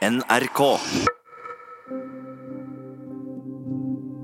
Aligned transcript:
NRK. 0.00 0.60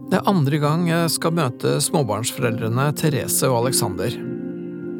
Det 0.08 0.16
er 0.16 0.28
andre 0.30 0.60
gang 0.62 0.86
jeg 0.88 1.10
skal 1.12 1.34
møte 1.36 1.74
småbarnsforeldrene 1.84 2.86
Therese 2.96 3.50
og 3.50 3.58
Alexander. 3.58 4.14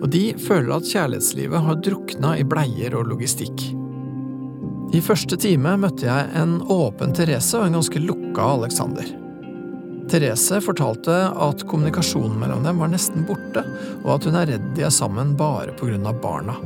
Og 0.05 0.11
de 0.13 0.35
føler 0.37 0.75
at 0.77 0.91
kjærlighetslivet 0.91 1.65
har 1.65 1.79
drukna 1.81 2.35
i 2.37 2.45
bleier 2.45 2.99
og 2.99 3.09
logistikk. 3.09 3.65
I 4.93 5.01
første 5.01 5.39
time 5.41 5.79
møtte 5.81 6.11
jeg 6.11 6.29
en 6.37 6.59
åpen 6.61 7.17
Therese 7.17 7.57
og 7.57 7.71
en 7.71 7.79
ganske 7.79 8.03
lukka 8.05 8.51
Alexander. 8.59 9.09
Therese 10.13 10.61
fortalte 10.61 11.17
at 11.33 11.65
kommunikasjonen 11.73 12.37
mellom 12.43 12.69
dem 12.69 12.85
var 12.85 12.93
nesten 12.93 13.25
borte, 13.25 13.65
og 14.05 14.19
at 14.19 14.29
hun 14.29 14.37
er 14.43 14.53
redd 14.53 14.69
de 14.77 14.85
er 14.91 14.95
sammen 14.95 15.33
bare 15.41 15.73
av 15.73 16.21
barna. 16.21 16.61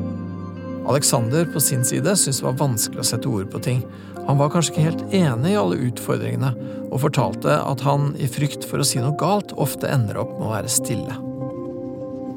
Alexander 0.88 1.44
på 1.44 1.60
sin 1.60 1.84
side 1.84 2.16
syntes 2.16 2.40
det 2.40 2.46
var 2.46 2.60
vanskelig 2.60 3.02
å 3.02 3.08
sette 3.10 3.28
ord 3.28 3.50
på 3.52 3.60
ting. 3.62 3.82
Han 4.26 4.38
var 4.38 4.52
kanskje 4.52 4.72
ikke 4.72 4.86
helt 4.86 5.14
enig 5.16 5.52
i 5.52 5.58
alle 5.58 5.78
utfordringene, 5.88 6.52
og 6.90 7.02
fortalte 7.04 7.56
at 7.60 7.82
han 7.86 8.12
i 8.18 8.28
frykt 8.30 8.66
for 8.68 8.82
å 8.82 8.86
si 8.86 9.00
noe 9.02 9.18
galt 9.20 9.52
ofte 9.60 9.90
ender 9.90 10.20
opp 10.22 10.32
med 10.38 10.48
å 10.48 10.54
være 10.54 10.72
stille. 10.72 11.16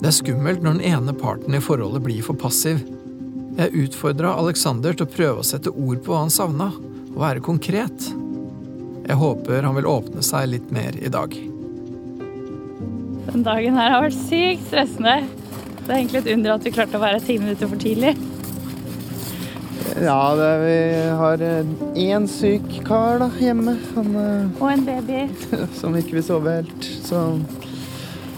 Det 0.01 0.09
er 0.09 0.17
skummelt 0.17 0.63
når 0.63 0.79
den 0.79 0.89
ene 0.93 1.15
parten 1.15 1.55
i 1.55 1.61
forholdet 1.63 2.03
blir 2.03 2.25
for 2.25 2.37
passiv. 2.39 2.81
Jeg 3.57 3.85
utfordra 3.85 4.33
Alexander 4.41 4.95
til 4.97 5.07
å 5.07 5.13
prøve 5.13 5.43
å 5.43 5.47
sette 5.47 5.71
ord 5.71 6.01
på 6.03 6.11
hva 6.11 6.25
han 6.25 6.33
savna, 6.33 6.71
og 7.13 7.21
være 7.21 7.45
konkret. 7.45 8.09
Jeg 9.03 9.19
håper 9.19 9.63
han 9.63 9.77
vil 9.77 9.89
åpne 9.89 10.23
seg 10.25 10.49
litt 10.51 10.73
mer 10.73 10.97
i 10.97 11.11
dag. 11.13 11.35
Den 13.29 13.45
dagen 13.45 13.79
her 13.79 13.93
har 13.93 14.03
vært 14.03 14.19
sykt 14.25 14.67
stressende. 14.67 15.21
Det 15.83 15.91
er 15.91 15.97
egentlig 15.99 16.23
et 16.23 16.31
under 16.35 16.55
at 16.55 16.65
vi 16.65 16.73
klarte 16.73 16.99
å 16.99 17.03
være 17.03 17.23
ti 17.23 17.37
minutter 17.39 17.69
for 17.69 17.79
tidlig. 17.79 18.15
Ja, 20.01 20.35
det, 20.35 20.49
vi 20.63 20.77
har 21.19 21.43
én 21.95 22.25
syk 22.29 22.65
kar 22.87 23.19
da, 23.21 23.27
hjemme. 23.39 23.75
Han, 23.95 24.15
Og 24.59 24.67
en 24.71 24.85
baby. 24.87 25.25
eh, 25.53 25.67
som 25.79 25.95
ikke 25.99 26.17
vil 26.17 26.25
sove 26.25 26.55
helt. 26.61 26.87
Så 27.05 27.21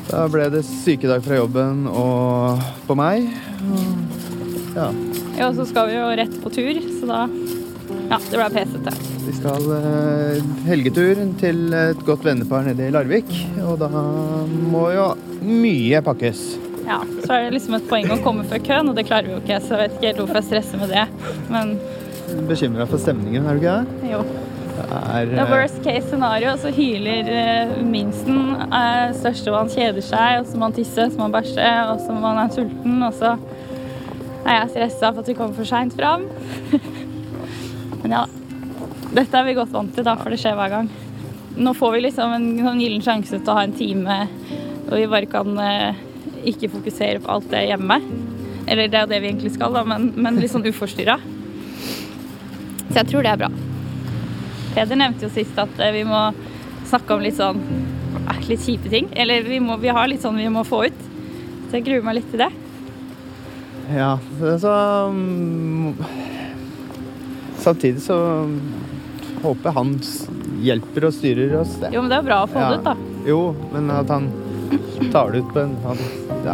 da 0.10 0.26
ble 0.30 0.50
det 0.54 0.66
sykedag 0.68 1.24
fra 1.26 1.40
jobben 1.40 1.86
og 1.90 2.60
på 2.90 2.98
meg. 3.00 3.30
Og, 3.72 3.86
ja, 4.76 4.90
Ja, 5.36 5.50
og 5.50 5.58
så 5.58 5.66
skal 5.68 5.90
vi 5.90 5.96
jo 5.98 6.12
rett 6.16 6.36
på 6.44 6.52
tur, 6.54 6.78
så 7.00 7.08
da 7.10 7.24
Ja, 8.06 8.18
det 8.20 8.38
ble 8.38 8.46
pesete. 8.54 8.92
vi 9.26 9.34
skal 9.40 9.66
eh, 9.80 10.44
helgetur 10.68 11.24
til 11.42 11.74
et 11.74 12.04
godt 12.06 12.24
vennepar 12.28 12.68
nede 12.68 12.88
i 12.88 12.94
Larvik. 12.94 13.32
Og 13.66 13.80
da 13.82 13.90
må 13.90 14.90
jo 14.94 15.08
mye 15.46 16.02
pakkes. 16.06 16.44
Ja, 16.86 17.00
Så 17.26 17.34
er 17.34 17.46
det 17.46 17.56
liksom 17.56 17.78
et 17.80 17.88
poeng 17.90 18.12
å 18.14 18.20
komme 18.22 18.46
før 18.46 18.62
køen, 18.62 18.90
og 18.92 18.98
det 18.98 19.08
klarer 19.08 19.30
vi 19.30 19.34
jo 19.34 19.42
ikke, 19.42 19.58
så 19.64 19.74
jeg 19.74 19.82
vet 19.82 19.96
ikke 19.96 20.10
helt 20.12 20.20
hvorfor 20.22 20.42
jeg 20.42 20.50
stresser 20.50 20.82
med 20.82 20.92
det. 20.94 21.06
Men 21.50 21.78
Bekymra 22.50 22.86
for 22.90 23.02
stemningen, 23.02 23.46
er 23.46 23.58
du 23.58 23.64
ikke 23.64 23.78
det? 23.80 24.12
jo. 24.12 24.26
Det 24.76 24.86
er, 24.92 25.26
Det 25.30 25.40
eh, 25.40 25.52
worst 25.52 25.78
case 25.86 26.08
scenario, 26.10 26.52
så 26.60 26.70
hyler 26.76 27.30
eh, 27.32 27.76
minsten. 27.88 28.40
Eh, 28.66 29.14
størstemann 29.16 29.72
kjeder 29.72 30.04
seg, 30.04 30.42
og 30.42 30.50
så 30.50 30.60
må 30.60 30.68
han 30.68 30.76
tisse, 30.76 31.08
så 31.10 31.18
må 31.18 31.30
han 31.30 31.36
bæsje, 31.38 31.70
og 31.94 32.02
så 32.04 32.16
må 32.16 32.28
han 32.28 32.42
er 32.44 32.54
sulten, 32.54 32.98
og 33.08 33.14
så 33.16 33.36
er 34.46 34.60
jeg 34.60 34.74
stressa 34.74 35.12
for 35.14 35.24
at 35.24 35.32
vi 35.32 35.38
kommer 35.38 35.58
for 35.58 35.70
seint 35.70 35.96
fram. 35.96 36.28
Men 38.04 38.18
ja, 38.18 38.26
dette 39.16 39.40
er 39.40 39.48
vi 39.48 39.56
godt 39.58 39.74
vant 39.74 39.96
til, 39.96 40.06
da, 40.06 40.18
for 40.20 40.34
det 40.34 40.42
skjer 40.44 40.58
hver 40.60 40.74
gang. 40.76 40.92
Nå 41.56 41.72
får 41.78 41.96
vi 41.96 42.04
liksom 42.04 42.36
en 42.36 42.50
sånn 42.60 42.84
gyllen 42.84 43.06
sjanse 43.06 43.40
til 43.40 43.54
å 43.54 43.56
ha 43.58 43.64
en 43.64 43.78
time 43.80 44.26
hvor 44.86 45.00
vi 45.00 45.08
bare 45.10 45.30
kan 45.32 45.56
ikke 46.52 46.70
fokusere 46.74 47.22
på 47.24 47.32
alt 47.36 47.48
det 47.52 47.66
hjemme. 47.70 48.00
Eller 48.66 48.90
det 48.90 48.98
er 49.00 49.06
jo 49.06 49.12
det 49.14 49.22
vi 49.22 49.30
egentlig 49.32 49.54
skal, 49.56 49.76
da, 49.78 49.84
men, 49.88 50.12
men 50.18 50.40
litt 50.42 50.54
sånn 50.54 50.66
uforstyrra. 50.66 51.18
Så 52.90 52.96
jeg 53.02 53.10
tror 53.12 53.26
det 53.26 53.34
er 53.34 53.42
bra. 53.44 53.52
Peder 54.76 55.00
nevnte 55.00 55.28
jo 55.28 55.32
sist 55.34 55.58
at 55.62 55.80
eh, 55.80 55.94
vi 55.96 56.04
må 56.08 56.22
snakke 56.90 57.16
om 57.16 57.24
litt 57.24 57.38
sånn 57.38 57.62
litt 58.50 58.62
kjipe 58.66 58.90
ting. 58.92 59.10
Eller 59.18 59.46
vi, 59.46 59.60
må, 59.64 59.78
vi 59.82 59.92
har 59.94 60.08
litt 60.10 60.24
sånn 60.24 60.38
vi 60.40 60.50
må 60.54 60.64
få 60.68 60.86
ut. 60.90 61.04
Så 61.70 61.78
jeg 61.80 61.86
gruer 61.88 62.06
meg 62.06 62.20
litt 62.20 62.30
til 62.34 62.44
det. 62.46 62.52
Ja, 63.94 64.16
så 64.62 64.72
mm, 65.14 65.94
Samtidig 67.62 68.02
så 68.06 68.16
håper 69.42 69.70
jeg 69.70 69.76
han 69.76 69.92
hjelper 70.66 71.08
og 71.10 71.14
styrer 71.16 71.54
oss. 71.62 71.76
Det. 71.82 71.92
Jo, 71.94 72.02
men 72.04 72.12
det 72.14 72.18
er 72.20 72.26
bra 72.28 72.40
å 72.46 72.50
få 72.50 72.62
Ja. 72.62 72.70
det 72.72 72.80
ut, 72.82 72.86
da. 72.86 72.96
Jo, 73.26 73.40
men 73.74 73.90
at 73.94 74.10
han 74.14 74.28
tar 75.12 75.32
det 75.32 75.44
ut 75.44 75.54
på 75.54 75.60
en, 75.66 75.78
en, 75.92 76.06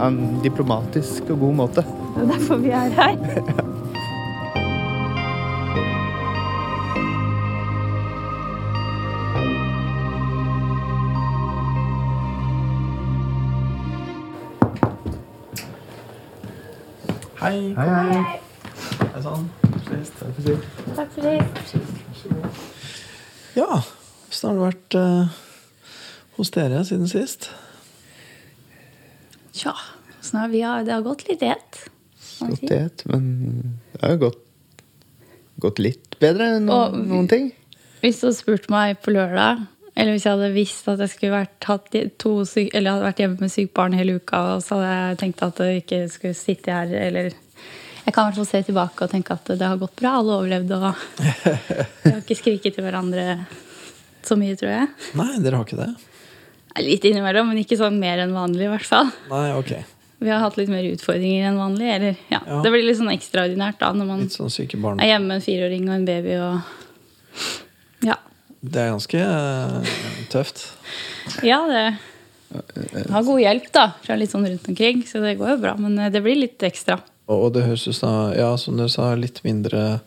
en 0.02 0.22
diplomatisk 0.44 1.30
og 1.30 1.40
god 1.48 1.60
måte. 1.64 1.86
Det 2.16 2.26
er 2.26 2.34
derfor 2.34 2.64
vi 2.64 2.74
er 2.76 2.98
her. 3.02 3.70
Hei. 17.42 17.74
Hei, 17.74 17.90
hei. 17.90 18.40
Hei 19.14 19.22
sann. 19.26 19.48
Takk 20.96 21.10
for 21.16 21.22
det. 21.26 21.40
Ja, 23.58 23.80
åssen 24.30 24.52
har 24.52 24.60
det 24.60 24.68
vært 24.68 24.98
uh, 25.02 25.42
hos 26.38 26.54
dere 26.54 26.84
siden 26.86 27.10
sist? 27.10 27.50
Tja, 29.52 29.74
sånn 30.24 30.40
har 30.46 30.84
det 30.86 30.94
har 30.94 31.04
gått 31.04 31.28
litt 31.28 31.42
i 31.44 31.50
ett. 31.52 31.82
Gått 32.40 32.64
i 32.64 32.76
ett, 32.76 33.04
men 33.06 33.80
det 33.94 34.02
har 34.02 34.16
jo 34.16 34.22
gått, 34.28 34.40
gått 35.62 35.80
litt 35.80 36.16
bedre 36.20 36.56
enn 36.56 36.70
Og- 36.70 36.96
noen 36.96 37.28
ting. 37.30 37.52
Hvis 38.02 38.20
du 38.22 38.28
hadde 38.28 38.38
spurt 38.38 38.70
meg 38.70 39.02
på 39.04 39.12
lørdag, 39.14 39.68
eller 39.96 40.14
hvis 40.16 40.24
jeg 40.26 40.34
hadde 40.34 40.54
visst 40.56 40.88
at 40.88 41.00
jeg 41.00 41.10
skulle 41.10 41.36
vært, 41.36 41.64
hatt 41.68 42.18
to 42.18 42.46
syk, 42.46 42.72
eller 42.74 42.92
hadde 42.96 43.06
vært 43.06 43.20
hjemme 43.22 43.40
med 43.40 43.52
sykt 43.52 43.74
barn 43.74 43.94
hele 43.94 44.16
uka, 44.16 44.56
og 44.56 44.64
så 44.64 44.80
hadde 44.80 44.94
jeg 44.96 45.18
tenkt 45.22 45.44
at 45.44 45.58
jeg 45.58 45.84
ikke 45.84 46.10
skulle 46.10 46.34
sitte 46.34 46.72
her, 46.72 46.88
eller 46.88 47.34
Jeg 48.04 48.16
kan 48.16 48.26
i 48.26 48.32
hvert 48.32 48.36
fall 48.42 48.46
se 48.50 48.64
tilbake 48.64 49.04
og 49.04 49.12
tenke 49.12 49.32
at 49.32 49.46
det 49.46 49.62
har 49.62 49.78
gått 49.78 49.96
bra, 49.96 50.16
alle 50.18 50.34
overlevde, 50.34 50.74
og 50.74 50.96
vi 52.04 52.10
har 52.10 52.22
ikke 52.24 52.36
skriket 52.36 52.74
til 52.74 52.84
hverandre 52.84 53.46
så 54.26 54.36
mye, 54.36 54.56
tror 54.58 54.72
jeg. 54.72 54.88
Nei, 55.14 55.38
dere 55.38 55.60
har 55.60 55.66
ikke 55.68 55.78
det? 55.78 56.11
Litt 56.80 57.04
innimellom, 57.08 57.50
men 57.52 57.60
ikke 57.64 57.80
sånn 57.80 57.98
mer 58.00 58.22
enn 58.24 58.36
vanlig, 58.36 58.68
i 58.68 58.72
hvert 58.72 58.88
fall. 58.88 59.10
Nei, 59.32 59.48
ok. 59.58 59.74
Vi 60.22 60.30
har 60.30 60.44
hatt 60.44 60.56
litt 60.60 60.70
mer 60.72 60.86
utfordringer 60.86 61.50
enn 61.50 61.58
vanlig. 61.60 61.90
Eller, 61.96 62.20
ja. 62.30 62.40
Ja. 62.46 62.62
Det 62.64 62.72
blir 62.72 62.86
litt 62.86 63.00
sånn 63.00 63.12
ekstraordinært 63.12 63.80
da, 63.82 63.90
når 63.98 64.08
man 64.08 64.28
sånn 64.32 64.52
er 65.02 65.10
hjemme 65.10 65.32
med 65.32 65.40
en 65.40 65.44
fireåring 65.44 65.90
og 65.90 65.98
en 65.98 66.08
baby 66.08 66.38
og 66.40 68.06
Ja. 68.06 68.20
Det 68.62 68.78
er 68.78 68.94
ganske 68.94 69.26
uh, 69.26 69.92
tøft. 70.30 70.64
Ja, 71.42 71.64
det 71.66 71.86
har 73.10 73.24
god 73.24 73.42
hjelp 73.42 73.72
da, 73.74 73.86
fra 74.04 74.18
litt 74.20 74.32
sånn 74.34 74.46
rundt 74.48 74.68
omkring, 74.68 75.04
så 75.08 75.22
det 75.24 75.38
går 75.40 75.56
jo 75.56 75.58
bra. 75.64 75.76
Men 75.80 75.98
eh, 76.00 76.12
det 76.14 76.22
blir 76.24 76.40
litt 76.40 76.64
ekstra. 76.68 77.00
Og 77.32 77.52
det 77.56 77.66
høres 77.68 77.88
ut 77.88 77.96
som, 77.96 78.32
ja, 78.36 78.52
som 78.60 78.80
du 78.80 78.88
sa, 78.92 79.14
litt 79.16 79.40
mindre 79.46 80.02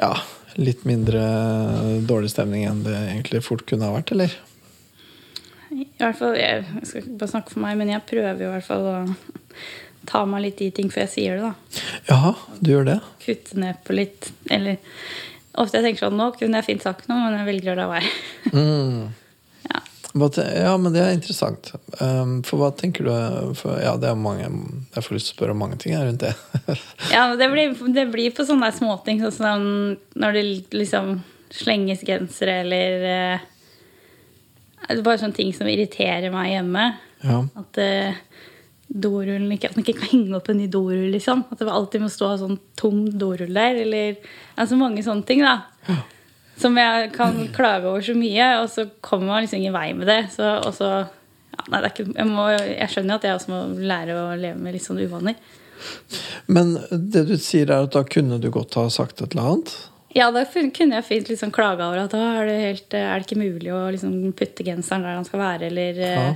Ja, 0.00 0.14
litt 0.56 0.86
mindre 0.88 1.20
dårlig 2.08 2.32
stemning 2.32 2.64
enn 2.68 2.84
det 2.86 2.96
egentlig 2.96 3.42
fort 3.44 3.66
kunne 3.68 3.90
ha 3.90 3.98
vært, 3.98 4.14
eller? 4.14 4.32
I 5.80 5.86
hvert 6.00 6.18
fall, 6.18 6.34
Jeg 6.36 6.64
jeg 6.80 6.86
skal 6.88 7.02
ikke 7.02 7.18
bare 7.22 7.32
snakke 7.34 7.54
for 7.54 7.64
meg, 7.64 7.78
men 7.80 7.92
jeg 7.92 8.06
prøver 8.08 8.44
jo 8.44 8.50
i 8.50 8.54
hvert 8.56 8.66
fall 8.68 8.86
å 8.90 8.96
ta 10.10 10.24
meg 10.26 10.42
litt 10.46 10.60
i 10.64 10.70
ting 10.74 10.88
før 10.92 11.04
jeg 11.06 11.12
sier 11.14 11.38
det. 11.40 11.50
da. 11.50 11.54
Ja, 12.08 12.34
du 12.60 12.70
gjør 12.72 12.86
det? 12.88 12.98
Kutte 13.24 13.58
ned 13.60 13.80
på 13.86 13.96
litt. 13.96 14.30
Eller 14.50 14.78
ofte 15.60 15.78
jeg 15.80 15.84
tenker 15.90 16.06
sånn 16.06 16.16
Nå 16.18 16.30
kunne 16.38 16.60
jeg 16.60 16.68
fint 16.70 16.84
sagt 16.86 17.08
noe, 17.10 17.20
men 17.26 17.38
jeg 17.40 17.48
velger 17.52 17.74
å 17.74 17.80
la 17.82 17.88
være. 17.94 18.12
Mm. 18.56 19.10
Ja. 19.70 19.80
Ja, 20.56 20.72
men 20.80 20.92
det 20.94 21.02
er 21.04 21.12
interessant. 21.14 21.68
Um, 22.00 22.40
for 22.42 22.58
hva 22.58 22.70
tenker 22.74 23.06
du 23.06 23.54
for, 23.54 23.76
Ja, 23.78 23.92
det 24.00 24.08
er 24.10 24.16
mange 24.18 24.48
Jeg 24.48 25.04
får 25.06 25.14
lyst 25.14 25.28
til 25.30 25.34
å 25.34 25.36
spørre 25.36 25.54
om 25.54 25.60
mange 25.62 25.78
ting 25.78 25.94
rundt 25.94 26.24
det. 26.24 26.32
Ja, 27.14 27.28
det 27.38 27.50
blir, 27.52 27.76
det 27.94 28.08
blir 28.10 28.32
på 28.34 28.46
sånne 28.48 28.72
småting, 28.74 29.20
sånn 29.22 29.36
som 29.36 29.68
når 30.18 30.38
det 30.38 30.44
liksom 30.80 31.20
slenges 31.54 32.02
gensere 32.06 32.60
eller 32.64 33.06
eh, 33.10 33.46
det 34.86 34.98
er 34.98 35.06
Bare 35.06 35.20
sånne 35.20 35.36
ting 35.36 35.52
som 35.56 35.68
irriterer 35.70 36.32
meg 36.34 36.54
hjemme. 36.54 36.86
ja. 37.26 37.42
At 37.60 37.80
uh, 37.80 38.20
dorullen 38.90 39.50
ikke, 39.54 39.70
at 39.70 39.76
man 39.76 39.84
ikke 39.84 40.00
kan 40.00 40.10
henge 40.10 40.34
opp 40.34 40.48
en 40.50 40.58
ny 40.58 40.66
dorull, 40.70 41.10
liksom. 41.14 41.44
At 41.52 41.60
det 41.62 41.70
alltid 41.70 42.02
må 42.02 42.08
stå 42.10 42.32
sånn 42.40 42.58
tom 42.78 43.04
dorull 43.18 43.54
der. 43.54 43.78
Eller 43.84 44.18
altså 44.58 44.78
mange 44.80 45.04
sånne 45.06 45.26
ting, 45.28 45.44
da. 45.46 46.00
Som 46.60 46.76
jeg 46.76 47.12
kan 47.14 47.38
klage 47.54 47.88
over 47.88 48.02
så 48.04 48.16
mye, 48.18 48.48
og 48.60 48.66
så 48.72 48.88
kommer 49.00 49.30
man 49.30 49.44
liksom 49.44 49.62
ingen 49.62 49.76
vei 49.76 49.92
med 49.96 50.10
det. 50.10 50.20
Så, 50.34 50.48
og 50.58 50.74
så 50.76 50.90
ja, 50.90 51.62
Nei, 51.70 51.78
det 51.80 51.86
er 51.86 51.92
ikke 51.92 52.08
jeg, 52.08 52.26
må, 52.30 52.48
jeg 52.54 52.90
skjønner 52.92 53.18
at 53.18 53.24
jeg 53.26 53.38
også 53.38 53.52
må 53.52 53.62
lære 53.90 54.16
å 54.16 54.26
leve 54.38 54.60
med 54.62 54.76
litt 54.76 54.84
sånne 54.86 55.06
uvaner. 55.06 55.38
Men 56.50 56.74
det 56.90 57.24
du 57.30 57.36
sier, 57.40 57.70
er 57.70 57.86
at 57.86 57.94
da 57.94 58.02
kunne 58.04 58.40
du 58.42 58.50
godt 58.52 58.76
ha 58.80 58.84
sagt 58.92 59.22
et 59.22 59.34
eller 59.34 59.54
annet? 59.54 59.72
Ja, 60.16 60.30
da 60.34 60.42
kunne 60.44 60.98
jeg 60.98 61.06
fint 61.06 61.30
liksom 61.30 61.52
klage 61.54 61.86
over 61.86 62.02
at 62.02 62.14
er 62.18 62.48
det, 62.48 62.58
helt, 62.64 62.94
er 62.98 63.20
det 63.20 63.28
ikke 63.28 63.40
mulig 63.40 63.70
å 63.74 63.84
liksom 63.94 64.14
putte 64.38 64.66
genseren 64.66 65.06
der 65.06 65.18
han 65.20 65.26
skal 65.28 65.42
være, 65.42 65.70
eller 65.70 66.00
ja. 66.02 66.28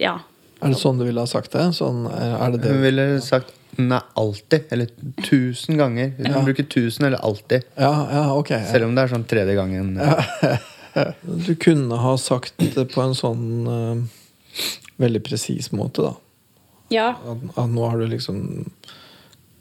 Ja. 0.00 0.14
Er 0.60 0.72
det 0.72 0.80
sånn 0.80 1.00
du 1.00 1.04
ville 1.04 1.20
ha 1.20 1.28
sagt 1.28 1.52
det? 1.52 1.66
Sånn, 1.76 2.06
er 2.08 2.54
det 2.54 2.62
det? 2.62 2.72
Hun 2.72 2.84
ville 2.84 3.06
sagt 3.24 3.56
Nei, 3.78 4.00
alltid. 4.18 4.66
Eller 4.74 4.88
tusen 5.22 5.78
ganger. 5.78 6.10
Du 6.18 6.26
kan 6.26 6.44
bruke 6.44 6.64
tusen 6.66 7.06
eller 7.06 7.22
alltid. 7.24 7.62
Ja, 7.78 7.92
ja, 8.12 8.24
ok. 8.34 8.50
Selv 8.66 8.88
om 8.88 8.96
det 8.96 9.04
er 9.04 9.12
sånn 9.14 9.26
tredje 9.30 9.56
gangen. 9.58 9.94
Du 11.22 11.52
kunne 11.54 12.00
ha 12.02 12.16
sagt 12.18 12.56
det 12.58 12.82
på 12.90 12.98
en 12.98 13.12
sånn 13.14 13.68
uh, 13.70 14.00
veldig 14.98 15.20
presis 15.22 15.68
måte, 15.70 16.02
da. 16.02 16.16
Ja. 16.90 17.12
At, 17.14 17.44
at 17.54 17.70
nå 17.70 17.84
har 17.86 18.00
du 18.00 18.08
liksom 18.10 18.40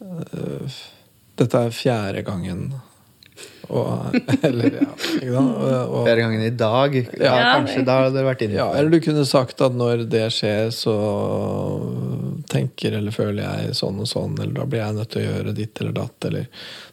eh, 0.01 0.79
Dette 1.39 1.65
er 1.69 1.73
fjerde 1.75 2.21
gangen 2.27 2.67
og, 3.69 4.15
Eller, 4.47 4.79
ja. 4.81 4.85
Ikke 5.19 5.29
sant? 5.35 5.51
Og, 5.61 5.73
og, 5.93 5.99
Flere 6.07 6.23
ganger 6.23 6.45
i 6.47 6.53
dag. 6.57 6.95
Ja, 7.21 7.29
Ja. 7.29 7.49
kanskje 7.59 7.83
da 7.85 7.97
hadde 7.99 8.15
det 8.17 8.23
vært 8.25 8.41
inne. 8.47 8.57
ja, 8.57 8.65
eller 8.73 8.89
du 8.95 8.99
kunne 9.05 9.25
sagt 9.29 9.61
at 9.61 9.75
når 9.77 10.07
det 10.09 10.23
skjer, 10.33 10.71
så 10.73 10.95
tenker 12.49 12.97
eller 12.97 13.13
føler 13.13 13.43
jeg 13.45 13.75
sånn 13.77 13.99
og 14.01 14.09
sånn, 14.09 14.33
eller 14.41 14.55
da 14.57 14.65
blir 14.69 14.81
jeg 14.81 14.97
nødt 14.97 15.11
til 15.13 15.21
å 15.21 15.27
gjøre 15.27 15.53
ditt 15.57 15.81
eller 15.83 15.95
datt, 16.01 16.29
eller 16.31 16.47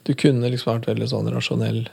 Du 0.07 0.13
kunne 0.15 0.51
liksom 0.53 0.75
vært 0.75 0.87
veldig 0.93 1.09
sånn 1.11 1.33
rasjonell. 1.35 1.87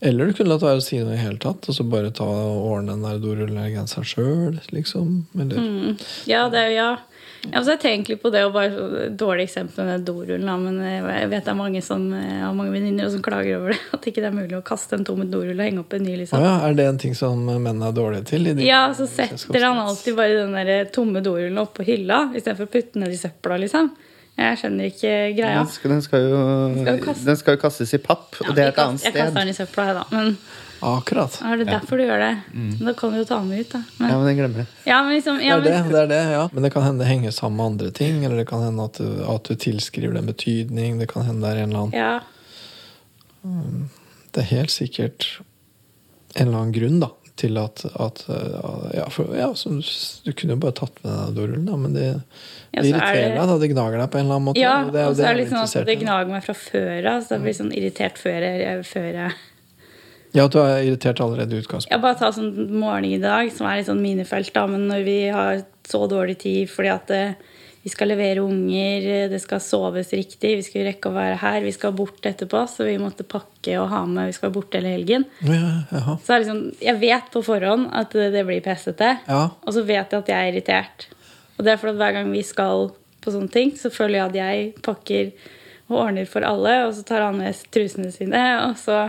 Eller 0.00 0.26
du 0.30 0.32
kunne 0.36 0.52
latt 0.54 0.62
være 0.64 0.80
å 0.80 0.84
si 0.84 1.00
noe 1.00 1.16
i 1.16 1.20
hele 1.20 1.40
tatt, 1.42 1.66
og 1.68 1.74
så 1.76 1.84
bare 1.88 2.12
ta 2.14 2.24
og 2.24 2.60
ordne 2.70 2.94
den 2.94 3.02
der 3.08 3.18
dorullen 3.24 3.56
eller 3.58 3.72
genseren 3.74 4.06
sjøl, 4.08 4.60
liksom. 4.72 5.24
Eller 5.40 5.96
Ja, 6.30 6.44
det 6.52 6.60
er 6.60 6.68
jo 6.70 6.76
ja. 6.76 6.92
Ja 7.48 7.62
jeg 7.64 7.80
tenker 7.80 8.12
litt 8.12 8.20
på 8.22 8.30
det, 8.34 8.42
og 8.44 8.52
bare 8.52 8.68
så 8.74 9.04
dårlig 9.16 9.46
eksempel 9.46 9.86
med 9.88 10.04
dorullen. 10.04 10.44
da, 10.44 10.56
Men 10.60 10.76
jeg 10.84 11.30
vet 11.30 11.46
det 11.46 11.52
er 11.52 11.56
mange 11.56 11.80
som 11.82 12.04
jeg 12.12 12.42
har 12.42 12.52
mange 12.56 12.74
venninner 12.74 13.08
som 13.10 13.22
klager 13.24 13.56
over 13.56 13.72
det. 13.72 13.78
At 13.96 14.08
ikke 14.10 14.20
det 14.20 14.28
er 14.28 14.36
mulig 14.36 14.58
å 14.58 14.62
kaste 14.66 14.98
en 14.98 15.06
tom 15.08 15.22
dorull 15.30 15.56
og 15.56 15.64
henge 15.64 15.80
opp 15.80 15.96
en 15.96 16.04
ny. 16.04 16.18
Liksom. 16.20 16.36
liksom. 16.36 16.44
ja, 16.44 16.68
er 16.68 16.76
det 16.76 16.86
en 16.90 17.00
ting 17.00 17.16
som 17.16 17.40
menn 17.48 17.82
er 17.86 17.96
dårlige 17.96 18.28
til? 18.34 18.46
i 18.50 18.54
de- 18.58 18.68
Ja, 18.68 18.82
så 18.96 19.08
setter 19.08 19.64
han 19.64 19.80
alltid 19.80 20.16
bare 20.20 20.36
den 20.42 20.52
der 20.58 20.92
tomme 20.92 21.24
dorullen 21.24 21.58
oppå 21.64 21.86
hylla 21.88 22.26
istedenfor 22.34 22.68
å 22.68 22.72
putte 22.76 22.92
den 22.98 23.06
ned 23.06 23.16
i 23.16 23.20
søpla. 23.20 23.56
liksom. 23.64 23.92
Jeg 24.40 24.56
skjønner 24.60 24.88
ikke 24.88 25.14
greia. 25.36 25.60
Den 25.64 25.72
skal, 25.74 25.90
den, 25.90 26.02
skal 26.04 26.22
jo, 26.24 26.40
Skal 26.80 27.24
den 27.26 27.38
skal 27.40 27.56
jo 27.56 27.60
kastes 27.60 27.92
i 27.96 28.00
papp, 28.00 28.36
og 28.46 28.54
det 28.56 28.62
er 28.64 28.72
et 28.72 28.78
annet 28.80 29.02
sted. 29.02 29.12
Jeg 29.16 29.26
kaster 29.26 29.40
den 29.40 29.52
i 29.52 29.56
søpla, 29.56 29.86
jeg, 29.90 29.96
da. 29.98 30.04
Men 30.14 30.36
Akkurat. 30.80 31.34
er 31.44 31.56
det 31.60 31.66
derfor 31.68 31.96
du 32.00 32.04
gjør 32.06 32.18
det? 32.22 32.30
Mm. 32.54 32.70
Da 32.86 32.92
kan 32.96 33.12
du 33.12 33.18
jo 33.18 33.24
ta 33.28 33.38
den 33.42 33.52
ut, 33.52 33.68
da. 33.72 33.78
Ja, 33.98 34.06
Men, 34.06 34.12
men 34.16 34.26
den 34.30 34.36
glemmer 34.38 34.58
jeg. 34.62 34.66
ja, 34.86 35.02
men 35.04 35.12
liksom, 35.16 35.36
Det 35.38 35.46
er 35.50 35.60
det, 35.60 35.74
men, 35.84 35.92
det 35.92 36.00
er 36.02 36.06
det, 36.08 36.20
ja. 36.32 36.48
Men 36.52 36.62
det 36.62 36.72
kan 36.72 36.82
hende 36.82 37.04
det 37.04 37.08
henger 37.10 37.30
sammen 37.36 37.56
med 37.56 37.66
andre 37.66 37.90
ting. 37.90 38.24
Eller 38.24 38.36
det 38.36 38.46
kan 38.48 38.62
hende 38.64 38.84
at 38.88 38.96
du, 39.00 39.08
at 39.34 39.44
du 39.44 39.54
tilskriver 39.54 40.12
det 40.16 40.22
en 40.24 40.32
betydning. 40.32 40.98
Det 40.98 41.08
kan 41.12 41.22
hende 41.28 41.44
det 41.46 41.52
er 41.56 41.62
en 41.62 41.70
eller 41.70 41.80
annen 41.84 41.96
ja, 42.00 42.20
Det 44.32 44.40
er 44.44 44.50
helt 44.56 44.70
sikkert 44.74 45.26
en 46.36 46.46
eller 46.48 46.60
annen 46.60 46.72
grunn 46.76 47.00
da 47.02 47.08
til 47.40 47.56
at, 47.56 47.80
at 47.96 48.18
uh, 48.28 48.90
ja, 48.92 49.06
for, 49.08 49.30
ja, 49.32 49.46
så, 49.56 49.70
Du 50.26 50.32
kunne 50.36 50.52
jo 50.52 50.60
bare 50.60 50.74
tatt 50.76 50.98
med 51.00 51.14
deg 51.14 51.38
dorullen, 51.38 51.62
da, 51.64 51.76
men 51.80 51.94
det, 51.96 52.02
Ja, 52.70 52.82
det 52.82 52.90
er 52.90 52.90
irriterer 52.90 53.14
det- 53.16 53.30
deg. 53.38 53.48
da, 53.48 53.56
Det 53.62 53.70
gnager 53.72 53.96
deg 54.02 54.10
på 54.12 54.18
en 54.20 54.24
eller 54.26 54.36
annen 54.36 54.48
måte. 54.50 54.60
ja 54.60 54.74
og 54.84 54.92
det 54.92 55.00
er 55.00 55.14
så 55.14 55.22
er 55.22 55.26
jeg 55.30 55.36
det 55.38 55.44
liksom 55.46 55.62
at 55.80 55.86
det 55.88 55.96
gnager 56.02 56.28
meg 56.34 56.44
fra 56.44 56.54
før 56.54 57.08
av. 57.14 57.22
Så 57.24 57.32
jeg 57.38 57.40
blir 57.46 57.56
sånn 57.56 57.72
irritert 57.72 58.20
før 58.20 58.44
jeg, 58.44 58.84
før 58.84 59.08
jeg 59.14 59.32
Ja, 60.36 60.44
at 60.46 60.52
du 60.54 60.60
er 60.62 60.82
irritert 60.86 61.20
allerede 61.20 61.56
i 61.56 61.62
utgangspunktet. 61.62 61.90
Jeg 61.90 62.02
bare 62.04 62.18
tar 62.20 62.34
sånn 62.36 62.52
morgen 62.78 63.04
i 63.08 63.16
dag, 63.22 63.48
som 63.52 63.66
er 63.66 63.80
litt 63.80 63.88
sånn 63.90 64.02
minefelt, 64.02 64.52
da, 64.54 64.66
men 64.70 64.84
når 64.90 65.06
vi 65.06 65.16
har 65.34 65.64
så 65.90 66.04
dårlig 66.10 66.36
tid 66.44 66.70
fordi 66.70 66.90
at 66.92 67.08
det, 67.10 67.22
vi 67.82 67.90
skal 67.90 68.10
levere 68.12 68.42
unger, 68.44 69.06
eh, 69.10 69.28
det 69.32 69.40
skal 69.42 69.62
soves 69.64 70.12
riktig, 70.14 70.52
vi 70.60 70.66
skal 70.66 70.84
rekke 70.90 71.10
å 71.10 71.16
være 71.16 71.38
her, 71.40 71.60
vi 71.64 71.72
skal 71.74 71.94
bort 71.96 72.26
etterpå, 72.28 72.60
så 72.68 72.84
vi 72.86 72.98
måtte 73.00 73.24
pakke 73.26 73.78
og 73.80 73.88
ha 73.90 74.02
med, 74.06 74.28
vi 74.30 74.36
skal 74.36 74.52
bort 74.54 74.76
hele 74.76 74.92
helgen. 74.92 75.24
Ja. 75.48 76.18
Så 76.20 76.34
er 76.34 76.36
det 76.36 76.44
liksom, 76.44 76.60
jeg 76.84 77.00
vet 77.00 77.30
på 77.32 77.42
forhånd 77.46 77.88
at 77.96 78.12
det 78.14 78.28
det 78.36 78.44
blir 78.46 78.60
pestete, 78.62 79.16
Ja. 79.26 79.42
og 79.64 79.72
så 79.74 79.82
vet 79.88 80.12
jeg 80.12 80.20
at 80.22 80.28
jeg 80.28 80.36
er 80.36 80.52
irritert. 80.52 81.08
Og 81.58 81.64
det 81.64 81.72
er 81.72 81.80
fordi 81.80 81.96
at 81.96 82.02
hver 82.04 82.12
gang 82.20 82.30
vi 82.32 82.42
skal 82.46 82.90
på 83.20 83.32
sånne 83.34 83.50
ting, 83.52 83.74
så 83.76 83.90
føler 83.92 84.20
jeg 84.20 84.28
at 84.30 84.38
jeg 84.44 84.70
pakker 84.86 85.32
og 85.90 85.98
ordner 86.04 86.28
for 86.30 86.44
alle, 86.46 86.76
og 86.86 86.94
så 86.94 87.02
tar 87.04 87.26
han 87.26 87.36
med 87.40 87.56
trusene 87.74 88.12
sine, 88.14 88.44
og 88.68 88.76
så, 88.78 89.08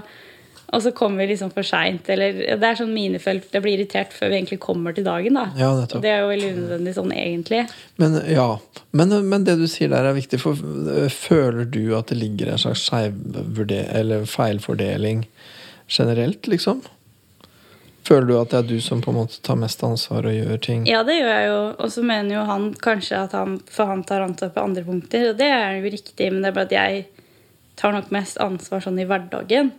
og 0.71 0.81
så 0.83 0.91
kommer 0.95 1.23
vi 1.23 1.33
liksom 1.33 1.51
for 1.51 1.67
seint. 1.67 2.07
Eller 2.09 2.37
det 2.55 2.67
er 2.67 2.77
sånn 2.79 2.93
minefelt. 2.95 3.49
Jeg 3.51 3.63
blir 3.63 3.75
irritert 3.75 4.13
før 4.15 4.31
vi 4.31 4.37
egentlig 4.39 4.61
kommer 4.63 4.95
til 4.95 5.03
dagen, 5.03 5.35
da. 5.35 5.49
Ja, 5.59 5.73
nettopp. 5.75 5.99
og 5.99 6.05
det 6.05 6.13
er 6.13 6.23
jo 6.23 6.29
veldig 6.31 6.51
unødvendig 6.55 6.93
sånn 6.95 7.11
egentlig. 7.15 7.65
Men 7.99 8.15
ja, 8.31 8.47
men, 8.95 9.17
men 9.27 9.47
det 9.47 9.57
du 9.59 9.67
sier 9.71 9.91
der 9.91 10.07
er 10.07 10.15
viktig. 10.15 10.39
For 10.39 10.55
øh, 10.55 11.09
føler 11.11 11.67
du 11.67 11.83
at 11.99 12.13
det 12.13 12.21
ligger 12.21 12.53
en 12.53 12.63
slags 12.63 12.87
eller 12.95 14.25
feilfordeling 14.29 15.25
generelt, 15.91 16.47
liksom? 16.47 16.81
Føler 18.07 18.31
du 18.31 18.33
at 18.39 18.53
det 18.53 18.61
er 18.61 18.69
du 18.71 18.79
som 18.81 19.03
på 19.03 19.11
en 19.11 19.19
måte 19.19 19.43
tar 19.45 19.59
mest 19.59 19.83
ansvar 19.85 20.25
og 20.25 20.33
gjør 20.33 20.63
ting? 20.63 20.87
Ja, 20.89 21.03
det 21.05 21.19
gjør 21.19 21.35
jeg 21.35 21.51
jo. 21.51 21.61
Og 21.83 21.91
så 21.93 22.07
mener 22.07 22.39
jo 22.39 22.47
han 22.47 22.71
kanskje 22.79 23.19
at 23.27 23.35
han 23.37 23.59
For 23.69 23.91
han 23.91 24.07
tar 24.07 24.23
ansvar 24.25 24.55
på 24.55 24.63
andre 24.71 24.87
punkter, 24.87 25.33
og 25.33 25.37
det 25.39 25.51
er 25.51 25.77
jo 25.77 25.91
riktig, 25.91 26.31
men 26.31 26.41
det 26.41 26.49
er 26.49 26.57
bare 26.57 26.71
at 26.71 26.79
jeg 26.79 27.05
tar 27.81 27.93
nok 27.95 28.11
mest 28.13 28.39
ansvar 28.41 28.81
sånn 28.83 28.99
i 29.03 29.05
hverdagen. 29.09 29.75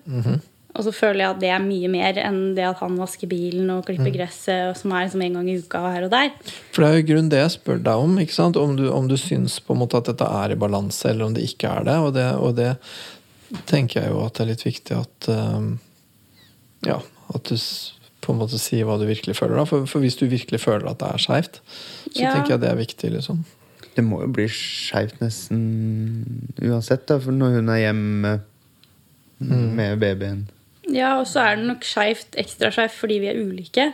Og 0.75 0.85
så 0.87 0.93
føler 0.97 1.21
jeg 1.21 1.31
at 1.35 1.41
det 1.43 1.51
er 1.53 1.61
mye 1.61 1.89
mer 1.93 2.17
enn 2.23 2.55
det 2.57 2.65
at 2.65 2.79
han 2.81 2.95
vasker 2.97 3.29
bilen 3.29 3.69
og 3.75 3.85
klipper 3.85 4.09
gresset, 4.15 4.77
som 4.81 4.93
er 4.97 5.05
liksom 5.05 5.21
en 5.27 5.35
gang 5.37 5.49
i 5.53 5.57
uka 5.61 5.83
her 5.93 6.07
og 6.07 6.11
der. 6.15 6.31
For 6.73 6.81
det 6.81 6.87
er 6.89 6.95
jo 6.97 7.03
i 7.03 7.09
grunnen 7.11 7.29
det 7.35 7.41
jeg 7.43 7.55
spør 7.59 7.83
deg 7.85 8.05
om. 8.07 8.15
ikke 8.23 8.33
sant? 8.39 8.57
Om 8.57 8.77
du, 8.79 8.87
om 8.91 9.09
du 9.11 9.17
syns 9.21 9.59
på 9.61 9.75
en 9.77 9.83
måte 9.83 10.01
at 10.01 10.09
dette 10.09 10.25
er 10.25 10.55
i 10.55 10.57
balanse, 10.57 11.11
eller 11.11 11.27
om 11.29 11.35
det 11.37 11.45
ikke 11.45 11.69
er 11.69 11.85
det. 11.91 11.97
Og 12.01 12.15
det, 12.17 12.29
og 12.41 12.55
det 12.57 12.71
tenker 13.69 14.01
jeg 14.01 14.15
jo 14.15 14.23
at 14.25 14.33
det 14.39 14.45
er 14.47 14.51
litt 14.55 14.65
viktig 14.65 14.97
at 14.97 15.29
øhm, 15.29 15.75
Ja, 16.89 16.97
at 17.35 17.45
du 17.53 17.57
på 18.23 18.33
en 18.33 18.39
måte 18.41 18.59
sier 18.59 18.87
hva 18.89 18.97
du 18.99 19.05
virkelig 19.05 19.37
føler. 19.37 19.57
da. 19.61 19.65
For, 19.69 19.85
for 19.91 20.01
hvis 20.01 20.17
du 20.17 20.25
virkelig 20.31 20.61
føler 20.63 20.89
at 20.89 20.99
det 21.03 21.09
er 21.13 21.19
skeivt, 21.27 21.61
så 22.15 22.23
Ja. 22.23 22.33
tenker 22.33 22.55
jeg 22.55 22.61
det 22.65 22.71
er 22.71 22.81
viktig. 22.81 23.13
liksom. 23.13 23.45
Det 23.95 24.05
må 24.09 24.23
jo 24.23 24.29
bli 24.33 24.49
skeivt 24.49 25.21
nesten 25.21 26.49
uansett, 26.63 27.05
da, 27.11 27.19
for 27.21 27.33
når 27.37 27.59
hun 27.61 27.69
er 27.69 27.83
hjemme 27.85 28.41
med 29.43 29.99
babyen. 30.01 30.47
Ja, 30.91 31.19
og 31.21 31.29
så 31.31 31.45
er 31.47 31.61
det 31.61 31.69
nok 31.69 31.85
skeivt, 31.87 32.35
ekstra 32.41 32.73
skeivt, 32.75 32.97
fordi 32.99 33.21
vi 33.23 33.31
er 33.31 33.39
ulike. 33.39 33.93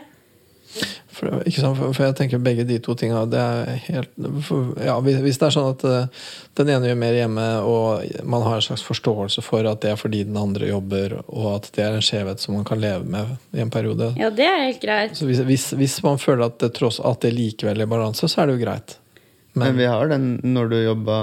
For, 1.09 1.41
ikke 1.49 1.63
sant? 1.63 1.77
For, 1.79 1.93
for 1.97 2.05
jeg 2.05 2.15
tenker 2.19 2.41
begge 2.43 2.63
de 2.69 2.77
to 2.83 2.93
tinga 2.97 3.23
det 3.27 3.39
er 3.41 3.79
helt 3.87 4.11
for, 4.45 4.75
ja, 4.77 4.99
hvis, 5.01 5.17
hvis 5.23 5.39
det 5.41 5.47
er 5.47 5.55
sånn 5.55 5.71
at 5.73 5.85
uh, 5.89 6.27
den 6.59 6.69
ene 6.69 6.91
gjør 6.91 6.99
mer 7.01 7.17
hjemme, 7.17 7.47
og 7.65 8.21
man 8.29 8.45
har 8.45 8.59
en 8.59 8.65
slags 8.67 8.85
forståelse 8.85 9.43
for 9.43 9.65
at 9.67 9.81
det 9.83 9.91
er 9.95 9.99
fordi 9.99 10.21
den 10.29 10.37
andre 10.39 10.69
jobber, 10.69 11.17
og 11.25 11.49
at 11.55 11.71
det 11.75 11.83
er 11.85 11.97
en 11.97 12.05
skjevhet 12.05 12.43
som 12.43 12.55
man 12.59 12.67
kan 12.69 12.81
leve 12.81 13.01
med 13.09 13.33
i 13.57 13.63
en 13.65 13.73
periode 13.73 14.13
Ja, 14.19 14.29
det 14.29 14.45
er 14.45 14.65
helt 14.67 14.81
greit. 14.83 15.17
Så 15.17 15.27
hvis, 15.27 15.41
hvis, 15.49 15.71
hvis 15.79 15.99
man 16.05 16.21
føler 16.21 16.47
at 16.47 16.59
det, 16.61 16.71
tross, 16.77 17.01
at 17.01 17.25
det 17.25 17.33
likevel 17.35 17.81
er 17.81 17.89
i 17.89 17.93
balanse, 17.97 18.29
så 18.29 18.43
er 18.43 18.51
det 18.51 18.59
jo 18.59 18.65
greit. 18.67 18.99
Men, 19.55 19.71
Men, 19.71 19.79
vi 19.81 19.89
har 19.89 20.13
den 20.13 20.27
når 20.45 20.69
du 20.69 20.77
jobba 20.77 21.15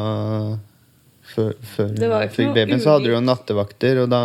før, 1.37 1.53
før 1.77 1.95
du 1.95 2.09
fikk 2.35 2.57
babyen, 2.59 2.83
så 2.83 2.97
hadde 2.97 3.07
du 3.07 3.15
jo 3.15 3.23
nattevakter, 3.23 4.03
og 4.03 4.11
da, 4.11 4.23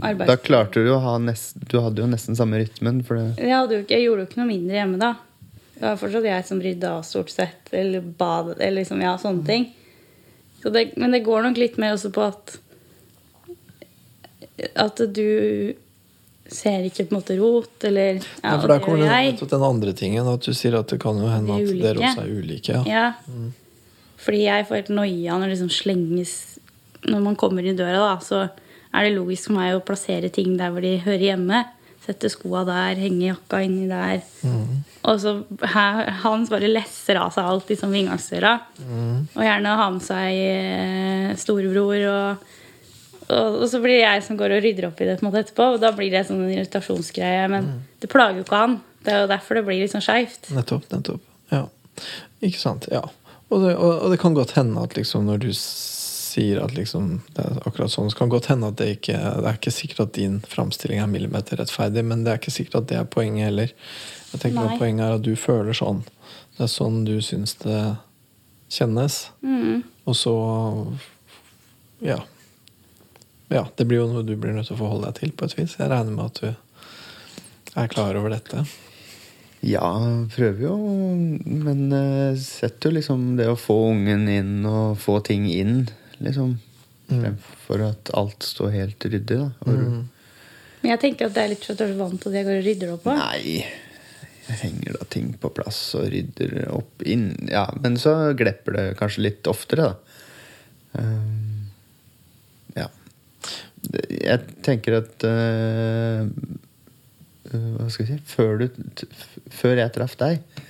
Arbeids- 0.00 0.26
da 0.26 0.36
klarte 0.40 0.80
du 0.84 0.90
å 0.94 1.00
ha 1.00 1.18
nest, 1.18 1.56
Du 1.68 1.78
hadde 1.80 2.00
jo 2.00 2.06
nesten 2.08 2.36
samme 2.36 2.58
rytmen, 2.62 3.02
for 3.04 3.16
det 3.20 3.38
Jeg, 3.44 3.52
hadde 3.52 3.74
jo 3.76 3.82
ikke, 3.84 3.94
jeg 3.98 4.06
gjorde 4.06 4.24
jo 4.24 4.28
ikke 4.30 4.40
noe 4.40 4.48
mindre 4.50 4.76
hjemme 4.80 4.98
da. 4.98 5.12
Det 5.74 5.82
var 5.82 5.96
fortsatt 6.00 6.24
jeg 6.24 6.44
som 6.48 6.60
rydda 6.62 6.92
stort 7.04 7.30
sett. 7.30 7.72
Eller 7.72 8.00
bad, 8.00 8.54
eller 8.58 8.80
liksom, 8.80 9.00
ja, 9.02 9.16
sånne 9.20 9.44
ting. 9.46 9.66
Så 10.62 10.70
det, 10.72 10.96
men 10.96 11.10
det 11.12 11.24
går 11.26 11.42
nok 11.42 11.58
litt 11.60 11.76
mer 11.78 11.96
også 11.96 12.12
på 12.14 12.22
at 12.24 12.58
At 14.78 15.00
du 15.12 15.74
ser 16.48 16.84
ikke 16.86 17.06
på 17.08 17.14
en 17.14 17.18
måte 17.18 17.36
rot, 17.40 17.84
eller 17.88 18.20
Ja, 18.20 18.54
ja, 18.54 18.56
for 18.60 18.68
der 18.70 18.80
kommer 18.84 19.08
nettopp 19.08 19.50
den 19.50 19.62
andre 19.66 19.92
tingen, 19.96 20.28
at 20.28 20.44
du 20.44 20.52
sier 20.54 20.76
at 20.78 20.88
det 20.92 21.00
kan 21.02 21.18
jo 21.18 21.28
hende 21.28 21.56
at 21.56 21.72
dere 21.82 21.98
også 21.98 22.22
er 22.22 22.30
ulike. 22.30 22.80
Ja. 22.86 23.12
Ja. 23.26 23.48
Fordi 24.24 24.44
jeg 24.44 24.66
får 24.68 24.80
helt 24.80 24.92
noia 24.94 25.36
når 25.36 25.48
det 25.50 25.56
liksom 25.56 25.72
slenges 25.74 26.34
Når 27.04 27.20
man 27.20 27.36
kommer 27.36 27.66
i 27.66 27.74
døra, 27.76 27.98
da, 27.98 28.14
så 28.24 28.44
er 28.94 29.06
det 29.06 29.16
logisk 29.16 29.50
for 29.50 29.58
meg 29.58 29.76
å 29.76 29.84
plassere 29.84 30.30
ting 30.32 30.54
der 30.58 30.72
hvor 30.72 30.84
de 30.84 30.96
hører 31.02 31.30
hjemme. 31.32 31.64
Sette 32.04 32.28
skoa 32.28 32.66
der, 32.68 32.98
henge 33.00 33.30
jakka 33.30 33.62
inni 33.64 33.86
der. 33.88 34.20
Og 35.08 35.20
så 35.20 35.32
her, 35.72 36.10
han 36.22 36.44
bare 36.50 36.68
lesser 36.68 37.18
av 37.20 37.32
seg 37.32 37.48
alt 37.48 37.72
liksom 37.72 37.94
ved 37.94 38.04
inngangsdøra. 38.04 38.52
Og 39.34 39.46
gjerne 39.46 39.78
ha 39.80 39.86
med 39.92 40.04
seg 40.04 40.40
eh, 40.40 41.30
storebror. 41.40 42.04
Og, 42.12 42.52
og, 43.24 43.58
og 43.62 43.66
så 43.72 43.80
blir 43.80 43.96
det 43.96 44.04
jeg 44.04 44.24
som 44.28 44.40
går 44.40 44.56
og 44.56 44.64
rydder 44.64 44.88
opp 44.90 45.00
i 45.00 45.08
det 45.08 45.18
på 45.18 45.24
en 45.24 45.30
måte 45.30 45.44
etterpå. 45.46 45.70
Og 45.74 45.82
da 45.82 45.94
blir 45.96 46.12
det 46.12 46.26
sånn 46.28 46.44
en 46.44 46.52
irritasjonsgreie. 46.52 47.48
Men 47.52 47.72
det 48.04 48.12
plager 48.12 48.42
jo 48.42 48.46
ikke 48.46 48.62
han. 48.66 48.78
Det 49.04 49.12
er 49.12 49.24
jo 49.24 49.32
derfor 49.32 49.60
det 49.60 49.66
blir 49.66 49.82
litt 49.82 49.92
sånn 49.92 50.04
skeivt. 50.04 50.52
Nettopp. 50.56 50.88
nettopp. 50.92 51.24
Ja. 51.52 51.66
Ikke 52.44 52.60
sant. 52.60 52.88
Ja. 52.92 53.04
Og 53.52 53.64
det, 53.64 53.74
og, 53.76 53.90
og 54.04 54.12
det 54.12 54.20
kan 54.20 54.36
godt 54.36 54.56
hende 54.56 54.84
at 54.84 54.96
liksom 54.96 55.28
når 55.28 55.44
du 55.44 55.50
sier 56.34 56.60
at 56.64 56.74
liksom 56.76 57.20
det 57.36 57.44
er 57.44 57.60
akkurat 57.62 57.92
sånn, 57.92 58.10
så 58.10 58.18
kan 58.18 58.32
godt 58.32 58.50
hende 58.50 58.70
at 58.72 58.78
det 58.80 58.90
ikke 58.98 59.14
Det 59.14 59.46
er 59.48 59.58
ikke 59.58 59.74
sikkert 59.74 60.02
at 60.08 60.16
din 60.18 60.40
framstilling 60.50 61.00
er 61.02 61.10
millimeterrettferdig, 61.10 62.04
men 62.04 62.24
det 62.24 62.32
er 62.32 62.42
ikke 62.42 62.54
sikkert 62.54 62.82
at 62.82 62.90
det 62.90 62.98
er 63.00 63.08
poenget 63.10 63.48
heller. 63.48 63.72
Jeg 64.32 64.42
tenker 64.42 64.60
Nei. 64.60 64.74
at 64.74 64.82
Poenget 64.82 65.06
er 65.06 65.16
at 65.20 65.24
du 65.24 65.34
føler 65.38 65.76
sånn. 65.78 66.02
Det 66.56 66.66
er 66.66 66.70
sånn 66.72 67.02
du 67.06 67.16
syns 67.22 67.56
det 67.62 67.80
kjennes. 68.74 69.20
Mm. 69.42 69.84
Og 70.04 70.16
så 70.18 70.36
Ja. 72.04 72.20
Ja, 73.52 73.68
det 73.76 73.86
blir 73.86 74.00
jo 74.00 74.08
noe 74.10 74.24
du 74.26 74.34
blir 74.40 74.54
nødt 74.56 74.66
til 74.66 74.74
å 74.74 74.80
forholde 74.80 75.12
deg 75.12 75.20
til 75.20 75.32
på 75.36 75.46
et 75.46 75.58
vis. 75.58 75.76
Jeg 75.78 75.90
regner 75.92 76.10
med 76.16 76.24
at 76.32 76.40
du 76.40 77.76
er 77.78 77.92
klar 77.92 78.16
over 78.18 78.32
dette. 78.34 78.64
Ja, 79.64 79.88
prøver 80.34 80.66
jo, 80.66 80.74
men 81.44 81.86
uh, 81.92 82.36
setter 82.36 82.90
jo 82.90 82.98
liksom 82.98 83.22
det 83.38 83.46
å 83.48 83.56
få 83.56 83.76
ungen 83.94 84.26
inn 84.28 84.66
og 84.68 84.98
få 85.00 85.20
ting 85.24 85.46
inn, 85.48 85.86
liksom. 86.22 86.58
Fremfor 87.08 87.82
at 87.84 88.10
alt 88.16 88.44
står 88.46 88.70
helt 88.74 89.04
ryddig, 89.04 89.38
da. 89.40 89.48
Og, 89.66 90.04
Men 90.82 90.92
jeg 90.94 91.02
tenker 91.02 91.28
at 91.28 91.34
det 91.36 91.42
er 91.42 91.50
litt 91.52 91.64
for 91.66 91.74
at 91.74 91.82
du 91.82 91.86
er 91.86 91.98
vant 91.98 92.20
til 92.20 92.30
at 92.30 92.38
jeg 92.38 92.48
går 92.48 92.60
og 92.60 92.68
rydder 92.68 92.94
opp 92.94 93.04
på. 93.04 93.16
Nei, 93.18 93.64
jeg 94.44 94.60
henger 94.60 94.98
da 94.98 95.06
ting 95.12 95.30
på 95.40 95.50
plass 95.56 95.78
og 95.98 96.08
rydder 96.12 96.58
opp 96.74 97.04
inn. 97.08 97.30
Ja, 97.48 97.66
men 97.80 97.96
så 98.00 98.14
glepper 98.36 98.76
det 98.76 98.84
kanskje 99.00 99.24
litt 99.28 99.48
oftere, 99.50 99.92
da. 99.92 100.20
Um, 100.94 101.70
ja. 102.76 102.88
Jeg 104.08 104.44
tenker 104.64 105.00
at 105.00 105.24
uh, 105.26 106.22
uh, 107.50 107.72
Hva 107.80 107.88
skal 107.90 108.06
jeg 108.06 108.20
si 108.20 108.20
før, 108.30 108.62
du, 108.62 109.08
før 109.52 109.80
jeg 109.82 109.94
traff 109.96 110.14
deg, 110.20 110.62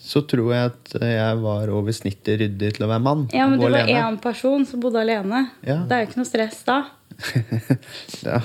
så 0.00 0.22
tror 0.24 0.52
jeg 0.54 0.70
at 0.70 0.94
jeg 1.04 1.40
var 1.42 1.68
over 1.76 1.92
snittet 1.94 2.38
ryddig 2.40 2.70
til 2.78 2.86
å 2.86 2.88
være 2.90 3.04
mann. 3.04 3.26
Ja, 3.36 3.44
men 3.50 3.60
du 3.60 3.66
var 3.66 3.82
alene. 3.82 3.98
én 4.08 4.16
person 4.22 4.64
som 4.66 4.80
bodde 4.80 5.02
alene. 5.02 5.42
Ja. 5.66 5.82
Det 5.88 5.96
er 5.96 6.02
jo 6.04 6.08
ikke 6.10 6.22
noe 6.22 6.30
stress 6.30 6.62
da. 6.68 6.78
Ja. 8.24 8.40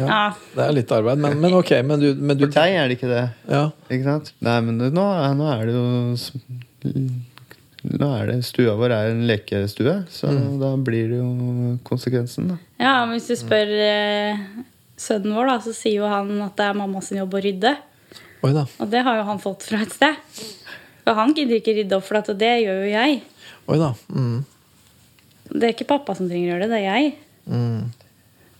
Ja. 0.00 0.20
Det 0.56 0.62
er 0.64 0.70
litt 0.72 0.92
arbeid, 0.96 1.20
men, 1.20 1.34
men 1.42 1.52
ok. 1.58 1.70
Men 1.84 2.00
du, 2.00 2.06
men 2.16 2.38
du 2.40 2.46
For 2.46 2.54
deg 2.56 2.76
er 2.80 2.88
det 2.88 2.96
ikke 2.96 3.10
det. 3.10 3.24
ja. 3.52 3.64
Ikke 3.92 4.06
sant? 4.06 4.30
Nei, 4.42 4.54
men 4.64 4.78
nå, 4.80 5.04
nå 5.36 5.48
er 5.52 5.66
det 5.68 5.74
jo 5.76 5.82
Nå 7.86 8.08
er 8.16 8.30
det 8.32 8.38
Stua 8.48 8.72
vår 8.78 8.94
er 8.96 9.10
en 9.12 9.20
lekestue, 9.28 9.98
så 10.10 10.32
da 10.58 10.72
blir 10.82 11.12
det 11.12 11.18
jo 11.20 11.76
konsekvensen, 11.86 12.48
da. 12.50 12.56
ja, 12.82 12.94
men 13.06 13.14
hvis 13.18 13.28
du 13.30 13.36
spør 13.38 13.70
eh, 13.84 14.40
sønnen 14.98 15.36
vår, 15.36 15.52
da, 15.52 15.58
så 15.68 15.74
sier 15.76 16.00
jo 16.00 16.08
han 16.10 16.32
at 16.48 16.56
det 16.58 16.66
er 16.66 16.80
mamma 16.80 17.02
sin 17.04 17.20
jobb 17.20 17.36
å 17.38 17.42
rydde. 17.44 17.76
Oi 18.44 18.52
da. 18.54 18.66
Og 18.82 18.90
det 18.92 19.02
har 19.06 19.20
jo 19.20 19.28
han 19.30 19.40
fått 19.42 19.68
fra 19.68 19.80
et 19.84 19.94
sted. 19.94 20.18
For 21.06 21.18
han 21.20 21.32
gidder 21.36 21.60
ikke 21.60 21.76
rydde 21.76 21.96
opp, 21.96 22.06
for 22.08 22.20
at 22.20 22.32
det 22.38 22.52
gjør 22.64 22.82
jo 22.84 22.90
jeg. 22.90 23.20
Oi 23.70 23.78
da. 23.80 23.92
Mm. 24.10 24.40
Det 25.46 25.62
er 25.62 25.72
ikke 25.76 25.88
pappa 25.88 26.16
som 26.18 26.28
trenger 26.28 26.50
å 26.50 26.52
gjøre 26.54 26.66
det, 26.66 26.74
det 26.74 26.82
er 26.82 26.86
jeg. 26.90 27.14
Mm. 27.46 27.80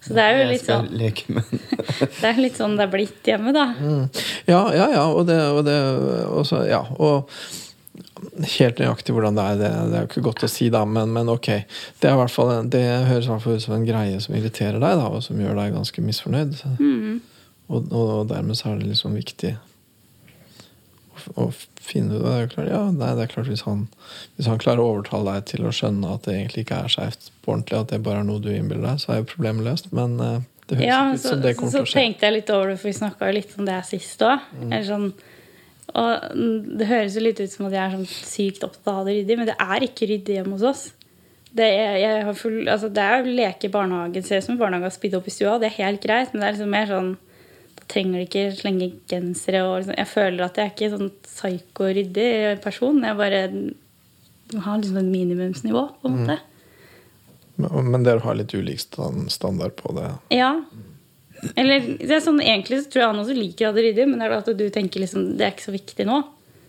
Så 0.06 0.14
det 0.14 0.22
er 0.22 0.36
jo 0.36 0.42
litt 0.52 0.62
sånn 0.62 0.88
det 2.20 2.28
er 2.28 2.36
litt 2.38 2.58
sånn 2.60 2.76
det 2.78 2.84
er 2.84 2.90
blitt 2.92 3.26
hjemme, 3.26 3.50
da. 3.54 3.66
Mm. 3.74 4.04
Ja, 4.46 4.60
ja, 4.76 4.90
ja. 4.94 5.06
Og 5.10 5.26
det, 5.26 5.38
og 5.50 5.64
det 5.66 5.78
også, 6.30 6.62
Ja. 6.70 6.84
Og 6.96 7.30
helt 8.56 8.78
nøyaktig 8.80 9.14
hvordan 9.16 9.36
det 9.36 9.44
er, 9.44 9.58
det, 9.60 9.70
det 9.90 9.96
er 9.98 10.04
jo 10.04 10.08
ikke 10.10 10.24
godt 10.28 10.44
å 10.46 10.50
si, 10.50 10.68
da, 10.72 10.84
men, 10.88 11.10
men 11.12 11.30
ok. 11.32 11.48
Det, 12.00 12.10
er 12.10 12.32
fall, 12.32 12.52
det 12.72 12.82
høres 13.10 13.26
i 13.26 13.32
hvert 13.32 13.44
fall 13.44 13.58
ut 13.58 13.64
som 13.64 13.74
en 13.76 13.86
greie 13.88 14.20
som 14.22 14.36
irriterer 14.38 14.78
deg, 14.78 15.00
da, 15.00 15.08
og 15.10 15.24
som 15.26 15.40
gjør 15.40 15.58
deg 15.58 15.74
ganske 15.74 16.04
misfornøyd. 16.04 16.60
Mm. 16.78 17.16
Og, 17.66 17.90
og 17.90 18.28
dermed 18.30 18.58
så 18.58 18.70
er 18.70 18.80
det 18.80 18.92
liksom 18.92 19.16
viktig 19.18 19.56
å, 21.34 21.46
å 21.46 21.82
finne 21.82 22.16
ut 22.16 22.24
det. 22.24 22.32
Er 22.32 22.50
klart, 22.52 22.70
ja, 22.72 22.82
nei, 22.90 23.12
det 23.18 23.26
er 23.26 23.32
klart 23.32 23.50
hvis 23.50 23.64
han, 23.66 23.86
hvis 24.36 24.50
han 24.50 24.60
klarer 24.62 24.82
å 24.82 24.90
overtale 24.96 25.36
deg 25.36 25.48
til 25.52 25.66
å 25.66 25.74
skjønne 25.74 26.16
at 26.16 26.26
det 26.28 26.36
egentlig 26.38 26.66
ikke 26.66 26.82
er 26.84 26.92
skeivt 26.92 27.30
på 27.44 27.54
ordentlig, 27.54 27.80
at 27.80 27.94
det 27.94 28.02
bare 28.06 28.24
er 28.24 28.28
noe 28.28 28.42
du 28.42 28.50
innbiller 28.52 28.86
deg, 28.90 29.02
så 29.02 29.14
er 29.14 29.22
jo 29.22 29.30
problemet 29.32 29.66
løst. 29.68 29.88
Men 29.96 30.18
eh, 30.22 30.36
det 30.66 30.80
høres 30.80 30.90
Ja, 30.90 31.00
ut 31.12 31.22
som 31.22 31.42
det 31.42 31.54
kommer 31.58 31.72
så 31.72 31.80
til 31.80 31.86
å 31.86 31.88
skje. 31.88 31.94
Så 31.94 32.02
tenkte 32.02 32.28
jeg 32.28 32.38
litt 32.40 32.52
over 32.54 32.72
det, 32.72 32.76
for 32.82 32.90
vi 32.90 32.98
snakka 32.98 33.30
jo 33.30 33.38
litt 33.38 33.56
om 33.58 33.68
det 33.68 33.80
sist 33.88 34.26
òg. 34.26 34.52
Sånn, 34.86 35.08
og 35.96 36.28
mm, 36.34 36.56
det 36.80 36.88
høres 36.90 37.16
jo 37.16 37.22
litt 37.22 37.40
ut 37.40 37.52
som 37.52 37.68
at 37.68 37.76
jeg 37.76 37.82
er 37.84 37.94
sånn 37.94 38.08
sykt 38.10 38.66
opptatt 38.66 38.90
av 38.90 38.92
å 38.92 39.00
ha 39.00 39.06
det 39.06 39.18
ryddig, 39.20 39.38
men 39.40 39.50
det 39.50 39.58
er 39.62 39.86
ikke 39.86 40.08
ryddig 40.10 40.40
hjemme 40.40 40.56
hos 40.58 40.66
oss. 40.66 40.86
Det 41.56 41.66
er, 41.72 41.94
jeg 42.02 42.24
har 42.26 42.34
full, 42.36 42.58
altså 42.68 42.90
det 42.92 43.04
er 43.04 43.22
jo 43.22 43.36
leke 43.38 43.68
i 43.68 43.72
barnehagen, 43.72 44.24
ser 44.26 44.42
ut 44.42 44.48
som 44.48 44.58
barnehagen 44.60 44.90
har 44.90 44.92
spydd 44.92 45.14
opp 45.16 45.30
i 45.30 45.32
stua, 45.32 45.54
det 45.62 45.70
er 45.70 45.78
helt 45.78 46.02
greit, 46.02 46.34
men 46.34 46.42
det 46.42 46.48
er 46.48 46.56
liksom 46.56 46.74
mer 46.74 46.90
sånn 46.90 47.14
trenger 47.92 48.18
de 48.20 48.26
ikke 48.26 48.44
slenge 48.58 48.90
gensere 49.10 49.62
og 49.66 49.76
liksom, 49.80 49.94
Jeg 49.98 50.10
føler 50.10 50.44
at 50.46 50.58
jeg 50.58 50.66
er 50.66 50.74
ikke 50.74 50.92
sånn 50.96 51.10
psyko-ryddig 51.26 52.30
person. 52.64 53.02
Jeg 53.04 53.18
bare 53.18 53.40
har 54.64 54.78
liksom 54.78 55.00
et 55.00 55.10
minimumsnivå, 55.10 55.82
på 56.02 56.10
en 56.10 56.18
måte. 56.20 56.38
Men, 57.56 57.90
men 57.92 58.04
dere 58.06 58.20
har 58.24 58.36
litt 58.36 58.52
ulik 58.54 58.82
standard 58.82 59.76
på 59.78 59.94
det. 59.96 60.10
Ja. 60.36 60.52
Eller 61.56 61.84
det 62.00 62.14
er 62.16 62.22
sånn, 62.24 62.40
Egentlig 62.40 62.82
så 62.84 62.90
tror 62.90 63.02
jeg 63.02 63.10
han 63.12 63.20
også 63.22 63.36
liker 63.36 63.66
å 63.66 63.70
ha 63.70 63.76
det 63.76 63.84
ryddig, 63.90 64.06
men 64.08 64.20
det 64.20 64.28
er 64.28 64.34
at 64.38 64.50
du 64.56 64.66
tenker 64.72 65.02
liksom, 65.02 65.30
det 65.36 65.46
er 65.46 65.54
ikke 65.54 65.66
så 65.68 65.74
viktig 65.74 66.06
nå. 66.08 66.22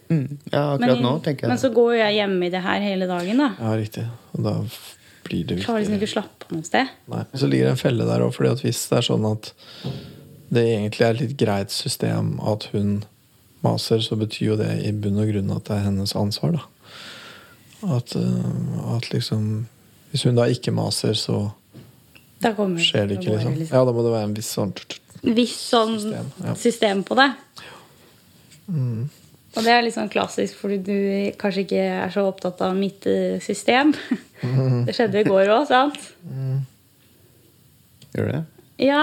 mm. 0.10 0.28
Ja, 0.52 0.64
akkurat 0.76 0.86
Men, 0.88 1.04
nå 1.06 1.14
tenker 1.26 1.52
men 1.52 1.60
så 1.62 1.72
går 1.76 1.94
jo 1.96 2.00
jeg 2.02 2.18
hjemme 2.20 2.48
i 2.48 2.54
det 2.54 2.64
her 2.66 2.84
hele 2.84 3.08
dagen. 3.10 3.44
da 3.44 3.50
Ja, 3.60 3.74
riktig. 3.80 4.06
Og 4.36 4.44
da 4.48 4.56
blir 5.28 5.48
det 5.48 5.62
Klarer 5.64 5.84
liksom 5.84 5.98
viktig. 5.98 6.02
ikke 6.02 6.12
å 6.12 6.16
slappe 6.18 6.48
av 6.48 6.54
noe 6.56 6.68
sted. 6.68 6.92
Nei. 7.12 7.24
Så 7.36 7.50
ligger 7.52 7.68
det 7.70 7.74
en 7.76 7.82
felle 7.84 8.08
der 8.08 8.24
òg, 8.28 8.36
fordi 8.36 8.54
at 8.56 8.64
hvis 8.64 8.84
det 8.92 9.00
er 9.02 9.08
sånn 9.08 9.28
at 9.32 9.52
det 10.54 10.63
egentlig 10.63 11.06
er 11.06 11.16
et 11.16 11.22
litt 11.25 11.38
greit 11.39 11.74
system 11.74 12.38
at 12.48 12.70
hun 12.72 13.01
maser, 13.66 14.01
så 14.04 14.18
betyr 14.20 14.51
jo 14.51 14.58
det 14.60 14.70
i 14.86 14.94
bunn 14.96 15.20
og 15.22 15.32
grunn 15.32 15.54
at 15.56 15.68
det 15.68 15.77
er 15.77 15.86
hennes 15.89 16.16
ansvar, 16.18 16.58
da. 16.58 16.66
At, 17.98 18.16
eh, 18.18 18.96
at 18.96 19.12
liksom 19.13 19.68
Hvis 20.10 20.24
hun 20.25 20.38
da 20.39 20.48
ikke 20.50 20.72
maser, 20.74 21.13
så 21.13 21.51
Da 22.42 22.54
kommer 22.58 22.82
skjer 22.82 23.06
det 23.06 23.20
ikke, 23.20 23.36
liksom. 23.36 23.60
Ja, 23.70 23.84
da 23.86 23.94
må 23.94 24.01
det 24.01 24.13
være 24.16 24.30
en 24.32 24.34
viss 24.34 24.50
sånn 24.56 24.74
Viss 25.22 25.54
sånn 25.70 26.00
System, 26.00 26.32
ja. 26.42 26.56
system 26.56 27.04
på 27.06 27.18
det. 27.18 27.27
Mm. 28.68 29.10
Og 29.58 29.66
det 29.66 29.74
er 29.74 29.86
litt 29.86 29.96
sånn 29.96 30.12
klassisk 30.13 30.58
fordi 30.62 30.77
du 30.86 30.98
kanskje 31.42 31.63
ikke 31.66 31.86
er 32.06 32.12
så 32.13 32.25
opptatt 32.30 32.62
av 32.66 32.75
mitt 32.77 33.06
eh, 33.10 33.38
system. 33.44 33.94
Mm. 34.42 34.84
Det 34.88 34.98
skjedde 34.98 35.22
i 35.22 35.27
går 35.27 35.54
òg, 35.54 35.66
sant? 35.70 36.12
Gjør 38.13 38.32
det? 38.34 38.44
Ja, 38.86 39.01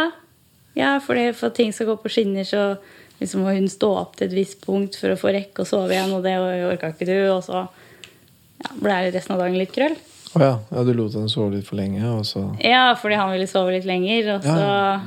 ja 0.74 0.96
fordi 1.02 1.28
for 1.34 1.50
at 1.50 1.56
ting 1.58 1.72
skal 1.72 1.86
gå 1.92 1.96
på 2.02 2.10
skinner, 2.12 2.44
så 2.48 2.76
liksom 3.20 3.44
må 3.44 3.52
hun 3.54 3.68
stå 3.70 3.90
opp 4.00 4.16
til 4.18 4.28
et 4.28 4.34
visst 4.36 4.60
punkt 4.64 4.96
for 5.00 5.14
å 5.14 5.18
få 5.20 5.32
rekke 5.34 5.62
å 5.62 5.68
sove 5.68 5.94
igjen, 5.94 6.12
og 6.16 6.24
det 6.26 6.34
orka 6.40 6.90
ikke 6.92 7.06
du. 7.08 7.18
Og 7.34 7.42
så 7.46 7.62
ja, 7.64 8.72
ble 8.80 8.96
det 9.06 9.14
resten 9.16 9.36
av 9.36 9.44
dagen 9.44 9.58
litt 9.60 9.74
krøll. 9.74 9.94
Å 10.34 10.40
ja. 10.42 10.54
ja. 10.74 10.82
Du 10.86 10.90
lot 10.96 11.14
henne 11.14 11.30
sove 11.30 11.54
litt 11.54 11.68
for 11.68 11.78
lenge, 11.78 12.02
og 12.10 12.24
så 12.26 12.42
Ja, 12.64 12.88
fordi 12.98 13.18
han 13.20 13.30
ville 13.34 13.46
sove 13.50 13.74
litt 13.76 13.86
lenger. 13.86 14.34
Og 14.36 14.48
så 14.48 14.56
Ja. 14.58 15.00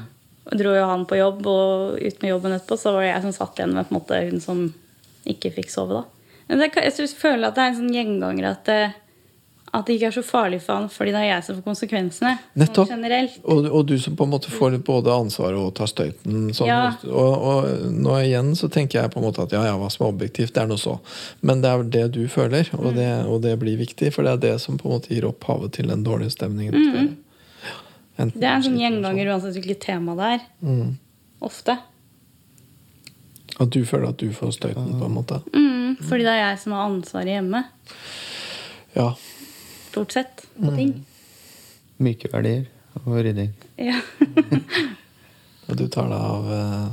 dro 0.56 0.72
jo 0.78 0.86
han 0.88 1.04
på 1.06 1.18
jobb, 1.20 1.42
og 1.52 1.98
ut 2.00 2.22
med 2.22 2.32
jobben 2.32 2.56
etterpå 2.56 2.78
så 2.80 2.94
var 2.96 3.04
det 3.04 3.10
jeg 3.12 3.26
som 3.28 3.34
satt 3.36 3.60
igjen 3.60 3.74
med 3.76 3.90
på 3.90 3.92
en 3.96 4.00
måte 4.00 4.22
hun 4.30 4.40
som 4.40 4.62
ikke 5.28 5.52
fikk 5.58 5.70
sove. 5.74 6.00
da. 6.00 6.04
Men 6.48 6.60
det, 6.64 6.70
jeg 6.80 6.94
synes, 6.96 7.14
føler 7.20 7.50
at 7.50 7.56
det 7.58 7.64
er 7.66 7.74
en 7.74 7.80
sånn 7.82 7.92
gjenganger 7.98 8.46
at 8.54 8.64
det, 8.70 8.94
at 9.74 9.86
det 9.88 9.98
ikke 9.98 10.08
er 10.08 10.16
så 10.16 10.24
farlig 10.24 10.62
for 10.64 10.80
han, 10.80 10.86
fordi 10.92 11.12
det 11.12 11.20
er 11.20 11.28
jeg 11.28 11.44
som 11.44 11.58
får 11.58 11.66
konsekvensene. 11.66 12.34
sånn 12.38 12.62
Nettopp. 12.62 12.92
Og, 13.44 13.66
og 13.68 13.82
du 13.90 13.98
som 14.00 14.16
på 14.16 14.24
en 14.24 14.32
måte 14.32 14.52
får 14.54 14.78
både 14.88 15.12
ansvaret 15.12 15.60
og 15.60 15.74
tar 15.76 15.92
støyten. 15.92 16.54
Sånn, 16.56 16.70
Ja. 16.72 16.94
og, 17.04 17.34
og 17.52 17.92
nå 17.92 18.16
igjen 18.22 18.54
så 18.56 18.70
tenker 18.72 19.02
jeg 19.02 19.12
på 19.12 19.20
en 19.20 19.28
måte 19.28 19.44
at 19.44 19.52
ja, 19.52 19.66
ja, 19.68 19.76
hva 19.78 19.90
som 19.92 20.06
er 20.06 20.14
objektivt, 20.14 20.54
det 20.56 20.64
er 20.64 20.72
noe 20.72 20.80
så. 20.82 20.98
Men 21.42 21.62
det 21.66 21.74
er 21.74 21.84
det 21.98 22.06
du 22.16 22.24
føler, 22.32 22.72
og 22.80 22.96
det, 22.96 23.10
og 23.28 23.42
det 23.44 23.58
blir 23.60 23.78
viktig. 23.78 24.14
For 24.16 24.24
det 24.24 24.38
er 24.38 24.44
det 24.48 24.56
som 24.64 24.80
på 24.80 24.88
en 24.88 24.98
måte 24.98 25.12
gir 25.14 25.28
opphavet 25.28 25.76
til 25.76 25.92
den 25.92 26.08
dårlige 26.08 26.38
stemningen. 26.38 26.76
Mm 26.76 26.96
-hmm. 26.96 27.16
Enten 28.18 28.42
Det 28.42 28.48
er 28.48 28.56
en 28.56 28.64
sånn 28.64 28.80
gjenganger 28.80 29.30
uansett 29.30 29.54
hvilket 29.54 29.80
tema 29.80 30.16
det 30.16 30.24
er. 30.24 30.40
Mm. 30.66 30.98
Ofte. 31.40 31.78
At 33.60 33.70
du 33.74 33.86
føler 33.86 34.10
at 34.10 34.18
du 34.18 34.32
får 34.34 34.52
støyten, 34.52 35.00
på 35.00 35.06
en 35.06 35.14
måte. 35.14 35.42
Mm, 35.54 35.98
fordi 36.02 36.24
det 36.24 36.34
er 36.34 36.50
jeg 36.50 36.60
som 36.60 36.72
har 36.72 36.90
ansvaret 36.90 37.28
hjemme. 37.28 37.64
Ja. 38.96 39.12
Stort 39.90 40.12
sett. 40.16 40.44
På 40.60 40.74
ting. 40.76 40.94
Myke 42.04 42.30
verdier 42.34 42.66
og 43.06 43.18
rydding. 43.24 43.54
Ja. 43.82 44.00
Og 45.68 45.76
du 45.76 45.88
tar 45.92 46.08
deg 46.08 46.16
av 46.16 46.46
eh, 46.56 46.92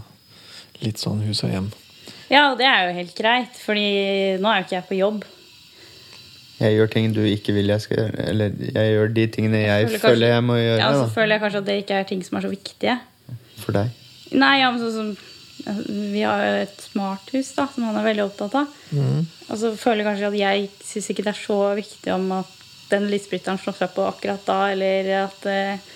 litt 0.83 0.99
sånn 0.99 1.21
hus 1.23 1.45
og 1.47 1.53
hjem. 1.53 1.69
ja, 2.33 2.49
og 2.51 2.57
det 2.59 2.67
er 2.67 2.89
jo 2.89 2.95
helt 2.97 3.13
greit, 3.15 3.59
fordi 3.63 3.85
nå 4.43 4.49
er 4.51 4.57
jo 4.59 4.65
ikke 4.67 4.75
jeg 4.81 4.87
på 4.89 4.97
jobb. 4.99 5.21
Jeg 6.59 6.75
gjør 6.77 6.91
ting 6.91 7.13
du 7.15 7.21
ikke 7.27 7.55
vil 7.55 7.71
jeg 7.71 7.83
skal 7.85 8.01
gjøre. 8.01 8.25
Eller 8.33 8.57
jeg 8.75 8.91
gjør 8.97 9.13
de 9.15 9.27
tingene 9.37 9.61
jeg, 9.63 9.87
føler 9.87 10.03
føler, 10.03 10.09
kanskje- 10.09 10.33
jeg 10.35 10.47
må 10.49 10.57
gjøre 10.59 10.81
Ja, 10.83 10.89
så 10.97 11.05
da, 11.05 11.13
føler 11.15 11.35
jeg 11.37 11.43
kanskje 11.45 11.61
at 11.63 11.69
det 11.71 11.77
ikke 11.85 12.01
er 12.01 12.09
ting 12.11 12.25
som 12.27 12.39
er 12.41 12.47
så 12.49 12.51
viktige. 12.51 12.97
for 13.63 13.79
deg. 13.79 13.95
Nei, 14.35 14.53
ja, 14.61 14.71
men 14.75 14.83
sånn 14.83 14.97
som 14.99 15.15
Vi 15.87 16.23
har 16.27 16.43
jo 16.43 16.55
et 16.65 16.81
smarthus 16.91 17.53
da, 17.55 17.69
som 17.71 17.85
han 17.87 17.97
er 18.01 18.09
veldig 18.11 18.25
opptatt 18.27 18.55
av. 18.59 18.75
Og 18.99 19.57
så 19.61 19.71
føler 19.79 20.03
jeg 20.03 20.09
kanskje 20.11 20.31
at 20.33 20.39
jeg 20.43 20.69
syns 20.83 21.11
ikke 21.15 21.23
det 21.29 21.35
er 21.37 21.43
så 21.47 21.61
viktig 21.79 22.11
om 22.19 22.27
at 22.41 22.51
den 22.91 23.09
lysbryteren 23.13 23.61
slår 23.61 23.77
seg 23.79 23.93
på 23.95 24.07
akkurat 24.09 24.45
da, 24.47 24.59
eller 24.75 25.11
at 25.25 25.47
eh, 25.51 25.93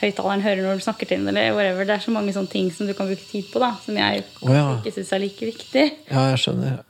høyttaleren 0.00 0.44
hører 0.44 0.62
når 0.64 0.78
du 0.80 0.84
snakker 0.84 1.08
til 1.08 1.20
den, 1.20 1.32
eller 1.32 1.56
whatever. 1.56 1.86
Det 1.88 1.96
er 1.96 2.04
så 2.04 2.14
mange 2.14 2.34
sånne 2.36 2.52
ting 2.52 2.70
som 2.74 2.88
du 2.88 2.94
kan 2.96 3.10
bruke 3.10 3.26
tid 3.28 3.48
på, 3.52 3.62
da, 3.62 3.74
som 3.84 3.98
jeg 4.00 4.24
oh, 4.42 4.54
ja. 4.54 4.66
ikke 4.78 4.94
syns 4.96 5.12
er 5.16 5.24
like 5.24 5.50
viktig. 5.52 5.86
Ja, 6.10 6.28
jeg 6.32 6.42
skjønner. 6.44 6.80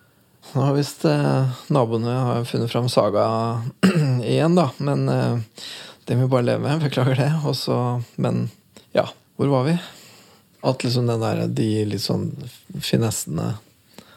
Nå 0.51 0.65
har 0.65 0.75
visst 0.75 1.05
eh, 1.07 1.63
naboene 1.71 2.17
har 2.17 2.49
funnet 2.49 2.73
fram 2.73 2.89
Saga 2.91 3.25
igjen, 4.33 4.57
da. 4.59 4.71
Men 4.83 5.09
eh, 5.13 5.65
det 6.09 6.19
må 6.19 6.27
vi 6.27 6.35
bare 6.35 6.49
leve 6.49 6.65
med. 6.65 6.85
Beklager 6.87 7.19
det. 7.19 7.31
Også, 7.47 7.77
men 8.17 8.49
ja, 8.97 9.07
hvor 9.39 9.53
var 9.53 9.67
vi? 9.69 9.77
At 10.67 10.85
liksom 10.85 11.07
den 11.09 11.23
der, 11.23 11.45
de 11.49 11.69
litt 11.89 12.05
sånn 12.05 12.33
finessene 12.85 13.55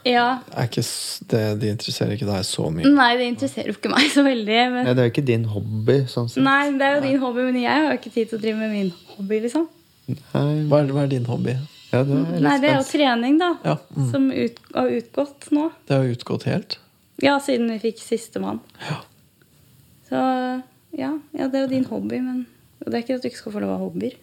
Ja. 0.03 0.25
er 0.51 0.67
ikke 0.67 0.83
det, 1.31 1.41
det, 1.61 1.69
interesserer 1.71 2.15
ikke 2.17 2.27
deg 2.27 2.45
så 2.47 2.67
mye. 2.73 2.89
Nei, 2.91 3.11
det 3.19 3.27
interesserer 3.31 3.71
jo 3.71 3.77
ikke 3.77 3.91
meg 3.93 4.09
så 4.11 4.25
veldig. 4.25 4.57
Men... 4.73 4.87
Nei, 4.87 4.95
det 4.95 5.03
er 5.03 5.07
jo 5.07 5.13
ikke 5.13 5.25
din 5.27 5.45
hobby, 5.53 5.97
sånn 6.11 6.31
sett. 6.31 6.43
Nei, 6.43 6.73
det 6.79 6.87
er 6.87 6.97
jo 6.97 7.03
din 7.05 7.21
hobby, 7.23 7.45
men 7.47 7.59
jeg 7.61 7.85
har 7.85 7.87
jo 7.93 7.99
ikke 8.01 8.13
tid 8.17 8.31
til 8.31 8.39
å 8.39 8.43
drive 8.43 8.59
med 8.59 8.73
min 8.73 8.91
hobby, 9.13 9.39
liksom. 9.45 9.69
Nei, 10.09 10.17
Hva 10.67 10.81
er, 10.81 10.91
hva 10.91 11.05
er 11.05 11.13
din 11.13 11.29
hobby? 11.29 11.55
Ja, 11.93 12.01
det 12.03 12.17
er 12.19 12.43
Nei, 12.43 12.55
det 12.59 12.71
er 12.71 12.79
jo 12.79 12.87
trening, 12.89 13.39
da. 13.39 13.53
Ja, 13.63 13.77
mm. 13.95 14.07
Som 14.11 14.29
ut, 14.33 14.59
har 14.75 14.95
utgått 14.99 15.51
nå. 15.55 15.69
Det 15.87 15.95
har 15.95 16.07
jo 16.07 16.17
utgått 16.17 16.47
helt. 16.49 16.79
Ja, 17.23 17.37
siden 17.43 17.69
vi 17.71 17.79
fikk 17.83 18.01
sistemann. 18.03 18.59
Ja. 18.83 18.99
Så 20.09 20.23
ja, 20.97 21.13
ja, 21.31 21.47
det 21.47 21.57
er 21.57 21.63
jo 21.63 21.71
din 21.71 21.87
hobby, 21.87 22.19
men 22.21 22.43
og 22.83 22.91
det 22.91 22.97
er 22.97 23.05
ikke 23.05 23.17
at 23.17 23.23
du 23.23 23.29
ikke 23.29 23.39
skal 23.39 23.55
få 23.55 23.61
lov 23.63 23.71
å 23.71 23.77
ha 23.77 23.85
hobbyer. 23.85 24.17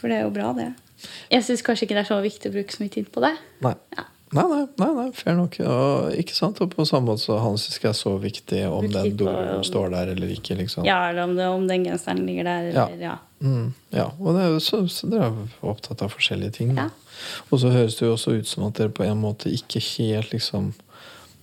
For 0.00 0.10
det 0.10 0.18
er 0.18 0.24
jo 0.26 0.32
bra, 0.34 0.50
det. 0.56 0.72
Jeg 1.30 1.46
syns 1.46 1.62
kanskje 1.66 1.86
ikke 1.86 1.98
det 1.98 2.02
er 2.04 2.10
så 2.10 2.18
viktig 2.22 2.50
å 2.50 2.54
bruke 2.56 2.74
så 2.74 2.82
mye 2.82 2.94
tid 2.96 3.10
på 3.14 3.22
det. 3.22 3.32
Nei. 3.62 3.74
Ja. 3.94 4.06
Nei, 4.32 4.44
nei, 4.48 4.60
nei, 4.80 4.88
nei, 4.96 5.06
fair 5.12 5.34
nok. 5.36 5.58
Og, 5.68 6.14
ikke 6.16 6.32
sant? 6.36 6.60
Og 6.64 6.70
på 6.72 6.86
samme 6.88 7.10
måte 7.10 7.20
så 7.26 7.36
han 7.42 7.58
syns 7.60 7.76
ikke 7.76 7.90
det 7.90 7.92
er 7.92 7.98
så 8.00 8.12
viktig 8.22 8.60
om 8.72 8.86
den 8.94 9.16
doen 9.20 9.64
står 9.68 9.90
der 9.92 10.12
eller 10.14 10.32
ikke. 10.32 10.56
liksom. 10.56 10.86
Ja, 10.88 11.02
eller 11.10 11.26
om, 11.28 11.34
det, 11.36 11.48
om 11.52 11.66
den 11.68 11.84
genseren 11.84 12.24
ligger 12.26 12.48
der, 12.48 12.70
Ja. 12.72 12.86
eller 12.88 13.04
ja. 13.10 13.16
Mm, 13.42 13.72
ja, 13.90 14.06
og 14.20 14.36
det 14.36 14.42
er 14.44 14.50
jo 14.54 14.60
så, 14.62 14.78
så 14.88 15.08
dere 15.10 15.28
er 15.32 15.68
opptatt 15.68 16.00
av 16.06 16.12
forskjellige 16.14 16.54
ting. 16.60 16.72
Ja. 16.78 16.88
Og 17.50 17.60
så 17.60 17.72
høres 17.74 17.96
det 17.98 18.06
jo 18.06 18.14
også 18.14 18.36
ut 18.38 18.48
som 18.48 18.64
at 18.68 18.78
dere 18.78 18.94
på 18.94 19.04
en 19.04 19.20
måte 19.20 19.50
ikke 19.52 19.82
helt 19.98 20.32
liksom 20.32 20.72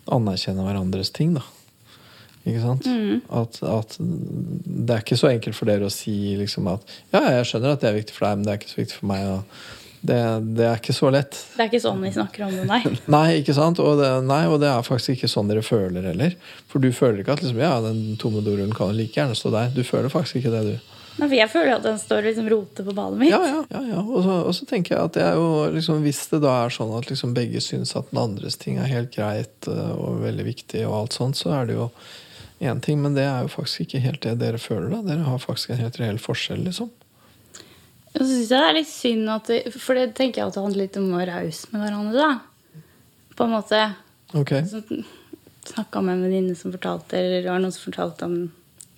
anerkjenner 0.10 0.66
hverandres 0.66 1.12
ting, 1.14 1.36
da. 1.38 1.44
Ikke 2.48 2.62
sant? 2.64 2.88
Mm. 2.88 3.20
At, 3.36 3.60
at 3.68 3.98
det 4.00 4.96
er 4.96 5.04
ikke 5.04 5.18
så 5.20 5.28
enkelt 5.30 5.58
for 5.60 5.70
dere 5.70 5.86
å 5.86 5.94
si 5.94 6.16
liksom 6.40 6.70
at 6.72 6.88
ja, 7.14 7.20
jeg 7.36 7.50
skjønner 7.52 7.76
at 7.76 7.84
det 7.84 7.90
er 7.92 7.98
viktig 8.00 8.16
for 8.16 8.26
deg, 8.26 8.40
men 8.40 8.48
det 8.48 8.54
er 8.56 8.62
ikke 8.62 8.72
så 8.72 8.80
viktig 8.80 8.98
for 9.02 9.10
meg. 9.12 9.28
Og 9.28 9.79
det, 10.02 10.20
det 10.56 10.66
er 10.66 10.78
ikke 10.80 10.96
så 10.96 11.10
lett. 11.12 11.36
Det 11.56 11.66
er 11.66 11.68
ikke 11.68 11.82
sånn 11.84 12.00
vi 12.06 12.12
snakker 12.16 12.46
om 12.46 12.54
det, 12.56 12.66
nei. 12.70 12.80
Nei, 13.18 13.26
ikke 13.42 13.56
sant? 13.58 13.82
Og 13.84 14.00
det, 14.00 14.12
nei, 14.28 14.46
og 14.48 14.62
det 14.64 14.70
er 14.72 14.86
faktisk 14.86 15.18
ikke 15.18 15.32
sånn 15.32 15.50
dere 15.52 15.64
føler 15.66 16.06
heller. 16.12 16.38
For 16.72 16.80
du 16.84 16.92
føler 16.96 17.24
ikke 17.24 17.36
at 17.36 17.44
liksom, 17.44 17.60
ja, 17.60 17.74
den 17.84 18.16
tomme 18.22 18.44
dorullen 18.46 18.72
kan 18.76 18.94
like 18.96 19.20
gjerne 19.20 19.36
stå 19.36 19.52
der. 19.56 19.74
Du 19.76 19.84
føler 19.84 20.12
faktisk 20.14 20.40
ikke 20.40 20.54
det, 20.56 20.62
du. 20.70 20.96
nei. 21.20 21.28
For 21.28 21.36
jeg 21.36 21.52
føler 21.52 21.74
at 21.76 21.84
den 21.84 22.00
står 22.00 22.30
liksom 22.30 22.48
roter 22.54 22.88
på 22.88 22.96
badet 22.96 23.20
mitt. 23.20 23.34
Ja, 23.34 23.42
ja, 23.44 23.60
ja, 23.76 23.82
ja. 23.98 24.06
Og, 24.06 24.22
så, 24.24 24.38
og 24.48 24.56
så 24.56 24.70
tenker 24.70 24.96
jeg 24.96 25.10
at 25.12 25.20
er 25.20 25.36
jo 25.36 25.50
liksom, 25.76 26.00
Hvis 26.08 26.24
det 26.32 26.40
da 26.46 26.56
er 26.62 26.74
sånn 26.78 26.96
at 26.96 27.12
liksom 27.12 27.36
begge 27.36 27.60
syns 27.66 27.92
at 28.00 28.08
den 28.14 28.22
andres 28.24 28.56
ting 28.62 28.80
er 28.80 28.88
helt 28.92 29.12
greit 29.16 29.68
eh, 29.68 29.92
og 29.98 30.24
veldig 30.24 30.48
viktig, 30.48 30.86
og 30.88 31.02
alt 31.02 31.20
sånt, 31.20 31.40
så 31.40 31.52
er 31.60 31.68
det 31.68 31.76
jo 31.76 31.90
én 32.60 32.80
ting, 32.84 33.04
men 33.04 33.14
det 33.16 33.28
er 33.28 33.44
jo 33.44 33.52
faktisk 33.52 33.86
ikke 33.86 34.02
helt 34.04 34.24
det 34.24 34.40
dere 34.40 34.60
føler. 34.60 34.90
da 34.92 35.04
Dere 35.12 35.28
har 35.28 35.44
faktisk 35.44 35.76
en 35.76 35.84
helt 35.84 36.00
reell 36.00 36.20
forskjell, 36.20 36.64
liksom. 36.68 36.90
Og 38.14 38.22
så 38.24 38.28
syns 38.28 38.50
jeg 38.50 38.58
det 38.58 38.68
er 38.68 38.78
litt 38.80 38.90
synd 38.90 39.32
at 39.32 39.50
det, 39.52 39.60
For 39.76 39.98
det 39.98 40.14
tenker 40.18 40.42
jeg 40.42 40.50
at 40.50 40.58
det 40.58 40.64
handler 40.64 40.86
litt 40.86 40.98
om 41.00 41.12
å 41.12 41.20
være 41.20 41.42
raus 41.44 41.64
med 41.72 41.84
hverandre, 41.84 42.30
da. 42.30 42.84
På 43.38 43.46
en 43.46 43.54
måte. 43.54 43.82
Okay. 44.38 44.66
Så 44.68 44.82
Snakka 45.70 46.02
med 46.02 46.16
en 46.16 46.24
venninne 46.26 46.56
som 46.58 46.74
fortalte 46.74 47.18
Eller 47.20 47.44
det 47.44 47.52
var 47.52 47.62
noen 47.62 47.74
som 47.76 47.90
fortalte 47.90 48.26
om 48.26 48.36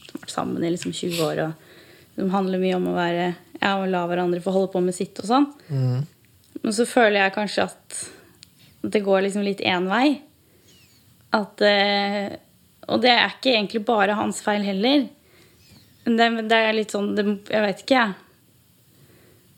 Som 0.05 0.13
har 0.13 0.23
vært 0.23 0.33
sammen 0.33 0.63
i 0.63 0.71
liksom 0.71 0.93
20 0.95 1.21
år, 1.25 1.43
og 1.45 2.15
som 2.15 2.33
handler 2.33 2.61
mye 2.61 2.77
om 2.77 2.89
å 2.91 2.95
være 2.95 3.27
Ja, 3.61 3.75
å 3.77 3.87
la 3.89 4.05
hverandre 4.09 4.41
få 4.43 4.53
holde 4.55 4.71
på 4.73 4.81
med 4.83 4.95
sitt 4.95 5.19
og 5.21 5.27
sånn. 5.29 5.45
Mm. 5.69 6.01
Men 6.61 6.75
så 6.75 6.85
føler 6.89 7.21
jeg 7.21 7.35
kanskje 7.35 7.67
at 7.69 7.99
det 8.81 9.03
går 9.05 9.21
liksom 9.27 9.43
litt 9.45 9.61
én 9.61 9.85
vei. 9.89 10.15
At 11.37 11.61
eh, 11.61 12.33
Og 12.89 13.03
det 13.03 13.11
er 13.13 13.35
ikke 13.35 13.53
egentlig 13.53 13.83
bare 13.85 14.17
hans 14.17 14.41
feil 14.41 14.65
heller. 14.65 15.05
Men 16.05 16.17
det, 16.17 16.29
det 16.49 16.57
er 16.57 16.75
litt 16.75 16.93
sånn 16.93 17.13
det, 17.15 17.25
Jeg 17.53 17.65
vet 17.67 17.83
ikke, 17.85 18.01
jeg. 18.01 18.30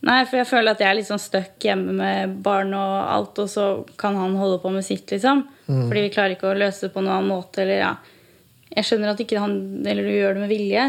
Nei, 0.03 0.17
for 0.27 0.35
jeg 0.41 0.47
føler 0.49 0.73
at 0.75 0.81
jeg 0.83 0.89
er 0.89 0.97
litt 0.97 1.07
sånn 1.07 1.21
stuck 1.21 1.63
hjemme 1.63 1.93
med 1.95 2.33
barn 2.43 2.73
og 2.75 2.95
alt, 3.07 3.37
og 3.39 3.47
så 3.47 3.67
kan 3.97 4.17
han 4.19 4.33
holde 4.35 4.57
på 4.59 4.71
med 4.73 4.83
sitt, 4.83 5.07
liksom. 5.13 5.45
Fordi 5.69 6.01
vi 6.03 6.09
klarer 6.11 6.35
ikke 6.35 6.49
å 6.51 6.57
løse 6.59 6.89
det 6.89 6.93
på 6.95 6.99
noen 7.05 7.13
annen 7.21 7.31
måte, 7.31 7.61
eller 7.63 7.79
ja. 7.79 7.93
Jeg 8.73 8.87
skjønner 8.89 9.13
at 9.13 9.19
ikke 9.21 9.37
han 9.39 9.53
Eller 9.85 10.01
du 10.03 10.09
gjør 10.11 10.33
det 10.33 10.41
med 10.43 10.49
vilje, 10.51 10.83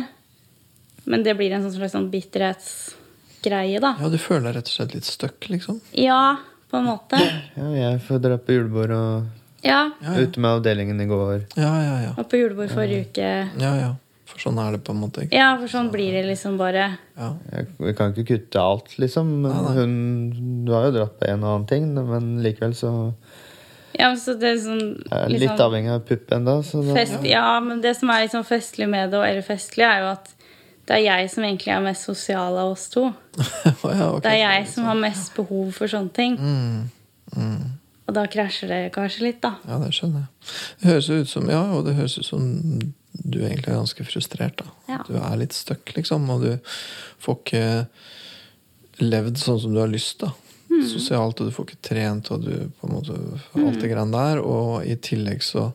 men 1.04 1.23
det 1.23 1.35
blir 1.38 1.52
en 1.52 1.62
sånn 1.66 1.75
slags 1.76 1.92
sånn 1.94 2.09
bitterhetsgreie, 2.11 3.78
da. 3.85 3.94
Ja, 4.00 4.09
du 4.11 4.18
føler 4.18 4.49
deg 4.49 4.59
rett 4.59 4.71
og 4.73 4.76
slett 4.78 4.94
litt 4.97 5.09
stuck, 5.09 5.49
liksom? 5.52 5.80
Ja, 5.92 6.37
på 6.71 6.80
en 6.80 6.88
måte. 6.88 7.21
Ja, 7.54 7.71
jeg 7.76 8.00
får 8.06 8.23
dra 8.25 8.38
på 8.40 8.56
julebord 8.56 8.94
og 8.99 9.30
Ja. 9.64 9.90
Ja, 10.02 10.14
ja. 10.16 10.21
ute 10.26 10.40
med 10.42 10.59
avdelingen 10.59 11.00
i 11.00 11.06
går. 11.09 11.47
Ja, 11.56 11.71
ja, 11.85 11.94
ja. 12.09 12.14
Og 12.18 12.26
på 12.28 12.40
julebord 12.42 12.73
forrige 12.75 13.06
uke. 13.06 13.30
ja, 13.62 13.76
ja. 13.78 13.92
For 14.35 14.49
sånn 14.49 14.59
er 14.59 14.75
det 14.75 14.83
på 14.87 14.93
en 14.95 15.00
måte. 15.05 15.25
ikke? 15.25 15.38
Ja, 15.38 15.53
for 15.61 15.71
sånn 15.71 15.88
blir 15.95 16.12
det 16.17 16.25
liksom 16.26 16.59
bare. 16.59 16.88
Ja. 17.14 17.31
Jeg, 17.53 17.69
vi 17.79 17.95
kan 17.95 18.11
ikke 18.12 18.26
kutte 18.33 18.61
alt, 18.61 18.95
liksom. 18.99 19.31
Men 19.45 19.53
Nei, 19.55 19.62
nei. 19.62 19.75
hun 19.79 20.64
Du 20.67 20.73
har 20.75 20.88
jo 20.88 20.95
dratt 20.99 21.19
på 21.21 21.29
en 21.31 21.45
og 21.45 21.50
annen 21.53 21.67
ting, 21.71 21.91
men 21.95 22.31
likevel 22.43 22.75
så 22.75 22.90
Ja, 23.94 24.09
men 24.11 24.18
så 24.18 24.35
det 24.35 24.49
er 24.51 24.57
sånn 24.59 24.81
liksom, 24.81 25.29
litt 25.31 25.44
liksom, 25.44 25.61
avhengig 25.68 25.92
av 25.94 26.01
pupp 26.09 26.33
ennå. 26.35 26.57
Da, 26.66 26.83
fest, 26.97 27.29
Ja, 27.31 27.61
men 27.62 27.85
det 27.85 27.94
som 28.01 28.11
er 28.11 28.27
sånn 28.33 28.49
festlig 28.49 28.88
med 28.90 29.14
det, 29.14 29.23
eller 29.23 29.47
festlig, 29.47 29.87
er 29.87 30.03
jo 30.03 30.11
at 30.16 30.33
det 30.85 30.99
er 30.99 31.05
jeg 31.05 31.31
som 31.33 31.47
egentlig 31.47 31.73
er 31.73 31.85
mest 31.87 32.05
sosial 32.05 32.59
av 32.61 32.75
oss 32.75 32.88
to. 32.92 33.07
Ja, 33.94 34.11
okay, 34.11 34.27
Det 34.27 34.35
er 34.35 34.42
jeg 34.42 34.66
som 34.75 34.90
har 34.90 34.99
mest 34.99 35.31
behov 35.38 35.70
for 35.79 35.88
sånne 35.88 36.12
ting. 36.12 36.35
Mm. 36.37 36.90
Mm. 37.38 37.70
Og 38.05 38.18
da 38.18 38.27
krasjer 38.29 38.68
det 38.68 38.81
kanskje 38.92 39.25
litt, 39.29 39.40
da. 39.40 39.55
Ja, 39.64 39.79
det 39.81 39.94
skjønner 39.97 40.27
jeg. 40.27 40.53
Det 40.83 40.90
høres 40.90 41.09
ut 41.09 41.31
som 41.31 41.49
Ja, 41.49 41.62
og 41.79 41.87
det 41.87 41.94
høres 41.97 42.18
ut 42.18 42.27
som 42.27 42.44
du 43.14 43.40
egentlig 43.40 43.70
er 43.70 43.79
ganske 43.79 44.05
frustrert. 44.05 44.57
da 44.59 44.64
Ja. 44.88 45.03
Du 45.07 45.14
er 45.16 45.37
litt 45.37 45.53
stuck, 45.55 45.94
liksom, 45.96 46.29
og 46.31 46.42
du 46.42 46.59
får 47.22 47.38
ikke 47.40 47.87
levd 49.05 49.38
sånn 49.38 49.61
som 49.61 49.74
du 49.74 49.81
har 49.81 49.88
lyst. 49.92 50.18
da 50.20 50.33
Mm. 50.74 50.88
Sosialt, 50.88 51.40
og 51.40 51.46
du 51.46 51.53
får 51.55 51.68
ikke 51.68 51.83
trent, 51.87 52.31
og 52.35 52.44
du 52.44 52.70
på 52.81 52.88
en 52.88 52.94
måte 52.96 53.14
alt 53.61 53.81
det 53.83 53.90
greiene 53.92 54.14
der. 54.14 54.40
Og 54.42 54.87
i 54.87 54.96
tillegg 54.96 55.44
så 55.44 55.68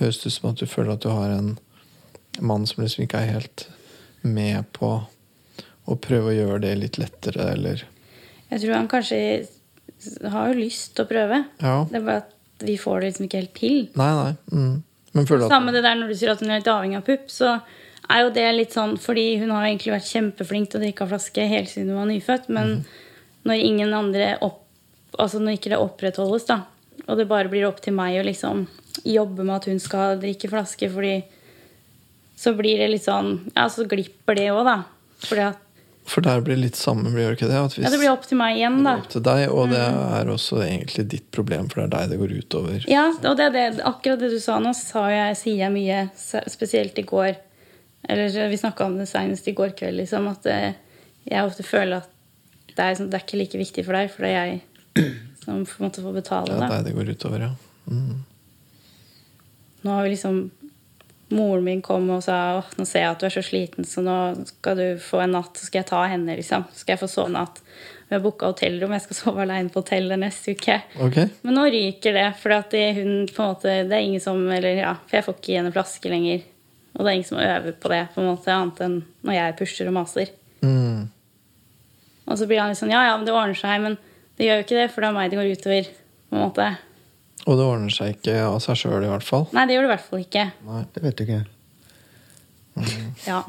høres 0.00 0.20
det 0.20 0.30
ut 0.30 0.36
som 0.36 0.50
at 0.50 0.60
du 0.60 0.66
føler 0.70 0.92
at 0.94 1.04
du 1.04 1.08
har 1.10 1.32
en 1.34 1.54
mann 2.40 2.66
som 2.68 2.84
liksom 2.84 3.04
ikke 3.06 3.22
er 3.24 3.32
helt 3.34 3.66
med 4.22 4.68
på 4.76 4.92
å 5.90 5.96
prøve 5.98 6.30
å 6.30 6.36
gjøre 6.36 6.60
det 6.62 6.74
litt 6.78 7.00
lettere, 7.00 7.48
eller 7.56 7.82
Jeg 8.50 8.60
tror 8.62 8.74
han 8.74 8.90
kanskje 8.90 9.48
har 10.30 10.50
jo 10.50 10.58
lyst 10.60 10.94
til 10.94 11.04
å 11.04 11.08
prøve. 11.10 11.40
Ja. 11.62 11.74
Det 11.90 11.98
er 11.98 12.06
bare 12.06 12.22
at 12.24 12.64
vi 12.66 12.76
får 12.78 13.00
det 13.00 13.10
liksom 13.10 13.26
ikke 13.26 13.40
helt 13.40 13.54
til. 13.56 13.76
Nei, 13.98 14.10
nei. 14.14 14.32
Mm. 14.52 14.82
Samme 15.50 15.72
det 15.74 15.82
der 15.82 15.96
når 15.98 16.10
du 16.12 16.14
sier 16.18 16.32
at 16.32 16.42
hun 16.42 16.50
er 16.50 16.60
litt 16.60 16.70
avhengig 16.70 17.00
av 17.00 17.06
pupp, 17.06 17.30
så 17.32 17.56
er 18.10 18.24
jo 18.24 18.32
det 18.34 18.46
litt 18.54 18.74
sånn 18.74 18.96
Fordi 19.00 19.24
hun 19.40 19.52
har 19.54 19.66
egentlig 19.66 19.94
vært 19.94 20.10
kjempeflink 20.10 20.70
til 20.70 20.80
å 20.80 20.84
drikke 20.84 21.06
av 21.06 21.14
flaske 21.14 21.46
helt 21.50 21.70
siden 21.70 21.92
hun 21.92 22.00
var 22.00 22.10
nyfødt, 22.10 22.50
men 22.54 22.74
når 23.48 23.64
ingen 23.66 23.94
andre 23.96 24.34
opp, 24.44 24.66
Altså 25.18 25.40
når 25.42 25.56
ikke 25.56 25.72
det 25.72 25.80
opprettholdes, 25.82 26.44
da, 26.46 26.60
og 27.08 27.18
det 27.18 27.26
bare 27.28 27.50
blir 27.50 27.66
opp 27.66 27.80
til 27.82 27.96
meg 27.96 28.20
å 28.20 28.22
liksom 28.24 28.62
jobbe 29.02 29.42
med 29.42 29.56
at 29.56 29.66
hun 29.66 29.80
skal 29.82 30.20
drikke 30.22 30.48
flaske, 30.52 30.86
fordi 30.92 31.16
så 32.38 32.54
blir 32.56 32.78
det 32.78 32.92
litt 32.92 33.04
sånn 33.04 33.32
Ja, 33.56 33.66
så 33.68 33.84
glipper 33.90 34.38
det 34.38 34.46
òg, 34.54 34.62
da. 34.68 34.76
Fordi 35.26 35.42
at 35.48 35.58
For 36.10 36.24
der 36.26 36.40
blir 36.42 36.56
det 36.56 36.64
litt 36.64 36.78
samme, 36.78 37.12
blir 37.14 37.28
det 37.28 37.36
ikke 37.36 37.46
det? 37.46 37.58
Ja, 37.78 37.90
det 37.92 37.98
blir 38.00 38.10
opp 38.10 38.24
til 38.26 38.40
meg 38.40 38.56
igjen, 38.58 38.80
da. 38.82 38.96
opp 38.98 39.12
til 39.12 39.22
deg, 39.22 39.44
og 39.54 39.70
det 39.70 39.82
er 39.82 40.30
også 40.32 40.58
egentlig 40.64 41.04
ditt 41.12 41.28
problem, 41.30 41.68
for 41.70 41.82
det 41.82 41.86
er 41.86 41.92
deg 41.92 42.10
det 42.10 42.18
går 42.18 42.32
utover. 42.40 42.86
Ja, 42.90 43.04
og 43.14 43.36
det 43.38 43.46
er 43.46 43.54
det, 43.54 43.66
akkurat 43.86 44.22
det 44.24 44.32
du 44.32 44.40
sa 44.42 44.58
nå, 44.62 44.72
sa 44.74 45.04
jeg, 45.12 45.36
sier 45.38 45.60
jeg 45.62 45.74
mye, 45.74 46.00
spesielt 46.50 46.98
i 46.98 47.06
går. 47.06 47.38
Eller 48.10 48.50
vi 48.50 48.58
snakka 48.58 48.88
om 48.88 48.96
det 48.98 49.06
senest 49.06 49.46
i 49.46 49.54
går 49.54 49.76
kveld, 49.78 50.00
liksom, 50.00 50.26
at 50.32 50.48
eh, 50.50 50.72
jeg 51.30 51.46
ofte 51.46 51.66
føler 51.68 52.00
at 52.00 52.10
det 52.74 52.82
er, 52.82 52.96
sånn, 52.98 53.10
det 53.12 53.18
er 53.20 53.26
ikke 53.26 53.40
like 53.40 53.60
viktig 53.60 53.86
for 53.86 53.98
deg, 53.98 54.10
for 54.10 54.26
det 54.26 54.32
er 54.34 54.50
jeg 54.50 54.60
som 55.44 55.62
på 55.62 55.78
en 55.78 55.86
måte 55.86 56.02
får 56.02 56.16
betale 56.16 56.56
Det 56.56 56.64
er 56.64 56.74
deg 56.74 56.88
det 56.88 56.96
går 56.96 57.14
utover, 57.14 57.46
ja. 57.46 57.52
Mm. 57.90 58.24
Nå 59.84 59.94
har 59.94 60.04
vi 60.04 60.12
liksom 60.16 60.42
Moren 61.30 61.62
min 61.64 61.82
kom 61.82 62.08
og 62.10 62.24
sa 62.26 62.36
åh, 62.58 62.68
nå 62.78 62.84
ser 62.88 63.04
jeg 63.04 63.14
at 63.14 63.22
du 63.22 63.26
er 63.28 63.34
så 63.36 63.42
sliten, 63.46 63.86
så 63.86 64.02
nå 64.02 64.16
skal 64.48 64.78
du 64.78 64.86
få 65.02 65.22
en 65.22 65.36
natt, 65.36 65.54
så 65.54 65.68
skal 65.68 65.82
jeg 65.82 65.90
ta 65.92 66.02
henne, 66.10 66.34
liksom. 66.38 66.66
Så 66.72 66.82
skal 66.82 66.96
jeg 66.96 67.02
få 67.04 67.10
sove 67.10 67.30
natt. 67.36 67.60
Vi 68.08 68.16
har 68.16 68.22
booka 68.24 68.48
hotellrom, 68.50 68.96
jeg 68.96 69.04
skal 69.04 69.18
sove 69.20 69.44
aleine 69.44 69.70
på 69.70 69.84
hotellet 69.84 70.18
neste 70.18 70.56
uke. 70.58 70.80
Okay. 71.06 71.30
Men 71.46 71.54
nå 71.54 71.68
ryker 71.70 72.16
det, 72.18 72.26
for 72.40 72.56
det, 72.74 72.82
hun 72.98 73.12
måte, 73.30 73.76
det 73.86 73.94
er 73.94 74.08
ingen 74.08 74.24
som 74.24 74.42
eller 74.50 74.82
ja, 74.82 74.96
For 75.06 75.20
jeg 75.20 75.28
får 75.28 75.38
ikke 75.38 75.52
igjen 75.54 75.70
en 75.70 75.76
flaske 75.76 76.10
lenger. 76.10 76.42
Og 76.96 77.04
det 77.04 77.06
er 77.06 77.18
ingen 77.20 77.30
som 77.30 77.38
øver 77.38 77.78
på 77.78 77.92
det, 77.94 78.02
på 78.14 78.22
en 78.22 78.30
måte, 78.32 78.50
annet 78.50 78.82
enn 78.86 79.00
når 79.22 79.36
jeg 79.36 79.56
pusher 79.62 79.90
og 79.92 79.94
maser. 80.00 80.34
Mm. 80.66 81.06
Og 82.26 82.38
så 82.38 82.46
blir 82.50 82.60
han 82.62 82.72
litt 82.72 82.80
sånn 82.80 82.92
Ja, 82.92 83.04
ja, 83.06 83.14
men 83.16 83.26
det 83.28 83.34
ordner 83.34 83.58
seg. 83.58 83.86
Men 83.86 83.96
det 84.38 84.48
gjør 84.48 84.60
jo 84.60 84.66
ikke 84.66 84.80
det, 84.80 84.88
for 84.90 85.04
det 85.04 85.10
er 85.10 85.16
meg 85.16 85.30
det 85.30 85.38
går 85.38 85.52
utover. 85.54 85.92
på 86.30 86.36
en 86.36 86.44
måte. 86.48 86.66
Og 87.46 87.56
det 87.56 87.64
ordner 87.64 87.94
seg 87.94 88.16
ikke 88.16 88.36
av 88.44 88.58
seg 88.64 88.78
sjøl, 88.82 89.04
i 89.06 89.10
hvert 89.10 89.24
fall. 89.26 89.46
Nei, 89.56 89.64
det 89.68 89.76
gjør 89.76 89.86
det 89.86 89.90
i 89.90 89.94
hvert 89.94 90.06
fall 90.06 90.22
ikke. 90.24 90.44
Nei. 90.68 90.82
Det 90.94 91.02
vet 91.06 91.16
du 91.18 91.24
ikke. 91.24 91.40
Ja. 93.26 93.40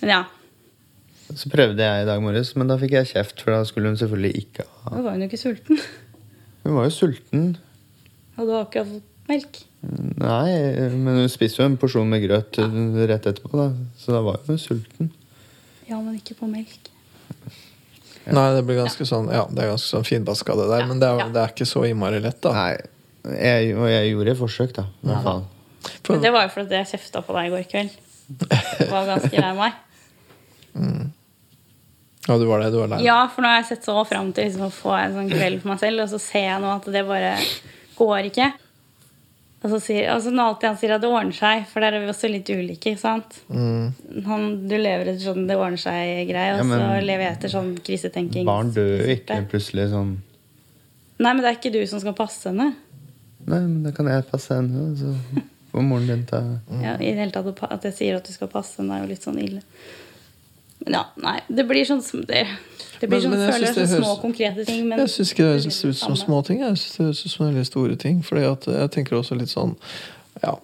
Men 0.00 0.12
ja. 0.12 0.22
Så 1.34 1.50
prøvde 1.50 1.82
jeg 1.82 2.04
i 2.04 2.06
dag 2.06 2.22
morges, 2.22 2.52
men 2.58 2.70
da 2.70 2.76
fikk 2.78 2.94
jeg 2.94 3.10
kjeft, 3.10 3.42
for 3.42 3.56
da 3.56 3.64
skulle 3.66 3.90
hun 3.90 3.98
selvfølgelig 3.98 4.44
ikke 4.44 4.66
ha 4.84 4.92
Da 4.94 5.02
var 5.02 5.16
hun 5.16 5.24
jo 5.24 5.30
ikke 5.30 5.40
sulten. 5.42 5.80
Hun 6.62 6.76
var 6.78 6.86
jo 6.86 6.94
sulten. 6.94 7.46
Og 8.36 8.46
du 8.46 8.52
har 8.54 8.66
akkurat 8.66 8.92
fått 8.92 9.30
melk. 9.30 9.60
Nei, 10.22 10.50
men 10.94 11.20
hun 11.22 11.30
spiste 11.30 11.62
jo 11.62 11.66
en 11.68 11.78
porsjon 11.80 12.08
med 12.10 12.22
grøt 12.24 12.58
rett 12.58 13.28
etterpå, 13.30 13.52
da. 13.58 13.68
Så 13.98 14.14
da 14.14 14.22
var 14.26 14.38
hun 14.46 14.58
sulten. 14.60 15.10
Ja, 15.86 15.98
men 15.98 16.18
ikke 16.18 16.38
på 16.38 16.48
melk. 16.50 16.90
Nei, 18.26 18.46
det 18.56 18.62
blir 18.66 18.80
ganske 18.82 19.06
sånn 19.06 19.28
Ja, 19.30 19.44
det 19.46 19.62
er 19.62 19.68
ganske 19.70 19.86
sånn 19.86 20.04
finvaska, 20.06 20.56
det 20.58 20.64
der, 20.72 20.86
men 20.90 20.98
det 20.98 21.06
er, 21.08 21.18
Ja. 21.20 21.28
det 21.30 21.42
er 21.44 21.52
ikke 21.54 21.66
så 21.68 21.84
innmari 21.86 22.18
lett, 22.24 22.40
da. 22.42 22.52
Nei, 22.52 22.76
jeg, 23.38 23.76
og 23.78 23.86
jeg 23.90 24.10
gjorde 24.12 24.30
et 24.34 24.38
forsøk, 24.40 24.72
da. 24.74 24.82
I 25.02 25.06
hvert 25.12 25.22
fall. 25.22 25.44
Men 26.08 26.20
det 26.24 26.32
var 26.34 26.42
jo 26.48 26.54
fordi 26.56 26.74
jeg 26.80 26.86
kjefta 26.94 27.22
på 27.26 27.36
deg 27.36 27.46
i 27.46 27.54
går 27.54 27.68
kveld. 27.70 27.90
Det 28.80 28.88
var 28.90 29.06
ganske 29.06 29.40
lei 29.44 29.52
meg. 29.54 29.72
Ja, 32.26 32.34
du 32.38 32.44
var 32.48 32.58
det. 32.58 32.72
Du 32.74 32.80
var 32.80 32.88
lei. 32.90 33.04
Ja, 33.06 33.20
for 33.30 33.44
nå 33.44 33.46
har 33.52 33.60
jeg 33.60 33.68
sett 33.68 33.84
så 33.86 34.00
fram 34.08 34.32
til 34.34 34.48
liksom, 34.48 34.64
å 34.66 34.74
få 34.74 34.96
en 34.98 35.12
sånn 35.14 35.28
kveld 35.30 35.60
for 35.62 35.70
meg 35.70 35.78
selv, 35.78 36.02
og 36.02 36.08
så 36.10 36.18
ser 36.18 36.42
jeg 36.48 36.62
nå 36.64 36.72
at 36.74 36.88
det 36.90 37.02
bare 37.06 37.36
går 38.00 38.26
ikke. 38.32 38.48
Og 39.64 39.70
så 39.72 39.78
sier, 39.80 40.10
altså 40.12 40.30
Når 40.30 40.50
alltid 40.50 40.68
han 40.68 40.76
sier 40.78 40.92
at 40.94 41.00
det 41.02 41.08
ordner 41.10 41.32
seg, 41.34 41.64
for 41.70 41.80
der 41.82 41.96
er 41.96 42.02
vi 42.04 42.10
også 42.12 42.28
litt 42.30 42.50
ulike. 42.52 42.92
ikke 42.92 43.00
sant? 43.00 43.38
Han, 43.48 44.44
du 44.68 44.74
lever 44.76 45.08
etter 45.08 45.22
sånn 45.24 45.46
det 45.48 45.56
ordner 45.56 45.80
seg-greie, 45.80 46.52
og 46.54 46.60
Ja, 46.60 46.62
men- 46.68 46.78
så 46.84 47.06
lever 47.06 47.24
jeg 47.24 47.32
etter 47.38 47.52
sånn 47.54 47.70
krisetenking. 47.82 48.44
Barn 48.46 48.70
dør 48.76 48.92
jo 49.00 49.16
ikke 49.16 49.40
plutselig 49.50 49.90
sånn 49.90 50.16
Nei, 51.18 51.32
men 51.32 51.40
det 51.40 51.48
er 51.48 51.56
ikke 51.56 51.72
du 51.72 51.86
som 51.88 51.98
skal 52.02 52.12
passe 52.12 52.44
henne. 52.50 52.74
Nei, 53.46 53.60
men 53.60 53.82
da 53.86 53.90
kan 53.96 54.04
jeg 54.06 54.26
passe 54.28 54.52
henne, 54.52 54.90
så 55.00 55.14
får 55.72 55.82
moren 55.82 56.06
din 56.06 56.26
ta 56.28 56.42
Ja, 56.84 56.96
i 57.00 57.14
det 57.14 57.22
hele 57.22 57.32
tatt 57.32 57.62
At 57.72 57.82
jeg 57.88 57.94
sier 57.96 58.16
at 58.16 58.24
du 58.28 58.32
skal 58.34 58.48
passe 58.52 58.76
henne, 58.82 58.92
er 58.98 59.06
jo 59.06 59.08
litt 59.14 59.24
sånn 59.24 59.38
ille. 59.40 59.62
Men 60.84 60.92
ja, 60.98 61.04
nei. 61.24 61.40
Det 61.48 61.64
blir 61.66 61.86
sånn 61.88 62.02
som 62.04 62.20
det, 62.28 62.44
det 63.00 63.08
blir 63.08 63.20
Men- 63.20 63.32
sånn, 63.32 63.52
føler 63.52 63.74
det 63.74 63.88
det 63.88 64.02
små, 64.02 64.20
konkrete 64.20 64.66
ting. 64.66 64.88
Men 64.88 64.98
Jeg 64.98 65.08
syns 65.08 65.32
ikke 65.32 65.44
det 65.44 65.62
høres 65.64 65.84
ut 65.84 65.96
som 65.96 66.14
små 66.16 66.44
ting. 66.44 66.60
Jeg 66.60 66.76
synes 66.76 66.96
det 66.96 67.04
høres 67.06 67.24
ut 67.26 67.30
som 67.32 67.46
veldig 67.46 67.66
store 67.66 67.96
ting. 67.96 68.22
For 68.22 68.36
jeg 68.36 68.90
tenker 68.90 69.18
også 69.18 69.38
litt 69.38 69.48
sånn 69.52 69.76
Ja, 70.42 70.54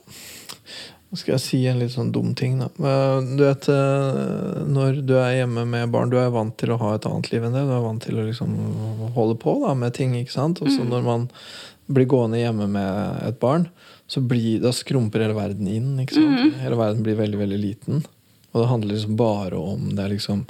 hva 1.13 1.19
skal 1.19 1.33
jeg 1.35 1.41
si 1.45 1.59
en 1.69 1.79
litt 1.79 1.93
sånn 1.93 2.11
dum 2.13 2.35
ting, 2.35 2.59
da. 2.59 2.69
Du 2.77 3.43
vet, 3.45 3.69
eh, 3.69 4.63
når 4.65 5.05
du 5.05 5.15
er 5.21 5.43
hjemme 5.45 5.67
med 5.69 5.91
barn, 5.93 6.09
du 6.09 6.17
er 6.17 6.31
vant 6.31 6.57
til 6.57 6.71
å 6.73 6.79
ha 6.79 6.95
et 6.95 7.05
annet 7.05 7.31
liv 7.33 7.43
enn 7.45 7.53
det. 7.53 7.67
Du 7.69 7.73
er 7.73 7.83
vant 7.85 8.01
til 8.03 8.15
å 8.17 8.25
liksom 8.25 8.55
holde 9.13 9.37
på 9.39 9.61
da, 9.67 9.75
med 9.75 9.93
ting, 9.93 10.15
ikke 10.15 10.33
sant. 10.33 10.63
Og 10.63 10.69
så 10.69 10.87
når 10.89 11.05
man 11.05 11.29
blir 11.93 12.07
gående 12.09 12.41
hjemme 12.41 12.69
med 12.69 13.23
et 13.29 13.39
barn, 13.41 13.69
så 14.09 14.27
blir, 14.27 14.61
da 14.63 14.73
skrumper 14.73 15.21
hele 15.21 15.37
verden 15.37 15.69
inn. 15.69 15.99
ikke 16.01 16.17
sant? 16.17 16.57
Hele 16.63 16.77
verden 16.81 17.03
blir 17.05 17.17
veldig, 17.17 17.39
veldig 17.45 17.61
liten. 17.61 18.05
Og 18.55 18.63
det 18.63 18.69
handler 18.69 18.95
liksom 18.97 19.17
bare 19.17 19.59
om 19.61 19.95
det 19.95 20.05
er 20.05 20.15
liksom 20.17 20.47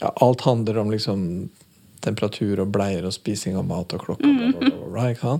ja, 0.00 0.12
Alt 0.24 0.44
handler 0.46 0.78
om 0.78 0.92
liksom 0.94 1.48
temperatur 2.04 2.60
og 2.62 2.70
bleier 2.74 3.06
og 3.08 3.14
spising 3.14 3.56
av 3.58 3.66
mat 3.66 3.92
og 3.96 4.04
klokka. 4.04 4.28
Bla, 4.28 4.52
bla, 4.60 4.70
bla, 4.86 5.14
bla. 5.18 5.32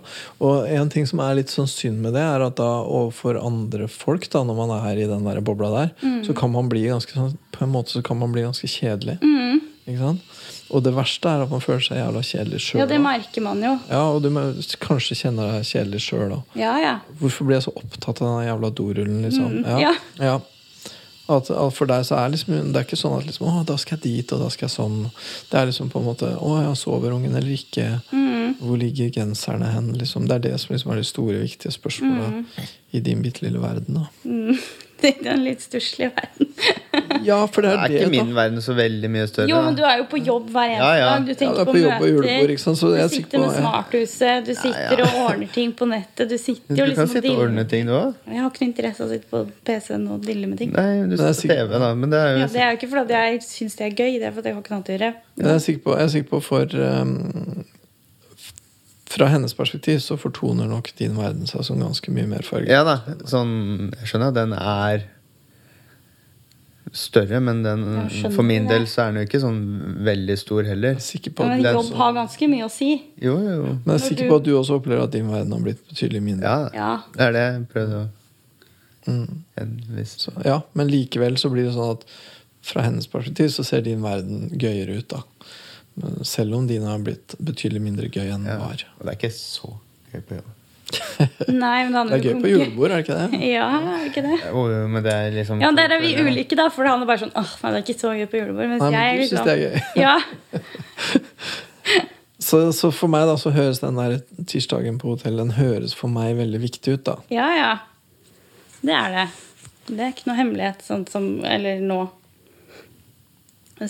Og 0.44 0.66
en 0.66 0.90
ting 0.90 1.06
som 1.06 1.22
er 1.22 1.38
litt 1.38 1.52
sånn 1.52 1.70
synd 1.70 2.02
med 2.02 2.16
det, 2.18 2.24
er 2.24 2.44
at 2.48 2.58
da 2.58 2.70
overfor 2.82 3.38
andre 3.40 3.86
folk, 3.92 4.26
da, 4.32 4.42
når 4.46 4.58
man 4.58 4.74
er 4.80 4.98
i 4.98 5.06
den 5.08 5.26
der 5.28 5.40
bobla 5.44 5.70
der, 5.76 5.92
så 6.26 6.34
kan 6.36 6.52
man 6.54 6.70
bli 6.72 6.88
ganske 6.88 7.14
sånn 7.14 7.36
På 7.54 7.64
en 7.66 7.72
måte 7.74 7.94
så 7.96 8.02
kan 8.06 8.18
man 8.18 8.34
bli 8.34 8.44
ganske 8.46 8.70
kjedelig. 8.70 9.18
Ikke 9.88 10.02
sant? 10.02 10.26
Og 10.68 10.82
det 10.84 10.92
verste 10.92 11.30
er 11.30 11.46
at 11.46 11.52
man 11.52 11.62
føler 11.64 11.80
seg 11.80 11.96
jævla 11.96 12.20
kjedelig 12.28 12.58
sjøl. 12.60 12.82
Ja, 12.82 12.86
det 12.90 12.98
merker 13.00 13.44
man 13.44 13.62
jo. 13.64 13.72
Ja, 13.88 14.02
og 14.12 14.20
du 14.20 14.28
kanskje 14.82 15.16
kjenner 15.16 15.54
deg 15.54 15.64
kjedelig 15.64 16.02
sjøl 16.04 16.34
òg. 16.36 16.58
Ja, 16.60 16.74
ja. 16.82 16.94
Hvorfor 17.22 17.48
blir 17.48 17.56
jeg 17.56 17.64
så 17.70 17.72
opptatt 17.72 18.20
av 18.20 18.34
den 18.34 18.50
jævla 18.50 18.70
dorullen, 18.82 19.22
liksom? 19.24 19.62
Mm, 19.62 19.80
ja. 19.86 19.94
ja. 20.20 20.34
At, 21.28 21.50
at 21.52 21.74
for 21.76 21.84
deg 21.90 22.06
så 22.08 22.16
er 22.16 22.30
liksom, 22.32 22.54
det 22.72 22.80
er 22.80 22.86
ikke 22.86 22.96
sånn 22.96 23.18
at 23.18 23.26
liksom, 23.28 23.46
å, 23.50 23.64
da 23.68 23.74
skal 23.76 23.98
jeg 23.98 24.04
dit, 24.06 24.32
og 24.32 24.40
da 24.40 24.48
skal 24.54 24.64
jeg 24.68 24.74
sånn. 24.78 24.94
Det 25.50 25.58
er 25.60 25.68
liksom 25.68 25.90
på 25.92 26.00
en 26.00 26.06
måte 26.08 26.30
Å 26.40 26.52
ja, 26.62 26.70
sover 26.78 27.12
ungen 27.12 27.36
eller 27.36 27.52
ikke? 27.52 27.86
Mm. 28.12 28.54
Hvor 28.62 28.80
ligger 28.80 29.10
genserne 29.12 29.68
hen? 29.74 29.92
Liksom, 30.00 30.24
det 30.30 30.38
er 30.38 30.44
det 30.48 30.54
som 30.62 30.72
liksom 30.72 30.92
er 30.94 31.02
det 31.02 31.06
store, 31.10 31.38
viktige 31.44 31.72
spørsmålet 31.74 32.38
Mm. 32.38 32.68
i 32.96 33.00
din 33.04 33.20
bitte 33.22 33.44
lille 33.44 33.60
verden. 33.60 34.00
Da. 34.00 34.06
Det 35.02 35.12
er 35.20 35.34
en 35.36 35.44
litt 35.44 35.60
stusslig 35.62 36.08
verden. 36.16 36.48
Ja, 37.24 37.38
for 37.46 37.62
det 37.64 37.70
Det 37.72 37.78
er, 37.78 37.88
det, 37.88 38.00
ikke 38.02 38.10
min 38.12 38.28
da. 38.32 38.34
verden 38.38 38.62
så 38.64 38.74
veldig 38.78 39.10
mye 39.10 39.26
større. 39.30 39.48
Jo, 39.50 39.60
men 39.64 39.74
du 39.78 39.82
er 39.84 39.96
jo 40.02 40.04
på 40.10 40.20
jobb 40.24 40.50
hver 40.54 40.68
eneste 40.74 40.88
Ja, 40.88 40.94
ja. 40.98 41.08
dag. 41.14 41.26
Du 41.26 41.32
tenker 41.34 41.54
ja, 41.56 41.60
er 41.60 41.64
på, 41.64 41.72
på 41.72 41.78
møter. 41.78 42.08
julebord, 42.12 42.52
ikke 42.54 42.62
sant, 42.64 42.78
så 42.80 42.90
er 42.94 43.02
du 43.08 43.14
sitter 43.14 43.38
på- 43.38 43.44
med 43.46 43.56
smarthuset, 43.58 44.46
du 44.46 44.52
sitter 44.54 44.98
ja. 45.02 45.08
og 45.08 45.18
ordner 45.28 45.52
ting 45.54 45.72
på 45.78 45.88
nettet. 45.90 46.28
Du 46.30 46.36
sitter 46.38 46.68
Du 46.68 46.74
jo 46.74 46.84
kan 46.84 46.90
liksom 46.92 47.08
og 47.08 47.14
sitte 47.16 47.32
og 47.34 47.42
ordne 47.46 47.64
ting, 47.68 47.86
du 47.86 47.92
òg. 47.98 48.14
Jeg 48.28 48.40
har 48.42 48.50
ikke 48.52 48.62
noe 48.64 48.70
interesse 48.72 49.02
av 49.02 49.08
å 49.08 49.12
sitte 49.16 49.30
på 49.32 49.42
PC-en 49.70 50.06
og 50.14 50.26
dille 50.26 50.46
med 50.52 50.58
ting. 50.58 50.72
Nei, 50.76 50.86
du 51.02 51.16
Men 51.16 51.16
jeg 51.16 51.34
ser 51.40 51.50
er 51.56 51.66
på 51.66 51.72
TV, 51.72 51.78
da. 51.86 51.94
Men 51.94 52.10
det 52.10 52.18
er 52.24 52.28
jo 52.32 52.38
Ja, 52.38 52.46
det 52.52 52.62
er 52.62 52.70
jo 52.70 52.76
ikke 52.80 52.90
fordi 52.94 53.18
jeg 53.18 53.42
syns 53.48 53.76
det 53.80 53.86
er 53.88 53.96
gøy, 54.02 54.12
det 54.18 54.26
er 54.28 54.32
fordi 54.38 54.46
jeg 54.48 54.54
har 54.54 54.62
ikke 54.62 54.70
noe 54.74 54.78
annet 54.82 54.88
å 54.88 54.96
gjøre. 54.98 55.12
Jeg 55.38 55.54
er 55.54 55.58
sikker 55.68 55.82
på, 55.88 55.96
jeg 55.98 56.04
er 56.04 56.14
sikker 56.18 56.30
på 56.36 56.42
for 56.42 56.66
um, 56.78 57.64
Fra 59.08 59.26
hennes 59.32 59.54
perspektiv 59.56 59.98
så 60.04 60.18
fortoner 60.20 60.68
nok 60.68 60.90
din 60.98 61.14
verden 61.16 61.46
seg 61.48 61.64
som 61.64 61.78
ganske 61.80 62.12
mye 62.12 62.26
mer 62.28 62.42
farget. 62.44 62.68
Ja 62.68 62.82
da. 62.84 62.98
Sånn, 63.24 63.88
jeg 63.96 64.10
skjønner 64.10 64.34
at 64.34 64.36
den 64.36 64.52
er 64.52 65.06
større, 66.98 67.38
men 67.40 67.62
den, 67.62 67.84
for 68.34 68.42
min 68.46 68.66
del 68.68 68.84
så 68.90 69.04
er 69.06 69.12
den 69.12 69.22
jo 69.22 69.26
ikke 69.28 69.40
sånn 69.42 69.60
veldig 70.04 70.36
stor 70.40 70.62
heller. 70.68 70.98
Er 70.98 71.48
Men 71.48 71.62
jobb 71.62 71.92
har 72.00 72.12
ganske 72.16 72.48
mye 72.50 72.66
å 72.66 72.70
si. 72.70 72.90
Jo, 73.22 73.36
jo. 73.38 73.62
men 73.84 73.94
jeg 73.94 73.94
er 73.94 74.04
sikker 74.08 74.24
du- 74.24 74.30
på 74.32 74.36
at 74.36 74.46
du 74.48 74.52
også 74.58 74.78
opplever 74.80 75.02
at 75.04 75.10
din 75.14 75.30
verden 75.30 75.52
har 75.52 75.60
blitt 75.64 75.82
betydelig 75.88 76.22
mindre. 76.22 76.44
Ja, 76.44 76.70
Ja. 76.74 77.02
det 77.14 77.20
er 77.28 77.32
det 77.32 77.44
jeg 77.52 77.68
prøvde 77.74 78.04
å 78.04 78.08
Mm. 79.08 80.04
Så, 80.04 80.32
ja, 80.44 80.60
men 80.74 80.88
likevel 80.90 81.38
så 81.40 81.48
blir 81.50 81.64
det 81.64 81.72
sånn 81.72 81.94
at 81.94 82.04
fra 82.60 82.82
hennes 82.82 83.06
perspektiv 83.08 83.48
så 83.54 83.64
ser 83.64 83.80
din 83.80 84.02
verden 84.02 84.50
gøyere 84.52 84.98
ut. 84.98 85.08
da 85.08 85.22
Selv 86.22 86.54
om 86.54 86.66
din 86.66 86.82
har 86.82 86.98
blitt 86.98 87.34
betydelig 87.40 87.80
mindre 87.80 88.10
gøy 88.10 88.28
enn 88.34 88.44
den 88.44 88.52
Ja. 88.52 88.58
var. 88.58 88.84
Og 89.00 89.06
det 89.06 89.14
er 89.14 89.16
ikke 89.16 89.32
så 89.32 89.78
gøy 90.12 90.20
på 90.28 90.34
jobb. 90.36 90.50
Nei, 91.48 91.84
men 91.88 91.92
det 91.94 92.02
Det 92.08 92.16
er 92.18 92.22
gøy 92.28 92.40
på 92.42 92.50
julebord, 92.52 92.90
er 92.94 93.02
det 93.02 93.04
ikke 93.04 93.16
det? 93.18 93.40
Ja, 93.50 93.66
er 93.76 93.86
det 93.98 94.10
ikke 94.12 94.22
det? 94.24 94.38
Jo, 94.46 94.62
men 94.88 95.02
det 95.04 95.12
er 95.14 95.34
liksom 95.34 95.60
Ja, 95.60 95.70
der 95.76 95.94
er 95.96 96.00
vi 96.00 96.14
ulike, 96.16 96.56
da. 96.56 96.68
For 96.72 96.88
han 96.88 97.02
er 97.04 97.08
bare 97.10 97.22
sånn 97.24 97.34
åh, 97.36 97.54
nei, 97.62 97.72
det 97.74 97.80
er 97.80 97.84
ikke 97.86 98.00
så 98.00 98.12
gøy 98.16 98.28
på 98.32 98.40
julebord. 98.40 98.70
Mens 98.70 98.84
Nei, 98.84 98.90
men 98.90 98.98
jeg 98.98 99.08
er 99.10 99.20
liksom 99.24 99.48
det 99.48 99.56
er 99.56 99.64
gøy. 99.66 99.76
Ja. 100.00 100.16
Så, 102.48 102.60
så 102.72 102.88
for 102.94 103.10
meg 103.12 103.26
da 103.28 103.34
så 103.36 103.50
høres 103.52 103.80
den 103.82 103.96
der 103.98 104.20
tirsdagen 104.48 104.96
på 105.02 105.10
hotell 105.10 105.36
Den 105.40 105.50
høres 105.56 105.92
for 105.98 106.08
meg 106.08 106.36
veldig 106.38 106.60
viktig 106.62 106.94
ut. 106.94 107.02
da 107.08 107.16
ja, 107.34 107.48
ja. 107.58 107.72
Det 108.78 108.94
er 108.94 109.10
det. 109.16 109.24
Det 109.88 109.98
er 110.04 110.12
ikke 110.14 110.28
noe 110.30 110.36
hemmelighet 110.38 110.84
sånn 110.86 111.02
som 111.10 111.26
Eller 111.44 111.82
nå. 111.82 111.98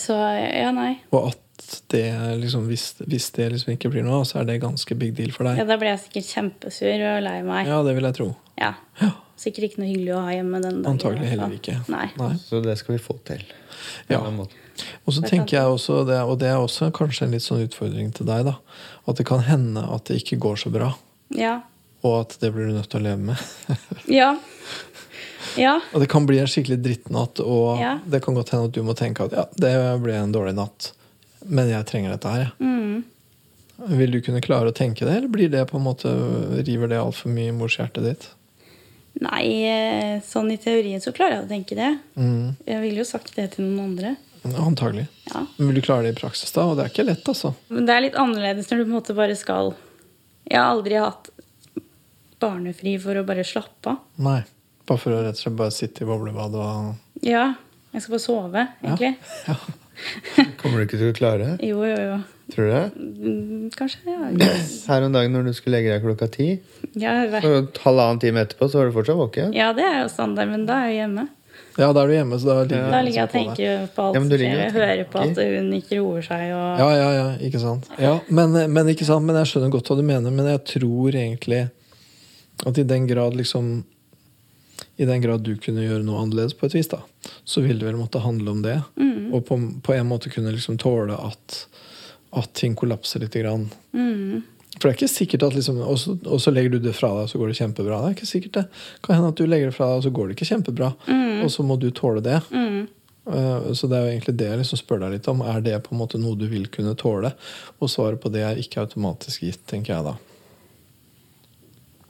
Så 0.00 0.16
ja, 0.16 0.72
nei. 0.74 0.94
Og 1.12 1.28
at 1.30 1.38
det 1.92 2.04
liksom 2.42 2.66
hvis, 2.70 2.84
hvis 3.04 3.30
det 3.36 3.48
liksom 3.54 3.74
ikke 3.74 3.90
blir 3.92 4.04
noe, 4.06 4.24
så 4.28 4.40
er 4.40 4.48
det 4.48 4.58
ganske 4.62 4.96
big 4.98 5.14
deal 5.18 5.32
for 5.34 5.48
deg. 5.48 5.60
Ja, 5.60 5.66
da 5.68 5.76
blir 5.80 5.92
jeg 5.92 6.02
sikkert 6.06 6.30
kjempesur 6.32 7.06
og 7.12 7.22
lei 7.26 7.38
meg. 7.46 7.68
Ja, 7.70 7.80
det 7.86 7.94
vil 7.98 8.08
jeg 8.08 8.16
tro. 8.18 8.28
Ja. 8.60 8.72
Sikkert 9.38 9.68
ikke 9.68 9.82
noe 9.84 9.90
hyggelig 9.92 10.14
å 10.16 10.22
ha 10.26 10.32
hjemme 10.34 10.58
den 10.64 10.80
dagen. 10.82 10.96
Antagelig 10.96 11.28
heller 11.30 11.52
ikke. 11.54 11.76
Nei. 11.92 12.06
Nei. 12.18 12.32
Så 12.42 12.58
det 12.64 12.74
skal 12.80 12.96
vi 12.96 13.02
få 13.04 13.14
til. 13.28 13.44
Ja. 14.10 14.18
Og 14.24 15.12
så 15.14 15.22
er 15.22 15.30
tenker 15.30 15.58
jeg 15.60 15.74
også, 15.76 16.00
det, 16.08 16.18
og 16.26 16.38
det 16.42 16.48
er 16.50 16.58
også 16.58 16.88
kanskje 16.94 17.26
en 17.28 17.36
litt 17.36 17.44
sånn 17.46 17.62
utfordring 17.66 18.10
til 18.16 18.26
deg, 18.28 18.48
da. 18.48 18.56
At 19.06 19.20
det 19.20 19.26
kan 19.28 19.44
hende 19.46 19.84
at 19.94 20.10
det 20.10 20.18
ikke 20.24 20.40
går 20.42 20.58
så 20.64 20.72
bra. 20.74 20.90
Ja. 21.34 21.60
Og 22.06 22.20
at 22.24 22.36
det 22.42 22.50
blir 22.54 22.70
du 22.70 22.76
nødt 22.78 22.90
til 22.90 23.00
å 23.02 23.06
leve 23.10 23.30
med. 23.30 23.46
Ja. 24.20 24.32
Ja. 25.58 25.78
og 25.94 26.02
det 26.02 26.08
kan 26.10 26.26
bli 26.28 26.38
en 26.42 26.50
skikkelig 26.50 26.76
drittnatt, 26.84 27.40
og 27.40 27.78
Ja. 27.80 27.98
det 28.04 28.20
kan 28.24 28.34
godt 28.36 28.50
hende 28.52 28.68
at 28.68 28.74
du 28.76 28.82
må 28.86 28.94
tenke 28.98 29.24
at 29.26 29.32
ja, 29.34 29.44
det 29.56 29.72
ble 30.02 30.14
en 30.18 30.34
dårlig 30.34 30.54
natt, 30.58 30.92
men 31.46 31.68
jeg 31.70 31.86
trenger 31.86 32.10
dette 32.16 32.32
her. 32.32 32.44
jeg. 32.46 32.66
Mm. 32.66 33.04
Vil 33.98 34.10
du 34.10 34.20
kunne 34.26 34.40
klare 34.42 34.72
å 34.72 34.74
tenke 34.74 35.06
det, 35.06 35.16
eller 35.20 35.28
blir 35.30 35.48
det 35.52 35.66
på 35.70 35.76
en 35.78 35.84
måte, 35.86 36.10
river 36.66 36.88
det 36.90 36.98
altfor 36.98 37.30
mye 37.30 37.52
i 37.52 37.54
morshjertet 37.54 38.02
ditt? 38.08 38.28
Nei, 39.22 39.44
eh, 39.66 40.20
sånn 40.22 40.50
i 40.52 40.56
teorien 40.62 41.00
så 41.02 41.12
klarer 41.14 41.38
jeg 41.38 41.44
å 41.46 41.50
tenke 41.50 41.74
det. 41.78 41.92
Mm, 42.18 42.56
Jeg 42.66 42.80
ville 42.82 42.98
jo 43.02 43.06
sagt 43.06 43.34
det 43.36 43.52
til 43.54 43.64
noen 43.66 43.84
andre. 43.92 44.16
antagelig. 44.48 45.06
Ja. 45.32 45.44
Men 45.58 45.68
vil 45.68 45.74
du 45.80 45.82
klare 45.82 46.02
det 46.06 46.16
i 46.16 46.20
praksis, 46.20 46.52
da? 46.54 46.66
Og 46.70 46.76
det 46.78 46.84
er 46.86 46.92
ikke 46.92 47.06
lett, 47.06 47.24
altså. 47.28 47.54
Men 47.68 47.86
det 47.86 47.94
er 47.94 48.00
litt 48.04 48.14
annerledes 48.18 48.68
når 48.70 48.78
du 48.78 48.84
på 48.84 48.88
en 48.92 48.98
måte 49.00 49.14
bare 49.18 49.36
skal 49.36 49.74
Jeg 50.48 50.56
har 50.58 50.70
aldri 50.74 50.94
hatt 51.02 51.28
barnefri 52.40 52.94
for 53.02 53.18
å 53.18 53.24
bare 53.26 53.44
slappe 53.44 53.90
av. 53.92 53.98
Nei. 54.22 54.40
Bare 54.88 54.98
for 55.02 55.12
å 55.12 55.22
rett 55.24 55.36
og 55.36 55.42
slett 55.42 55.56
bare 55.58 55.74
sitte 55.74 56.02
i 56.04 56.08
boblebad 56.08 56.54
og 56.54 56.94
Ja, 57.26 57.54
jeg 57.92 58.02
skal 58.04 58.14
bare 58.14 58.24
sove, 58.26 58.68
egentlig. 58.82 59.16
Ja. 59.48 59.54
ja. 59.54 59.58
Kommer 60.60 60.78
du 60.80 60.84
ikke 60.86 60.98
til 61.00 61.10
å 61.12 61.16
klare 61.16 61.46
det? 61.54 61.68
Jo, 61.68 61.80
jo, 61.86 61.96
jo. 62.10 62.18
Tror 62.52 62.64
du 62.68 62.72
det? 62.72 62.84
Mm, 62.96 63.64
Kanskje, 63.76 63.98
ja. 64.08 64.28
Her 64.92 65.04
om 65.08 65.12
dagen 65.16 65.34
når 65.36 65.50
du 65.50 65.56
skulle 65.56 65.78
legge 65.80 65.92
deg 65.96 66.04
klokka 66.06 66.28
ti, 66.32 66.50
Ja, 66.98 67.16
og 67.42 67.76
halvannen 67.84 68.20
time 68.22 68.44
etterpå, 68.46 68.70
så 68.72 68.80
var 68.80 68.88
du 68.88 68.94
fortsatt 68.96 69.18
våken? 69.20 69.52
ja, 69.56 69.72
det 69.76 69.84
er 69.84 69.98
jo 70.04 70.08
standard, 70.12 70.48
men 70.52 70.64
da 70.68 70.84
er 70.86 70.92
jeg 70.94 71.02
hjemme. 71.02 71.26
Ja, 71.78 71.92
da 71.94 72.02
er 72.02 72.08
du 72.10 72.14
hjemme, 72.16 72.38
så 72.42 72.48
da 72.48 72.54
ligger 72.64 72.88
Da 72.90 73.00
ligger 73.06 73.18
jeg 73.20 73.28
og 73.28 73.34
liksom 73.34 73.54
tenker 73.54 73.90
på 73.94 74.04
alt 74.06 74.14
Ja, 74.16 74.20
som 74.22 74.30
skjer. 74.30 74.38
ligger 74.40 74.58
Jeg 74.58 74.70
og 74.70 74.78
hører 74.78 75.04
på 75.12 75.20
at 75.22 75.42
hun 75.58 75.68
ikke 75.76 75.98
roer 76.00 76.24
seg. 76.26 76.42
Og... 76.54 76.80
Ja, 76.82 76.88
ja, 76.98 77.10
ja, 77.18 77.26
ikke 77.46 77.60
sant. 77.62 77.90
Ja, 78.02 78.14
men, 78.34 78.56
men, 78.74 78.90
ikke 78.94 79.06
sant? 79.06 79.26
men 79.28 79.38
jeg 79.38 79.50
skjønner 79.52 79.70
godt 79.76 79.90
hva 79.92 79.98
du 80.00 80.02
mener, 80.08 80.34
men 80.34 80.48
jeg 80.50 80.64
tror 80.72 81.18
egentlig 81.20 81.60
at 82.66 82.80
i 82.82 82.86
den 82.90 83.06
grad 83.06 83.36
liksom 83.38 83.68
I 84.98 85.06
den 85.06 85.22
grad 85.22 85.44
du 85.46 85.52
kunne 85.62 85.84
gjøre 85.84 86.02
noe 86.02 86.20
annerledes 86.24 86.56
på 86.58 86.66
et 86.66 86.74
vis, 86.74 86.90
da, 86.90 86.98
så 87.46 87.62
ville 87.62 87.78
det 87.78 87.86
vel 87.86 88.00
måtte 88.00 88.22
handle 88.24 88.50
om 88.50 88.62
det. 88.64 88.80
Mm. 88.98 89.30
Og 89.32 89.44
på, 89.46 89.58
på 89.86 89.94
en 89.94 90.08
måte 90.10 90.32
kunne 90.32 90.50
liksom 90.54 90.78
tåle 90.82 91.14
at, 91.14 91.58
at 92.34 92.50
ting 92.58 92.74
kollapser 92.78 93.22
litt. 93.22 93.36
Grann. 93.38 93.68
Mm. 93.94 94.42
For 94.74 94.88
det 94.88 94.90
er 94.90 94.98
ikke 94.98 95.10
sikkert 95.10 95.46
at 95.46 95.54
liksom, 95.58 95.78
og, 95.82 95.96
så, 96.02 96.16
og 96.26 96.42
så 96.42 96.52
legger 96.54 96.74
du 96.76 96.82
det 96.82 96.96
fra 96.98 97.12
deg, 97.20 97.30
så 97.30 97.38
går 97.40 97.50
det 97.50 97.58
kjempebra. 97.60 98.02
Det 98.02 98.10
er 98.10 98.18
ikke 98.18 98.30
sikkert 98.30 98.58
det. 98.58 98.66
Kan 99.06 99.18
hende 99.18 99.32
at 99.32 99.40
du 99.40 99.46
legger 99.46 99.70
det 99.70 99.76
fra 99.78 99.88
deg, 99.90 100.02
og 100.02 100.06
så 100.06 100.12
går 100.18 100.28
det 100.28 100.36
ikke 100.38 100.50
kjempebra. 100.52 100.92
Og 101.44 101.50
så 101.54 101.66
må 101.66 101.78
du 101.78 101.88
tåle 101.94 102.22
det. 102.24 102.38
Mm. 102.50 102.86
Eh, 103.28 103.72
Så 103.78 103.86
det 103.90 103.98
er 103.98 104.06
jo 104.06 104.12
egentlig 104.14 104.36
det 104.40 104.50
jeg 104.50 104.60
liksom 104.62 104.80
spør 104.80 105.02
deg 105.04 105.16
litt 105.16 105.28
om. 105.30 105.42
Er 105.46 105.60
det 105.64 105.76
på 105.86 105.94
en 105.94 106.00
måte 106.02 106.20
noe 106.20 106.38
du 106.38 106.46
vil 106.50 106.66
kunne 106.74 106.94
tåle? 106.98 107.32
Og 107.78 107.90
svaret 107.92 108.22
på 108.22 108.30
det 108.34 108.42
er 108.46 108.60
ikke 108.60 108.82
automatisk 108.84 109.46
gitt, 109.46 109.62
tenker 109.70 109.94
jeg 109.96 110.06
da. 110.10 110.14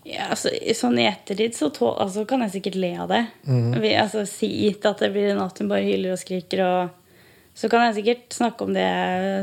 Ja, 0.09 0.31
altså, 0.33 0.53
sånn 0.77 0.99
I 1.03 1.09
ettertid 1.11 1.57
så 1.57 1.69
tå, 1.75 1.91
altså, 2.01 2.25
kan 2.29 2.41
jeg 2.47 2.55
sikkert 2.57 2.79
le 2.81 2.93
av 3.05 3.11
det. 3.13 3.25
Vi, 3.45 3.93
altså, 4.01 4.25
si 4.29 4.51
at 4.73 5.03
det 5.03 5.11
blir 5.13 5.35
en 5.35 5.43
natt 5.43 5.61
hun 5.61 5.69
bare 5.69 5.85
hyler 5.85 6.15
og 6.15 6.21
skriker 6.21 6.65
og 6.65 6.95
Så 7.59 7.67
kan 7.69 7.83
jeg 7.89 7.97
sikkert 7.97 8.37
snakke 8.37 8.65
om 8.65 8.75
det 8.77 8.89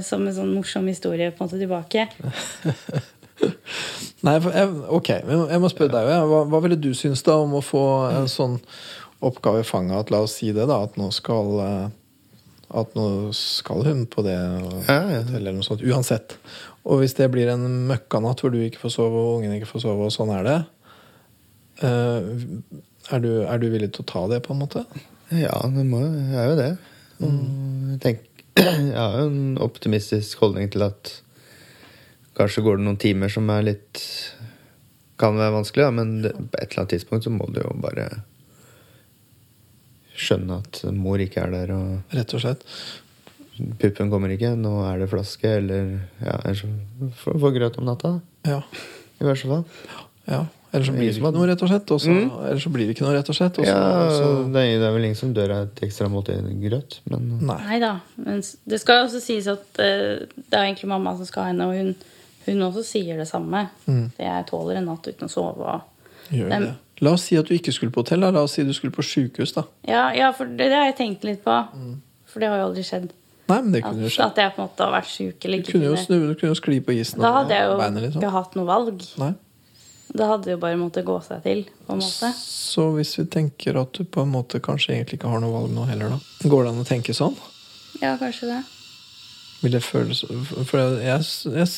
som 0.08 0.24
en 0.24 0.34
sånn 0.34 0.54
morsom 0.56 0.86
historie 0.88 1.34
på 1.36 1.44
en 1.44 1.50
måte 1.50 1.60
tilbake. 1.60 2.06
Nei, 4.26 4.36
jeg, 4.40 4.70
ok, 4.96 5.10
jeg 5.28 5.60
må 5.60 5.70
spørre 5.70 5.92
deg. 5.98 6.14
Hva, 6.32 6.46
hva 6.48 6.62
ville 6.64 6.80
du 6.80 6.94
synes 6.96 7.26
da 7.28 7.36
om 7.44 7.58
å 7.60 7.64
få 7.66 7.84
en 8.14 8.30
sånn 8.32 8.56
oppgave 9.26 9.66
i 9.66 9.68
fanget 9.68 10.00
at 10.00 10.14
la 10.14 10.24
oss 10.24 10.38
si 10.40 10.54
det, 10.56 10.64
da, 10.70 10.80
at 10.88 10.96
nå 11.00 11.10
skal 11.14 11.60
eh, 11.66 11.86
At 12.74 12.96
nå 12.98 13.32
skal 13.38 13.84
hun 13.86 14.06
på 14.10 14.24
det 14.26 14.36
Ja, 14.36 15.02
ja. 15.12 15.22
eller 15.38 15.54
noe 15.54 15.66
sånt. 15.66 15.84
Uansett. 15.86 16.38
Og 16.86 17.02
hvis 17.02 17.16
det 17.18 17.30
blir 17.34 17.50
en 17.54 17.66
møkkanatt 17.90 18.42
hvor 18.42 18.54
du 18.54 18.60
ikke 18.62 18.82
får 18.86 18.96
sove 18.98 19.22
og 19.22 19.40
ungen 19.40 19.56
ikke 19.58 19.70
får 19.70 19.86
sove, 19.86 20.08
og 20.08 20.14
sånn 20.14 20.34
er 20.34 20.48
det, 20.48 20.58
eh, 21.86 22.32
er, 23.12 23.22
du, 23.22 23.30
er 23.46 23.62
du 23.62 23.68
villig 23.74 23.92
til 23.96 24.06
å 24.06 24.10
ta 24.10 24.26
det, 24.32 24.42
på 24.46 24.54
en 24.54 24.64
måte? 24.64 24.86
Ja, 25.34 25.58
det 25.74 25.86
må, 25.90 26.02
jeg 26.06 26.42
er 26.42 26.50
jo 26.52 26.58
det. 26.60 26.72
Mm. 27.20 27.92
Jeg, 27.94 28.00
tenk, 28.06 28.26
jeg 28.62 28.98
har 28.98 29.20
jo 29.22 29.30
en 29.32 29.60
optimistisk 29.66 30.42
holdning 30.46 30.70
til 30.74 30.86
at 30.86 31.16
kanskje 32.38 32.66
går 32.66 32.80
det 32.80 32.88
noen 32.90 33.02
timer 33.02 33.32
som 33.32 33.50
er 33.54 33.70
litt 33.74 34.02
Kan 35.16 35.38
være 35.40 35.54
vanskelig, 35.56 35.86
da, 35.86 35.92
men 35.96 36.10
på 36.52 36.58
et 36.60 36.74
eller 36.74 36.82
annet 36.82 36.90
tidspunkt 36.92 37.24
så 37.24 37.32
må 37.32 37.46
du 37.48 37.62
jo 37.62 37.70
bare 37.80 38.10
skjønne 40.16 40.60
at 40.64 40.84
mor 40.96 41.22
ikke 41.22 41.44
er 41.46 41.54
der, 41.54 41.74
og 41.76 42.16
Rett 42.16 42.36
og 42.38 42.44
slett. 42.44 42.68
puppen 43.80 44.12
kommer 44.12 44.32
ikke, 44.36 44.56
nå 44.60 44.74
er 44.90 45.00
det 45.04 45.10
flaske, 45.12 45.58
eller 45.62 45.96
ja, 46.24 46.36
få 47.16 47.52
grøt 47.56 47.80
om 47.80 47.88
natta. 47.88 48.18
Ja. 48.48 48.62
I 49.22 49.28
verste 49.28 49.52
fall. 49.52 49.66
ja. 50.28 50.46
Eller 50.76 50.86
så 50.86 50.92
blir 50.92 51.08
det 51.08 51.16
ikke 51.16 51.32
noe, 51.32 51.48
rett 51.48 51.62
og 51.64 51.70
slett. 51.72 51.92
Også, 51.96 52.12
mm. 52.12 52.32
Eller 52.50 52.60
så 52.60 52.70
blir 52.74 52.90
det 52.90 52.96
ikke 52.98 53.06
noe, 53.06 53.14
rett 53.16 53.30
og 53.32 53.38
slett. 53.38 53.60
Også. 53.62 53.72
Ja, 53.72 54.08
så, 54.12 54.26
det 54.52 54.64
er, 54.64 54.72
det 54.82 54.88
er 54.90 54.96
vel 54.98 55.06
ingen 55.08 55.20
som 55.20 55.32
dør 55.36 55.54
av 55.56 55.68
et 55.70 55.84
ekstra 55.88 56.10
måltid 56.12 56.50
grøt, 56.66 56.98
men 57.08 57.30
nei. 57.48 57.60
Nei 57.70 57.78
da. 57.80 57.92
Men 58.20 58.42
det 58.44 58.80
skal 58.84 59.06
også 59.06 59.22
sies 59.24 59.48
at 59.52 59.80
uh, 59.80 60.26
det 60.26 60.52
er 60.52 60.66
egentlig 60.66 60.92
mamma 60.92 61.16
som 61.16 61.30
skal 61.30 61.48
ha 61.48 61.54
henne, 61.54 61.70
og 61.70 61.80
hun, 61.80 61.94
hun 62.50 62.66
også 62.68 62.84
sier 62.90 63.22
det 63.22 63.30
samme. 63.30 63.70
Mm. 63.86 64.10
Det 64.18 64.28
jeg 64.28 64.48
tåler 64.52 64.82
en 64.82 64.90
natt 64.92 65.08
uten 65.08 65.30
å 65.30 65.32
sove. 65.32 65.78
Og... 65.78 66.12
Gjør 66.36 66.52
det, 66.52 66.60
det. 66.66 66.74
La 67.04 67.12
oss 67.12 67.26
si 67.28 67.36
at 67.36 67.48
du 67.50 67.54
ikke 67.58 67.74
skulle 67.76 67.92
på 67.92 68.04
hotell. 68.06 68.22
Da. 68.24 68.30
La 68.32 68.44
oss 68.48 68.54
si 68.56 68.64
du 68.64 68.72
skulle 68.74 68.94
på 68.96 69.04
sjukehus. 69.04 69.52
Ja, 69.88 70.14
ja, 70.16 70.30
for 70.36 70.46
det, 70.48 70.70
det 70.72 70.78
har 70.78 70.86
jeg 70.92 70.98
tenkt 71.02 71.24
litt 71.28 71.42
på. 71.44 71.56
For 72.32 72.40
det 72.44 72.48
har 72.52 72.62
jo 72.62 72.68
aldri 72.70 72.84
skjedd. 72.88 73.10
Nei, 73.46 73.58
men 73.62 73.72
det 73.76 73.84
At, 73.84 73.92
kunne 73.92 74.08
jo 74.08 74.10
skjedd. 74.10 74.26
at 74.32 74.40
jeg 74.42 74.54
på 74.56 74.62
en 74.62 74.66
måte 74.70 74.86
har 74.88 74.94
vært 74.96 75.10
sjuk 75.12 75.44
eller 75.46 75.60
Du 75.62 75.68
kunne 75.72 75.90
jo 75.92 75.98
snu, 76.02 76.16
du 76.32 76.34
kunne 76.40 76.54
jo 76.56 76.58
skli 76.58 76.80
på 76.82 76.96
isen. 76.98 77.20
Da 77.22 77.34
hadde 77.36 77.54
jeg 77.54 77.68
jo 77.68 77.76
beinet, 77.78 78.06
liksom. 78.08 78.24
ikke 78.24 78.32
hatt 78.34 78.56
noe 78.58 78.66
valg. 78.70 79.04
Nei. 79.22 79.34
Da 80.16 80.30
hadde 80.32 80.54
jo 80.56 80.58
bare 80.62 80.80
måttet 80.80 81.06
gå 81.06 81.18
seg 81.26 81.44
til. 81.44 81.66
på 81.86 81.94
en 81.94 82.02
måte. 82.02 82.32
Så 82.40 82.88
hvis 82.96 83.12
vi 83.20 83.26
tenker 83.36 83.78
at 83.82 83.92
du 83.94 84.04
på 84.08 84.24
en 84.24 84.32
måte 84.34 84.62
kanskje 84.64 84.96
egentlig 84.96 85.20
ikke 85.20 85.30
har 85.36 85.44
noe 85.44 85.54
valg 85.54 85.76
nå 85.76 85.86
heller, 85.92 86.16
da. 86.16 86.50
Går 86.50 86.64
det 86.66 86.72
an 86.74 86.82
å 86.82 86.88
tenke 86.88 87.14
sånn? 87.18 87.36
Ja, 88.02 88.16
kanskje 88.22 88.50
det. 88.54 88.62
Vil 89.62 89.72
det 89.72 89.82
føles 89.86 90.20
For 90.68 90.82
jeg, 91.02 91.22
jeg, 91.56 91.70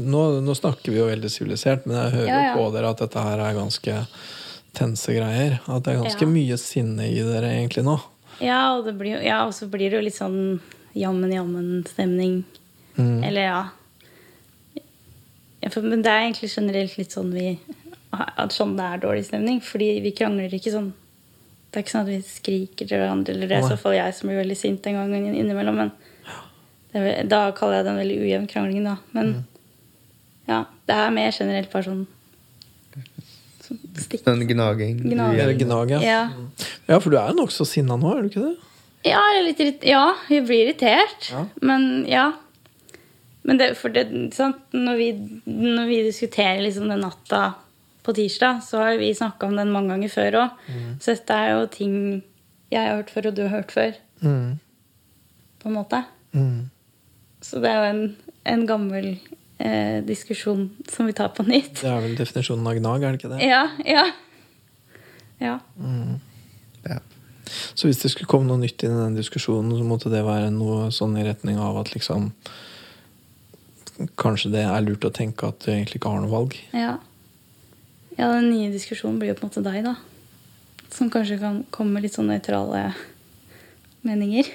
nå, 0.00 0.20
nå 0.44 0.54
snakker 0.56 0.92
vi 0.94 1.00
jo 1.00 1.08
veldig 1.08 1.30
sivilisert, 1.32 1.86
men 1.86 1.96
jeg 1.98 2.12
hører 2.18 2.28
Ja, 2.30 2.40
ja. 2.40 2.52
jo 2.52 2.60
på 2.62 2.68
dere 2.76 2.92
at 2.94 3.00
dette 3.02 3.24
her 3.26 3.42
er 3.48 3.56
ganske 3.58 3.96
tense 4.74 5.12
greier. 5.14 5.60
At 5.68 5.84
det 5.86 5.94
er 5.94 6.02
ganske 6.02 6.26
Ja. 6.26 6.32
mye 6.34 6.58
sinne 6.60 7.06
i 7.08 7.22
dere 7.22 7.50
egentlig 7.54 7.84
nå. 7.86 7.98
Ja, 8.40 8.76
og, 8.76 8.84
det 8.86 8.96
blir, 8.98 9.22
ja, 9.22 9.44
og 9.46 9.52
så 9.54 9.68
blir 9.70 9.90
det 9.90 9.98
jo 10.00 10.04
litt 10.04 10.16
sånn 10.18 10.60
jammen-jammen-stemning. 10.94 12.42
Mm. 12.98 13.24
Eller 13.24 13.42
ja. 13.48 13.68
ja 15.62 15.70
for, 15.70 15.82
Men 15.82 16.02
det 16.02 16.10
er 16.12 16.26
egentlig 16.28 16.50
generelt 16.54 16.96
litt 16.98 17.14
sånn 17.14 17.32
vi 17.34 17.58
At 18.14 18.52
sånn 18.54 18.76
det 18.78 18.84
er 18.86 19.00
dårlig 19.02 19.24
stemning. 19.26 19.60
Fordi 19.64 20.00
vi 20.04 20.12
krangler 20.14 20.52
ikke 20.54 20.70
sånn 20.74 20.92
Det 21.72 21.80
er 21.80 21.82
ikke 21.82 21.94
sånn 21.96 22.04
at 22.06 22.12
vi 22.12 22.20
skriker 22.22 22.86
til 22.86 23.00
hverandre. 23.00 23.34
Eller 23.34 23.50
det 23.50 23.56
er 23.58 23.64
i 23.64 23.70
så 23.72 23.78
fall 23.80 23.96
jeg 23.96 24.14
som 24.14 24.28
blir 24.30 24.38
veldig 24.44 24.56
sint 24.60 24.86
en 24.86 24.94
gang 25.00 25.14
innimellom. 25.34 25.74
Men 25.74 25.92
det 26.94 27.28
da 27.28 27.48
kaller 27.50 27.80
jeg 27.80 27.84
det 27.88 27.90
en 27.90 27.98
veldig 27.98 28.18
ujevn 28.22 28.46
krangling, 28.46 28.84
da. 28.86 28.96
Men 29.12 29.32
Mm. 29.34 29.44
ja, 30.46 30.60
det 30.86 30.94
er 30.94 31.10
mer 31.10 31.32
generelt 31.32 31.72
bare 31.72 31.82
sånn 31.82 32.06
stikk. 34.02 34.24
den 34.26 34.46
gnaging 34.48 35.02
Gnaging. 35.02 35.62
Eller 35.62 35.90
ja. 35.92 36.00
Ja. 36.02 36.22
Ja, 36.86 37.00
for 37.00 37.10
du 37.10 37.18
er 37.18 37.32
jo 37.32 37.42
nokså 37.42 37.66
sinna 37.68 37.96
nå, 38.00 38.14
er 38.14 38.22
du 38.22 38.30
ikke 38.32 38.46
det? 38.46 38.70
Ja, 39.04 39.20
jeg 39.20 39.40
er 39.40 39.46
litt 39.46 39.60
irrit 39.60 39.84
ja, 39.84 40.04
jeg 40.32 40.46
blir 40.48 40.64
irritert. 40.64 41.28
Ja. 41.30 41.44
Men 41.60 42.04
ja. 42.08 42.32
Men 43.44 43.60
det, 43.60 43.74
for 43.76 43.92
det, 43.92 44.06
sant? 44.32 44.62
Når, 44.72 44.96
vi, 44.96 45.08
når 45.44 45.90
vi 45.90 46.00
diskuterer 46.06 46.62
liksom 46.64 46.88
den 46.88 47.04
natta 47.04 47.50
på 48.04 48.14
tirsdag, 48.16 48.62
så 48.64 48.80
har 48.80 48.96
vi 49.00 49.10
snakka 49.16 49.48
om 49.48 49.58
den 49.58 49.72
mange 49.72 49.92
ganger 49.92 50.12
før 50.12 50.38
òg. 50.40 50.62
Mm. 50.68 50.94
Så 51.00 51.12
dette 51.12 51.36
er 51.36 51.52
jo 51.52 51.66
ting 51.72 51.96
jeg 52.72 52.80
har 52.80 52.96
hørt 52.96 53.12
før, 53.12 53.28
og 53.28 53.36
du 53.36 53.42
har 53.44 53.52
hørt 53.58 53.74
før. 53.74 54.00
Mm. 54.24 54.58
på 55.60 55.68
en 55.68 55.76
måte. 55.76 56.02
Mm. 56.32 56.70
Så 57.44 57.60
det 57.60 57.70
er 57.70 57.80
jo 57.80 57.90
en, 57.92 58.16
en 58.48 58.66
gammel 58.68 59.06
eh, 59.58 60.02
diskusjon 60.04 60.68
som 60.90 61.06
vi 61.06 61.14
tar 61.16 61.32
på 61.36 61.46
nytt. 61.46 61.80
Det 61.82 61.90
er 61.90 62.04
vel 62.04 62.16
definisjonen 62.18 62.66
av 62.70 62.78
gnag, 62.78 63.02
er 63.02 63.14
det 63.14 63.20
ikke 63.20 63.32
det? 63.34 63.40
Ja, 63.46 63.64
ja. 63.86 64.04
Ja. 65.42 65.58
Ja. 66.84 67.00
Så 67.74 67.88
hvis 67.88 68.00
det 68.02 68.10
skulle 68.12 68.30
komme 68.30 68.48
noe 68.48 68.62
nytt 68.62 68.82
inn 68.84 68.94
i 68.94 69.02
den 69.02 69.18
diskusjonen, 69.18 69.74
så 69.76 69.86
måtte 69.86 70.12
det 70.12 70.24
være 70.26 70.52
noe 70.54 70.88
sånn 70.94 71.16
i 71.20 71.26
retning 71.26 71.60
av 71.60 71.82
at 71.82 71.94
liksom 71.96 72.32
Kanskje 74.18 74.48
det 74.50 74.64
er 74.66 74.80
lurt 74.82 75.04
å 75.06 75.12
tenke 75.14 75.46
at 75.46 75.60
du 75.62 75.68
egentlig 75.70 76.00
ikke 76.00 76.10
har 76.10 76.18
noe 76.18 76.32
valg. 76.32 76.56
Ja. 76.74 76.96
ja, 78.16 78.26
den 78.32 78.48
nye 78.50 78.72
diskusjonen 78.72 79.20
blir 79.20 79.30
jo 79.30 79.36
på 79.38 79.44
en 79.44 79.52
måte 79.52 79.62
deg, 79.62 79.84
da. 79.86 79.92
Som 80.90 81.12
kanskje 81.14 81.38
kan 81.38 81.60
komme 81.70 81.94
med 81.94 82.02
litt 82.02 82.16
sånn 82.16 82.26
nøytrale 82.26 82.88
meninger. 84.06 84.48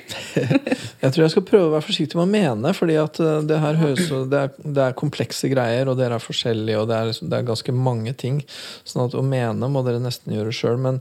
Jeg 1.03 1.11
tror 1.13 1.23
jeg 1.23 1.31
skal 1.33 1.45
prøve 1.47 1.67
å 1.69 1.73
være 1.73 1.85
forsiktig 1.87 2.17
med 2.19 2.25
å 2.27 2.31
mene, 2.31 2.73
fordi 2.75 2.97
at 3.01 3.19
eh, 3.23 3.37
det 3.49 3.59
her 3.63 3.77
høres 3.79 4.09
det 4.31 4.41
er, 4.45 4.49
det 4.63 4.83
er 4.85 4.97
komplekse 4.99 5.49
greier, 5.51 5.89
og 5.91 5.97
dere 5.99 6.17
er 6.19 6.23
forskjellige, 6.23 6.81
og 6.81 6.89
det 6.91 6.97
er, 6.97 7.07
liksom, 7.11 7.29
det 7.31 7.37
er 7.39 7.47
ganske 7.47 7.75
mange 7.75 8.13
ting. 8.19 8.41
Sånn 8.87 9.05
at 9.05 9.15
å 9.17 9.23
mene 9.25 9.69
må 9.71 9.83
dere 9.87 10.01
nesten 10.03 10.35
gjøre 10.35 10.53
sjøl, 10.55 10.77
men 10.81 10.99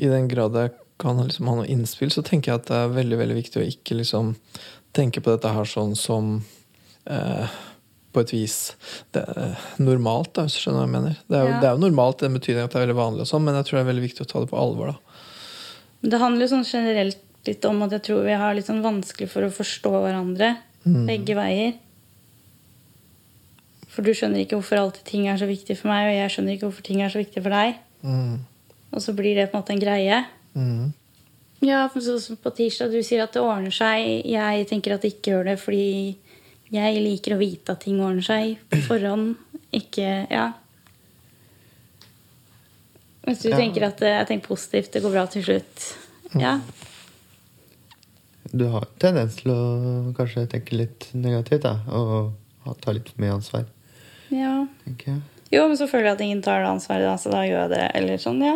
i 0.00 0.08
den 0.10 0.30
grad 0.32 0.56
jeg 0.58 0.72
kan 1.02 1.18
liksom 1.20 1.50
ha 1.50 1.58
noe 1.58 1.68
innspill, 1.70 2.12
så 2.14 2.22
tenker 2.24 2.52
jeg 2.52 2.62
at 2.62 2.68
det 2.70 2.80
er 2.80 2.96
veldig 2.96 3.20
veldig 3.20 3.36
viktig 3.40 3.60
å 3.60 3.66
ikke 3.66 3.96
liksom 3.98 4.34
tenke 4.94 5.20
på 5.24 5.32
dette 5.34 5.50
her 5.50 5.66
sånn 5.66 5.96
som 5.98 6.36
eh, 7.10 7.56
på 8.14 8.22
et 8.22 8.30
vis 8.30 8.56
det 9.12 9.24
er 9.26 9.56
normalt, 9.82 10.30
da, 10.38 10.44
hvis 10.46 10.54
du 10.54 10.62
skjønner 10.62 10.84
hva 10.84 10.86
jeg 10.86 10.94
mener. 10.94 11.16
Det 11.26 11.34
er, 11.38 11.42
jo, 11.42 11.52
Ja. 11.52 11.60
det 11.60 11.68
er 11.68 11.74
jo 11.74 11.82
normalt 11.82 12.22
i 12.22 12.28
den 12.28 12.38
betydning 12.38 12.64
at 12.68 12.72
det 12.72 12.78
er 12.78 12.86
veldig 12.86 12.98
vanlig, 13.00 13.24
og 13.26 13.30
sånn, 13.32 13.42
men 13.46 13.58
jeg 13.58 13.66
tror 13.68 13.78
det 13.80 13.82
er 13.84 13.90
veldig 13.90 14.06
viktig 14.06 14.22
å 14.24 14.30
ta 14.30 14.42
det 14.44 14.50
på 14.52 14.60
alvor. 14.62 14.94
da. 14.94 16.10
Det 16.14 16.20
handler 16.20 16.46
jo 16.46 16.52
sånn 16.54 16.66
generelt 16.68 17.18
litt 17.46 17.64
om 17.68 17.82
at 17.86 17.92
jeg 17.96 18.02
tror 18.08 18.24
vi 18.26 18.32
har 18.40 18.54
litt 18.56 18.66
sånn 18.68 18.82
vanskelig 18.84 19.28
for 19.32 19.44
å 19.46 19.52
forstå 19.52 19.90
hverandre 19.94 20.54
begge 20.84 21.34
veier. 21.38 21.74
For 23.94 24.02
du 24.02 24.10
skjønner 24.16 24.42
ikke 24.42 24.58
hvorfor 24.58 24.80
alltid 24.80 25.04
ting 25.06 25.28
er 25.30 25.38
så 25.38 25.46
viktig 25.46 25.76
for 25.78 25.88
meg, 25.92 26.08
og 26.08 26.16
jeg 26.18 26.32
skjønner 26.34 26.56
ikke 26.56 26.66
hvorfor 26.68 26.86
ting 26.88 27.02
er 27.04 27.12
så 27.12 27.20
viktig 27.22 27.42
for 27.44 27.54
deg. 27.54 27.76
Mm. 28.02 28.34
Og 28.94 29.02
så 29.04 29.14
blir 29.16 29.36
det 29.38 29.48
på 29.52 29.56
en 29.56 29.62
måte 29.62 29.74
en 29.76 29.82
greie. 29.84 30.18
Mm. 30.58 30.92
Ja, 31.64 31.84
sånn 31.94 32.20
som 32.20 32.36
på 32.36 32.50
tirsdag, 32.58 32.90
du 32.92 33.00
sier 33.06 33.22
at 33.24 33.32
det 33.36 33.40
ordner 33.44 33.72
seg. 33.72 34.26
Jeg 34.28 34.66
tenker 34.68 34.96
at 34.96 35.04
det 35.06 35.14
ikke 35.14 35.32
gjør 35.36 35.48
det 35.52 35.56
fordi 35.62 35.86
jeg 36.74 37.00
liker 37.04 37.36
å 37.36 37.40
vite 37.40 37.72
at 37.76 37.84
ting 37.86 38.00
ordner 38.02 38.24
seg 38.26 38.58
på 38.72 38.82
forhånd. 38.88 39.36
Ikke 39.74 40.26
Ja. 40.30 40.52
Hvis 43.24 43.40
du 43.40 43.48
Ja. 43.48 43.56
tenker 43.56 43.86
at 43.86 44.02
eh, 44.02 44.18
jeg 44.18 44.26
tenker 44.28 44.48
positivt, 44.48 44.92
det 44.92 45.02
går 45.02 45.10
bra 45.14 45.26
til 45.26 45.42
slutt. 45.42 45.84
Ja. 46.36 46.58
Du 48.54 48.68
har 48.70 48.86
tendens 49.02 49.40
til 49.40 49.50
å 49.50 49.60
kanskje 50.14 50.44
tenke 50.52 50.76
litt 50.78 51.08
negativt, 51.16 51.64
da. 51.64 51.80
Og 51.90 52.76
ta 52.84 52.94
litt 52.94 53.08
for 53.10 53.22
mye 53.24 53.34
ansvar, 53.34 53.64
ja. 54.30 54.60
tenker 54.84 55.16
jeg. 55.16 55.22
Jo, 55.54 55.64
men 55.70 55.78
så 55.78 55.88
føler 55.90 56.08
jeg 56.08 56.16
at 56.16 56.22
ingen 56.24 56.42
tar 56.42 56.62
det 56.62 56.70
ansvaret, 56.70 57.06
da, 57.06 57.16
så 57.20 57.32
da 57.32 57.42
gjør 57.46 57.64
jeg 57.64 57.72
det. 57.74 57.82
Eller 57.98 58.22
sånn, 58.22 58.38
ja. 58.42 58.54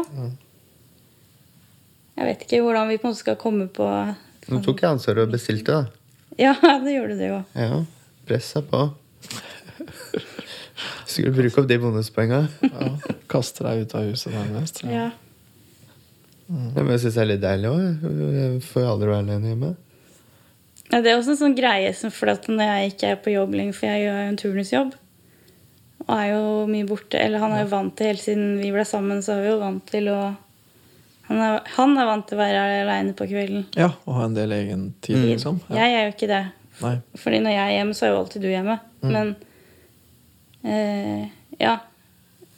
Jeg 2.18 2.30
vet 2.30 2.46
ikke 2.46 2.62
hvordan 2.64 2.90
vi 2.90 2.98
på 2.98 3.08
en 3.08 3.14
måte 3.14 3.22
skal 3.22 3.38
komme 3.38 3.68
på 3.70 3.86
Nå 4.48 4.58
tok 4.64 4.80
jeg 4.80 4.96
ansvaret 4.96 5.26
og 5.26 5.34
bestilte, 5.34 5.76
da. 5.76 6.14
Ja, 6.38 6.54
det 6.84 6.94
gjorde 6.94 7.18
du 7.18 7.26
jo. 7.26 7.40
Ja, 7.58 7.82
Pressa 8.28 8.62
på. 8.64 8.86
Skulle 11.08 11.34
bruke 11.34 11.60
opp 11.60 11.68
de 11.68 11.78
bonuspoenga. 11.82 12.44
Ja. 12.62 12.92
Kaste 13.30 13.66
deg 13.66 13.82
ut 13.82 13.98
av 13.98 14.06
huset 14.08 14.32
nærmest. 14.32 14.84
Ja. 14.86 15.10
Mm. 16.48 16.70
men 16.78 16.94
jeg 16.94 17.02
syns 17.02 17.16
det 17.18 17.20
er 17.20 17.28
litt 17.28 17.42
deilig 17.42 17.70
òg. 17.74 18.06
Får 18.70 18.84
jo 18.86 18.90
aldri 18.94 19.10
være 19.10 19.24
alene 19.26 19.50
hjemme. 19.52 19.74
Ja, 20.88 21.02
det 21.04 21.10
er 21.10 21.18
også 21.18 21.34
en 21.34 21.42
sånn 21.42 21.56
greie 21.58 21.92
som 21.96 22.12
for 22.14 22.32
at 22.32 22.46
når 22.48 22.70
jeg 22.70 22.92
ikke 22.92 23.12
er 23.12 23.20
på 23.20 23.34
jobb 23.34 23.54
lenger, 23.58 23.76
for 23.76 23.90
jeg 23.90 24.06
gjør 24.06 24.18
jo 24.18 24.28
en 24.30 24.40
turnusjobb, 24.40 24.92
og 26.06 26.12
er 26.14 26.28
jo 26.30 26.44
mye 26.70 26.86
borte 26.88 27.18
Eller 27.20 27.42
han 27.42 27.52
er 27.52 27.64
jo 27.66 27.72
vant 27.72 27.92
til, 27.98 28.08
helt 28.08 28.22
siden 28.22 28.54
vi 28.62 28.70
ble 28.72 28.84
sammen, 28.88 29.18
så 29.24 29.34
er 29.34 29.42
vi 29.44 29.50
jo 29.50 29.58
vant 29.60 29.82
til 29.90 30.08
å 30.08 30.20
Han 31.28 31.42
er, 31.44 31.58
han 31.74 31.96
er 32.00 32.08
vant 32.08 32.24
til 32.30 32.38
å 32.38 32.40
være 32.40 32.62
aleine 32.86 33.12
på 33.18 33.26
kvelden. 33.28 33.66
Ja, 33.76 33.90
og 34.06 34.16
ha 34.16 34.24
en 34.24 34.38
del 34.38 34.54
egen 34.56 34.86
tid, 35.04 35.18
liksom. 35.26 35.58
Ja. 35.68 35.82
Jeg 35.82 35.98
er 35.98 36.06
jo 36.06 36.14
ikke 36.14 36.30
det. 36.30 36.44
Nei. 36.80 36.94
Fordi 37.20 37.40
når 37.44 37.52
jeg 37.52 37.64
er 37.66 37.74
hjemme, 37.74 37.96
så 37.98 38.06
er 38.06 38.14
jo 38.14 38.22
alltid 38.22 38.46
du 38.46 38.48
hjemme. 38.48 38.78
Men 39.04 39.34
eh, 40.64 41.26
ja. 41.60 41.74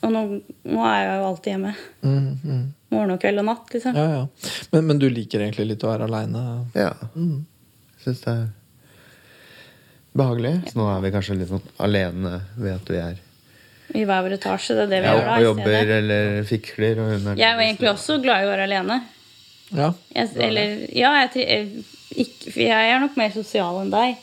Og 0.00 0.12
nå, 0.14 0.22
nå 0.70 0.84
er 0.86 1.00
jeg 1.00 1.16
jo 1.18 1.26
alltid 1.32 1.52
hjemme. 1.56 1.72
Mm, 2.06 2.28
mm. 2.44 2.62
Morgen 2.94 3.14
og 3.16 3.20
kveld 3.22 3.42
og 3.42 3.48
natt, 3.50 3.74
liksom. 3.74 3.98
Ja, 3.98 4.06
ja. 4.20 4.52
Men, 4.70 4.86
men 4.92 5.02
du 5.02 5.08
liker 5.10 5.42
egentlig 5.42 5.72
litt 5.72 5.84
å 5.84 5.90
være 5.90 6.06
aleine? 6.06 6.44
Ja. 6.78 6.92
Mm. 7.16 7.40
Syns 8.04 8.20
det 8.24 8.32
er 8.32 8.46
behagelig. 10.16 10.54
Så 10.70 10.78
nå 10.80 10.86
er 10.90 11.02
vi 11.04 11.12
kanskje 11.14 11.36
litt 11.38 11.50
sånn 11.52 11.66
alene 11.84 12.40
ved 12.56 12.74
at 12.78 12.90
vi 12.90 13.00
er 13.02 13.20
I 14.00 14.04
hver 14.06 14.24
vår 14.26 14.36
etasje. 14.38 14.74
Det 14.78 14.84
er 14.86 14.90
det 14.94 15.00
vi 15.04 15.08
ja, 15.10 15.14
gjør 15.16 15.28
da. 15.28 15.36
og 15.36 15.44
jobber 15.48 15.94
eller 15.98 16.42
fikler. 16.48 17.00
Og 17.02 17.12
hun 17.14 17.30
er 17.32 17.40
Jeg 17.40 17.48
er 17.50 17.56
jo 17.58 17.66
egentlig 17.68 17.90
også 17.92 18.18
glad 18.22 18.42
i 18.42 18.48
å 18.48 18.52
være 18.52 18.66
alene. 18.68 19.00
Ja. 19.70 19.92
Jeg, 20.14 20.30
eller, 20.48 20.76
ja, 20.98 21.12
jeg, 21.22 21.46
jeg, 21.46 21.84
ikke, 22.24 22.50
for 22.50 22.62
jeg 22.64 22.90
er 22.94 23.02
nok 23.04 23.16
mer 23.20 23.32
sosial 23.34 23.80
enn 23.84 23.92
deg. 23.94 24.16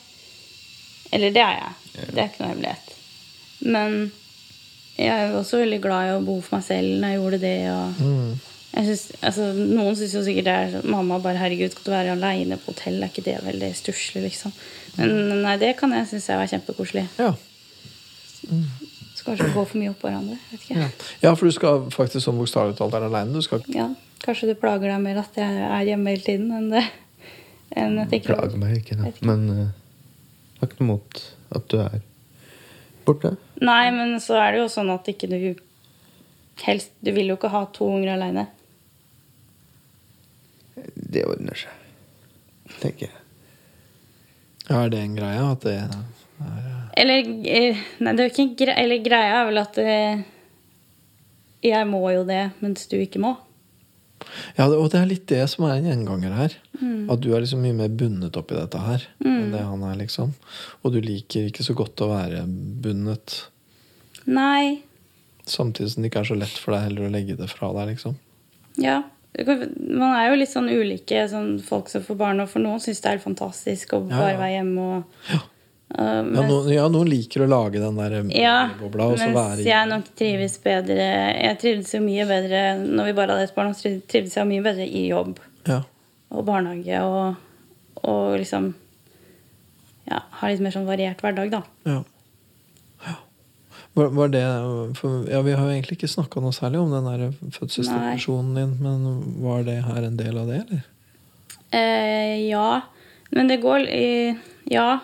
Eller 1.16 1.32
det 1.32 1.44
er 1.44 1.56
jeg. 1.62 1.74
Det 2.12 2.20
er 2.20 2.26
ikke 2.28 2.42
noe 2.44 2.50
hemmelighet. 2.52 2.94
Men 3.64 3.94
jeg 4.98 5.08
er 5.14 5.30
jo 5.32 5.38
også 5.40 5.62
veldig 5.62 5.78
glad 5.84 6.08
i 6.08 6.12
å 6.16 6.24
bo 6.26 6.36
for 6.44 6.58
meg 6.58 6.66
selv 6.66 7.00
når 7.00 7.14
jeg 7.14 7.20
gjorde 7.22 7.40
det. 7.46 7.56
Og 7.72 8.04
Mm. 8.04 8.36
Jeg 8.78 8.86
synes, 8.86 9.04
altså, 9.26 9.46
noen 9.58 9.96
syns 9.98 10.12
jo 10.14 10.20
sikkert 10.22 10.46
det 10.46 10.52
er 10.54 10.68
sånn, 10.76 10.90
Mamma 10.92 11.16
bare 11.22 11.40
herregud, 11.40 11.72
skal 11.74 11.86
du 11.88 11.90
være 11.90 12.12
aleine 12.14 12.58
på 12.62 12.70
hotell? 12.70 13.00
Er 13.02 13.10
ikke 13.10 13.24
det 13.26 13.38
veldig 13.42 13.70
stusslig, 13.74 14.22
liksom? 14.28 14.52
Men 14.94 15.42
nei, 15.42 15.56
det 15.58 15.72
kan 15.80 15.90
jeg 15.96 16.06
synes 16.12 16.28
jeg 16.30 16.38
var 16.38 16.50
kjempekoselig. 16.52 17.02
Ja. 17.18 17.32
Skal 19.18 19.32
kanskje 19.32 19.48
gå 19.56 19.64
for 19.64 19.80
mye 19.80 19.90
opp 19.90 20.04
hverandre. 20.06 20.38
Vet 20.52 20.62
ikke. 20.62 20.76
Ja. 20.78 20.90
ja, 21.24 21.32
for 21.32 21.50
du 21.50 21.56
skal 21.56 21.88
faktisk 21.90 22.22
sånn 22.22 22.38
bokstavelig 22.38 22.78
talt 22.78 22.94
være 22.94 23.10
aleine. 23.10 23.34
Du 23.34 23.42
skal 23.42 23.66
Ja, 23.74 23.88
kanskje 24.22 24.52
det 24.52 24.60
plager 24.62 24.92
deg 24.92 25.02
mer 25.02 25.18
at 25.24 25.40
jeg 25.40 25.64
er 25.66 25.88
hjemme 25.88 26.14
hele 26.14 26.26
tiden 26.28 26.52
enn 26.54 26.70
det 26.76 26.84
enn 27.74 27.98
jeg 28.00 28.10
tenker 28.12 28.36
Plager 28.36 28.60
meg 28.60 28.76
ikke, 28.78 28.98
da. 29.00 29.10
Ikke. 29.10 29.26
Men 29.26 29.42
uh, 29.50 29.64
har 30.60 30.70
ikke 30.70 30.84
noe 30.84 30.92
mot 30.92 31.24
at 31.58 31.66
du 31.72 31.80
er 31.82 31.98
borte. 33.08 33.34
Nei, 33.58 33.88
men 33.96 34.14
så 34.22 34.38
er 34.38 34.54
det 34.54 34.62
jo 34.62 34.70
sånn 34.72 34.94
at 34.94 35.10
ikke 35.10 35.30
du 35.30 35.40
helst 36.62 36.90
Du 37.04 37.12
vil 37.14 37.28
jo 37.30 37.36
ikke 37.38 37.52
ha 37.52 37.66
to 37.74 37.86
unger 37.86 38.16
aleine. 38.16 38.48
Det 41.08 41.24
ordner 41.24 41.56
seg, 41.56 41.72
tenker 42.82 43.08
jeg. 43.08 43.24
Ja, 44.68 44.82
er 44.82 44.92
det 44.92 45.00
en 45.00 45.16
greie? 45.16 45.44
At 45.48 45.64
det 45.64 45.78
Eller 46.98 47.28
eh, 47.48 47.78
Nei, 48.04 48.12
det 48.12 48.20
er 48.20 48.26
jo 48.26 48.32
ikke 48.34 48.44
en 48.44 48.56
greie. 48.60 48.78
Eller 48.84 49.04
greia 49.04 49.38
er 49.40 49.46
vel 49.48 49.60
at 49.62 49.78
eh, 49.80 50.24
jeg 51.64 51.88
må 51.88 52.02
jo 52.12 52.26
det, 52.28 52.50
mens 52.60 52.84
du 52.90 52.98
ikke 53.00 53.22
må. 53.22 53.34
Ja, 54.58 54.66
og 54.66 54.90
det 54.92 54.98
er 55.00 55.08
litt 55.08 55.26
det 55.30 55.44
som 55.50 55.64
er 55.68 55.78
en 55.78 55.88
gjenganger 55.88 56.34
her. 56.36 56.56
At 57.10 57.22
du 57.24 57.30
er 57.32 57.42
liksom 57.42 57.62
mye 57.64 57.76
mer 57.76 57.90
bundet 57.90 58.36
opp 58.38 58.52
i 58.52 58.58
dette 58.58 58.80
her 58.82 59.04
enn 59.24 59.52
det 59.54 59.62
han 59.64 59.82
er, 59.88 59.96
liksom. 59.98 60.34
Og 60.82 60.94
du 60.94 61.00
liker 61.02 61.48
ikke 61.48 61.64
så 61.66 61.74
godt 61.78 62.02
å 62.04 62.10
være 62.12 62.44
bundet. 62.46 63.38
Nei. 64.28 64.82
Samtidig 65.48 65.94
som 65.94 66.04
det 66.04 66.10
ikke 66.10 66.22
er 66.26 66.30
så 66.30 66.38
lett 66.38 66.58
for 66.60 66.74
deg 66.74 66.84
heller 66.90 67.08
å 67.08 67.12
legge 67.14 67.38
det 67.38 67.48
fra 67.50 67.70
deg, 67.78 67.94
liksom. 67.94 68.18
Ja. 68.78 69.00
Man 69.36 70.14
er 70.16 70.30
jo 70.30 70.38
litt 70.40 70.50
sånn 70.50 70.70
ulike 70.72 71.26
sånn 71.30 71.58
folk 71.62 71.88
som 71.92 72.02
får 72.02 72.16
barn, 72.18 72.40
og 72.42 72.48
for 72.48 72.64
noen 72.64 72.80
syns 72.82 73.00
det 73.04 73.06
er 73.10 73.16
helt 73.18 73.26
fantastisk 73.26 73.92
å 73.94 74.00
bare 74.08 74.34
være 74.40 74.54
hjemme 74.56 74.86
og 74.96 75.30
Ja. 75.30 75.38
uh, 75.38 76.24
Ja, 76.34 76.42
noen, 76.48 76.70
ja, 76.72 76.88
noen 76.88 77.08
liker 77.12 77.44
å 77.44 77.48
lage 77.48 77.78
den 77.78 77.96
der 78.00 78.16
Ja, 78.34 78.70
bobla 78.80 79.06
og 79.12 79.18
så 79.18 79.28
mens 79.28 79.36
være 79.36 79.60
i 79.62 79.68
jeg 79.68 79.88
nok 79.92 80.08
trives 80.16 80.58
bedre 80.64 80.96
Jeg 81.44 81.58
trivdes 81.60 81.94
jo 81.94 82.00
mye 82.02 82.26
bedre 82.26 82.62
når 82.82 83.04
vi 83.04 83.12
bare 83.20 83.36
hadde 83.36 83.46
et 83.50 83.54
barn. 83.54 83.74
så 83.74 83.94
trivdes 84.08 84.34
jeg 84.36 84.46
mye 84.50 84.62
bedre 84.64 84.86
i 84.88 85.06
jobb 85.08 85.38
Ja. 85.68 85.82
og 86.32 86.44
barnehage 86.48 87.00
og, 87.04 87.36
og 88.02 88.38
liksom 88.40 88.74
Ja, 90.10 90.22
ha 90.40 90.48
litt 90.48 90.60
mer 90.64 90.72
sånn 90.72 90.86
variert 90.88 91.20
hverdag, 91.20 91.50
da. 91.52 91.62
ja. 91.86 92.02
Var, 93.94 94.08
var 94.14 94.28
det 94.28 94.42
for, 94.98 95.24
Ja, 95.30 95.40
vi 95.42 95.52
har 95.56 95.64
jo 95.66 95.72
egentlig 95.74 95.96
ikke 95.98 96.08
snakka 96.12 96.40
noe 96.44 96.52
særlig 96.54 96.78
om 96.80 96.90
den 96.92 97.32
fødselsdepresjonen 97.54 98.54
din, 98.54 98.74
men 98.84 99.42
var 99.42 99.62
det 99.66 99.78
her 99.84 100.02
en 100.06 100.16
del 100.16 100.38
av 100.38 100.46
det, 100.52 100.60
eller? 100.66 100.82
Eh, 101.74 102.48
ja. 102.48 102.80
Men 103.30 103.48
det 103.48 103.60
går 103.62 103.86
eh, 103.88 104.36
Ja. 104.70 105.00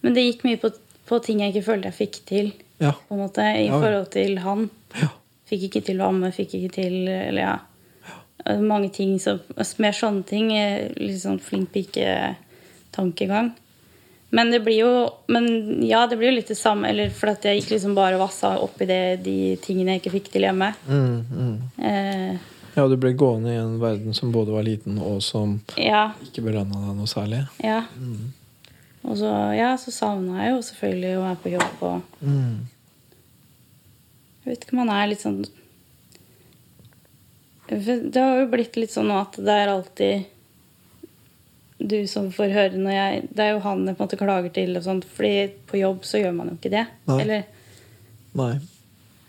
Men 0.00 0.14
det 0.14 0.24
gikk 0.24 0.44
mye 0.44 0.58
på, 0.58 0.70
på 1.06 1.18
ting 1.22 1.40
jeg 1.40 1.52
ikke 1.54 1.66
følte 1.68 1.90
jeg 1.92 1.98
fikk 2.00 2.16
til, 2.26 2.52
Ja. 2.82 2.92
på 3.08 3.14
en 3.14 3.20
måte, 3.22 3.42
i 3.42 3.66
Ja. 3.68 3.78
forhold 3.80 4.10
til 4.10 4.38
han. 4.38 4.70
Ja. 5.00 5.08
Fikk 5.50 5.68
ikke 5.68 5.84
til 5.84 6.00
å 6.00 6.08
amme, 6.08 6.32
fikk 6.32 6.54
ikke 6.58 6.72
til 6.80 7.08
Eller 7.08 7.42
ja. 7.42 7.58
Mange 8.58 8.88
ting 8.90 9.18
som 9.20 9.38
Mer 9.78 9.92
sånne 9.92 10.24
ting. 10.26 10.50
eh, 10.56 10.88
Litt 10.96 11.20
sånn 11.22 11.38
flink 11.40 11.70
pike-tankegang. 11.72 13.52
Men 14.32 14.48
det 14.50 14.62
blir 14.64 14.78
jo 14.80 14.92
Men 15.28 15.82
ja, 15.84 16.06
det 16.08 16.16
blir 16.16 16.30
jo 16.30 16.38
litt 16.38 16.48
det 16.48 16.56
samme. 16.56 16.88
Eller 16.88 17.12
for 17.12 17.32
at 17.34 17.44
jeg 17.44 17.60
gikk 17.60 17.74
liksom 17.74 17.96
bare 17.98 18.16
og 18.16 18.24
vassa 18.24 18.54
opp 18.64 18.80
i 18.80 18.88
det, 18.88 19.02
de 19.26 19.36
tingene 19.60 19.96
jeg 19.96 20.02
ikke 20.02 20.14
fikk 20.16 20.30
til 20.32 20.46
hjemme. 20.48 20.72
Mm, 20.88 21.18
mm. 21.28 21.56
Eh, 21.90 22.48
Ja, 22.72 22.86
du 22.88 22.96
ble 22.96 23.12
gående 23.12 23.52
i 23.52 23.58
en 23.60 23.74
verden 23.82 24.14
som 24.16 24.32
både 24.32 24.54
var 24.54 24.64
liten, 24.64 24.96
og 24.96 25.18
som 25.20 25.58
ja. 25.76 26.06
ikke 26.24 26.46
belønna 26.46 26.78
deg 26.86 26.94
noe 26.96 27.10
særlig. 27.10 27.42
Ja. 27.60 27.82
Og 29.02 29.18
så, 29.20 29.32
ja, 29.52 29.74
så 29.76 29.92
savna 29.92 30.46
jeg 30.46 30.54
jo 30.54 30.62
selvfølgelig 30.70 31.18
å 31.18 31.24
være 31.26 31.42
på 31.42 31.52
jobb 31.58 31.84
og 31.90 32.22
Mm. 32.22 32.62
Jeg 34.42 34.50
vet 34.56 34.64
ikke, 34.64 34.74
om 34.74 34.80
man 34.82 34.96
er 34.96 35.06
litt 35.06 35.22
sånn 35.22 35.36
Det 37.68 38.18
har 38.18 38.40
jo 38.40 38.48
blitt 38.50 38.74
litt 38.76 38.90
sånn 38.90 39.12
at 39.14 39.36
det 39.38 39.54
er 39.54 39.70
alltid 39.70 40.24
du 41.78 41.96
som 42.06 42.28
får 42.32 42.52
høre 42.54 42.78
når 42.78 42.92
jeg 42.94 43.22
Det 43.34 43.42
er 43.44 43.50
jo 43.54 43.62
han 43.64 43.86
jeg 43.88 43.96
på 43.96 44.02
en 44.02 44.06
måte 44.08 44.18
klager 44.20 44.52
til, 44.54 44.76
og 44.78 44.84
sånt, 44.84 45.04
fordi 45.16 45.48
på 45.70 45.80
jobb 45.80 46.04
så 46.06 46.20
gjør 46.22 46.34
man 46.36 46.52
jo 46.52 46.58
ikke 46.60 46.70
det. 46.74 46.84
Nei. 47.10 47.16
Eller 47.24 47.42
Nei. 48.38 48.52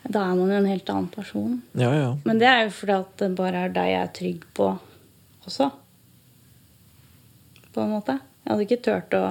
da 0.09 0.25
er 0.29 0.35
man 0.37 0.51
jo 0.51 0.57
en 0.59 0.69
helt 0.69 0.89
annen 0.93 1.07
person. 1.13 1.55
Ja, 1.79 1.89
ja. 1.95 2.11
Men 2.25 2.39
det 2.41 2.47
er 2.49 2.65
jo 2.65 2.73
fordi 2.75 2.97
at 2.99 3.15
det 3.23 3.31
bare 3.39 3.63
er 3.67 3.73
deg 3.73 3.89
jeg 3.93 4.01
er 4.03 4.11
trygg 4.19 4.45
på 4.53 4.69
også. 5.47 5.71
På 7.73 7.81
en 7.81 7.95
måte. 7.95 8.19
Jeg 8.43 8.51
hadde 8.53 8.67
ikke 8.67 8.81
turt 8.85 9.15
å 9.17 9.23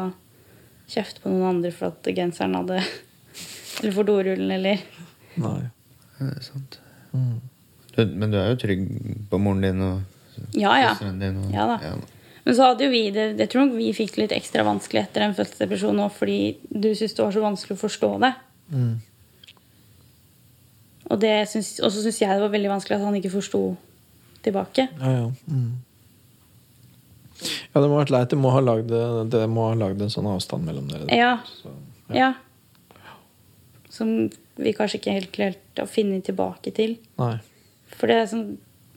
kjefte 0.92 1.22
på 1.22 1.30
noen 1.30 1.46
andre 1.56 1.70
for 1.72 1.92
at 1.92 2.08
genseren 2.16 2.56
hadde 2.58 2.80
Eller 3.82 3.94
for 3.96 4.04
dorullen, 4.08 4.50
eller 4.52 4.82
Nei. 5.40 5.60
Ja, 6.18 6.26
det 6.26 6.34
er 6.36 6.42
sant. 6.44 6.78
Mm. 7.12 7.38
Du, 7.92 8.02
men 8.16 8.32
du 8.32 8.36
er 8.40 8.50
jo 8.52 8.58
trygg 8.60 8.82
på 9.30 9.38
moren 9.40 9.62
din 9.64 9.80
og 9.84 10.02
Ja, 10.56 10.74
ja. 10.80 10.90
søsteren 10.96 11.18
din? 11.20 11.38
Og, 11.44 11.52
Ja 11.54 11.66
da. 11.70 11.94
Men 12.44 12.56
så 12.58 12.66
hadde 12.66 12.88
jo 12.88 12.90
vi 12.90 13.04
det 13.14 13.38
Jeg 13.38 13.50
tror 13.52 13.66
nok 13.66 13.76
vi 13.78 13.92
fikk 13.94 14.16
det 14.16 14.24
litt 14.24 14.34
ekstra 14.34 14.64
vanskelig 14.66 15.04
etter 15.04 15.26
en 15.26 15.36
fødselsdepresjon 15.36 15.96
nå, 15.98 16.08
fordi 16.16 16.38
du 16.68 16.90
syntes 16.90 17.14
det 17.14 17.24
var 17.24 17.36
så 17.36 17.44
vanskelig 17.44 17.76
å 17.76 17.82
forstå 17.84 18.10
det. 18.24 18.32
Mm. 18.72 18.92
Og 21.12 21.20
det 21.22 21.32
syns- 21.52 21.78
og 21.82 21.92
så 21.92 22.02
syns 22.02 22.20
jeg 22.22 22.34
det 22.34 22.42
var 22.42 22.54
veldig 22.54 22.72
vanskelig 22.72 22.98
at 22.98 23.06
han 23.06 23.18
ikke 23.18 23.34
forsto 23.36 23.62
tilbake. 24.42 24.88
Ja, 24.98 25.10
ja. 25.20 25.26
Mm. 25.46 25.72
Ja, 27.42 27.80
det 27.80 27.88
må 27.88 27.96
ha 27.96 28.02
vært 28.02 28.14
leit. 28.14 28.30
Det 28.30 28.38
må 28.38 28.52
ha 28.54 28.60
lagd, 28.62 28.90
det 28.90 29.46
lagd 29.80 30.02
en 30.02 30.12
sånn 30.12 30.28
avstand 30.30 30.66
mellom 30.66 30.88
dere. 30.90 31.08
Ja. 31.14 31.38
Så, 31.46 31.72
Ja. 32.12 32.34
Som 33.92 34.30
vi 34.56 34.72
kanskje 34.76 34.98
ikke 35.00 35.14
helt 35.16 35.32
klarte 35.32 35.84
å 35.84 35.88
finne 35.88 36.20
tilbake 36.24 36.72
til. 36.74 36.98
Nei. 37.18 37.38
For 37.96 38.10
det 38.10 38.16
er 38.16 38.28
sånn 38.30 38.46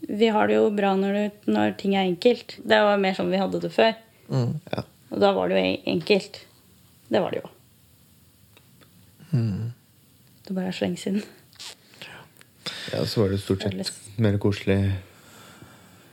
Vi 0.10 0.28
har 0.30 0.48
det 0.48 0.56
jo 0.60 0.68
bra 0.76 0.92
når, 1.00 1.16
du, 1.18 1.52
når 1.56 1.76
ting 1.80 1.96
er 1.98 2.06
enkelt. 2.06 2.58
Det 2.62 2.78
var 2.86 3.00
mer 3.02 3.16
sånn 3.18 3.32
vi 3.34 3.40
hadde 3.42 3.62
det 3.64 3.72
før. 3.74 3.96
Mm. 4.30 4.52
Ja. 4.72 4.84
Og 5.14 5.22
da 5.24 5.32
var 5.38 5.50
det 5.50 5.58
jo 5.62 5.72
enkelt. 5.96 6.40
Det 7.10 7.22
var 7.22 7.34
det 7.34 7.42
jo. 7.44 7.50
Mm. 9.32 9.72
Det 10.46 10.54
bare 10.56 10.70
er 10.70 10.78
så 10.78 10.86
lenge 10.86 11.02
siden. 11.02 11.24
ja, 12.94 13.02
så 13.06 13.24
var 13.24 13.34
det 13.34 13.42
stort 13.42 13.66
sett 13.66 14.20
mer 14.22 14.38
koselig 14.40 14.78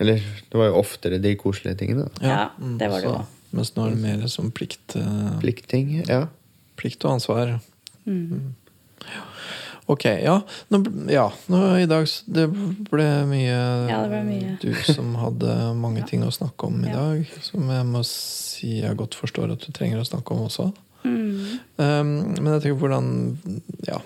Eller 0.03 0.19
det 0.51 0.59
var 0.59 0.71
jo 0.73 0.79
oftere 0.81 1.19
de 1.23 1.35
koselige 1.39 1.77
tingene. 1.79 2.09
da. 2.19 2.27
Ja, 2.27 2.41
det 2.81 2.89
var 2.91 3.01
det 3.05 3.11
jo. 3.13 3.19
Mens 3.53 3.75
nå 3.77 3.85
er 3.87 3.93
det 3.95 4.01
mer 4.03 4.27
som 4.33 4.49
plikt, 4.51 4.97
Uh, 4.97 5.37
Pliktting. 5.41 5.93
Ja. 6.09 6.27
plikt 6.77 7.05
og 7.05 7.13
ansvar. 7.19 7.59
Mm. 8.09 8.55
Ok, 9.91 10.05
ja. 10.05 10.37
Nå, 10.71 10.79
ja. 11.11 11.25
Nå, 11.51 11.61
I 11.83 11.87
dag 11.91 12.07
det 12.31 12.45
ble 12.91 13.07
mye, 13.27 13.57
Ja, 13.91 14.03
det 14.07 14.11
ble 14.13 14.21
mye. 14.29 14.53
Du 14.63 14.71
som 14.87 15.15
hadde 15.19 15.57
mange 15.75 16.05
ting 16.09 16.23
å 16.23 16.31
snakke 16.33 16.69
om 16.71 16.85
i 16.85 16.89
Ja. 16.89 16.95
dag. 17.01 17.27
Som 17.43 17.69
jeg 17.69 17.85
må 17.91 18.05
si 18.07 18.79
jeg 18.81 18.97
godt 18.97 19.15
forstår 19.19 19.53
at 19.53 19.67
du 19.67 19.73
trenger 19.75 19.99
å 20.01 20.07
snakke 20.07 20.33
om 20.37 20.47
også. 20.47 20.69
Mm. 21.05 21.59
Um, 21.83 22.11
men 22.39 22.53
jeg 22.55 22.63
tenker 22.63 22.79
hvordan 22.79 23.39
Ja, 23.89 23.99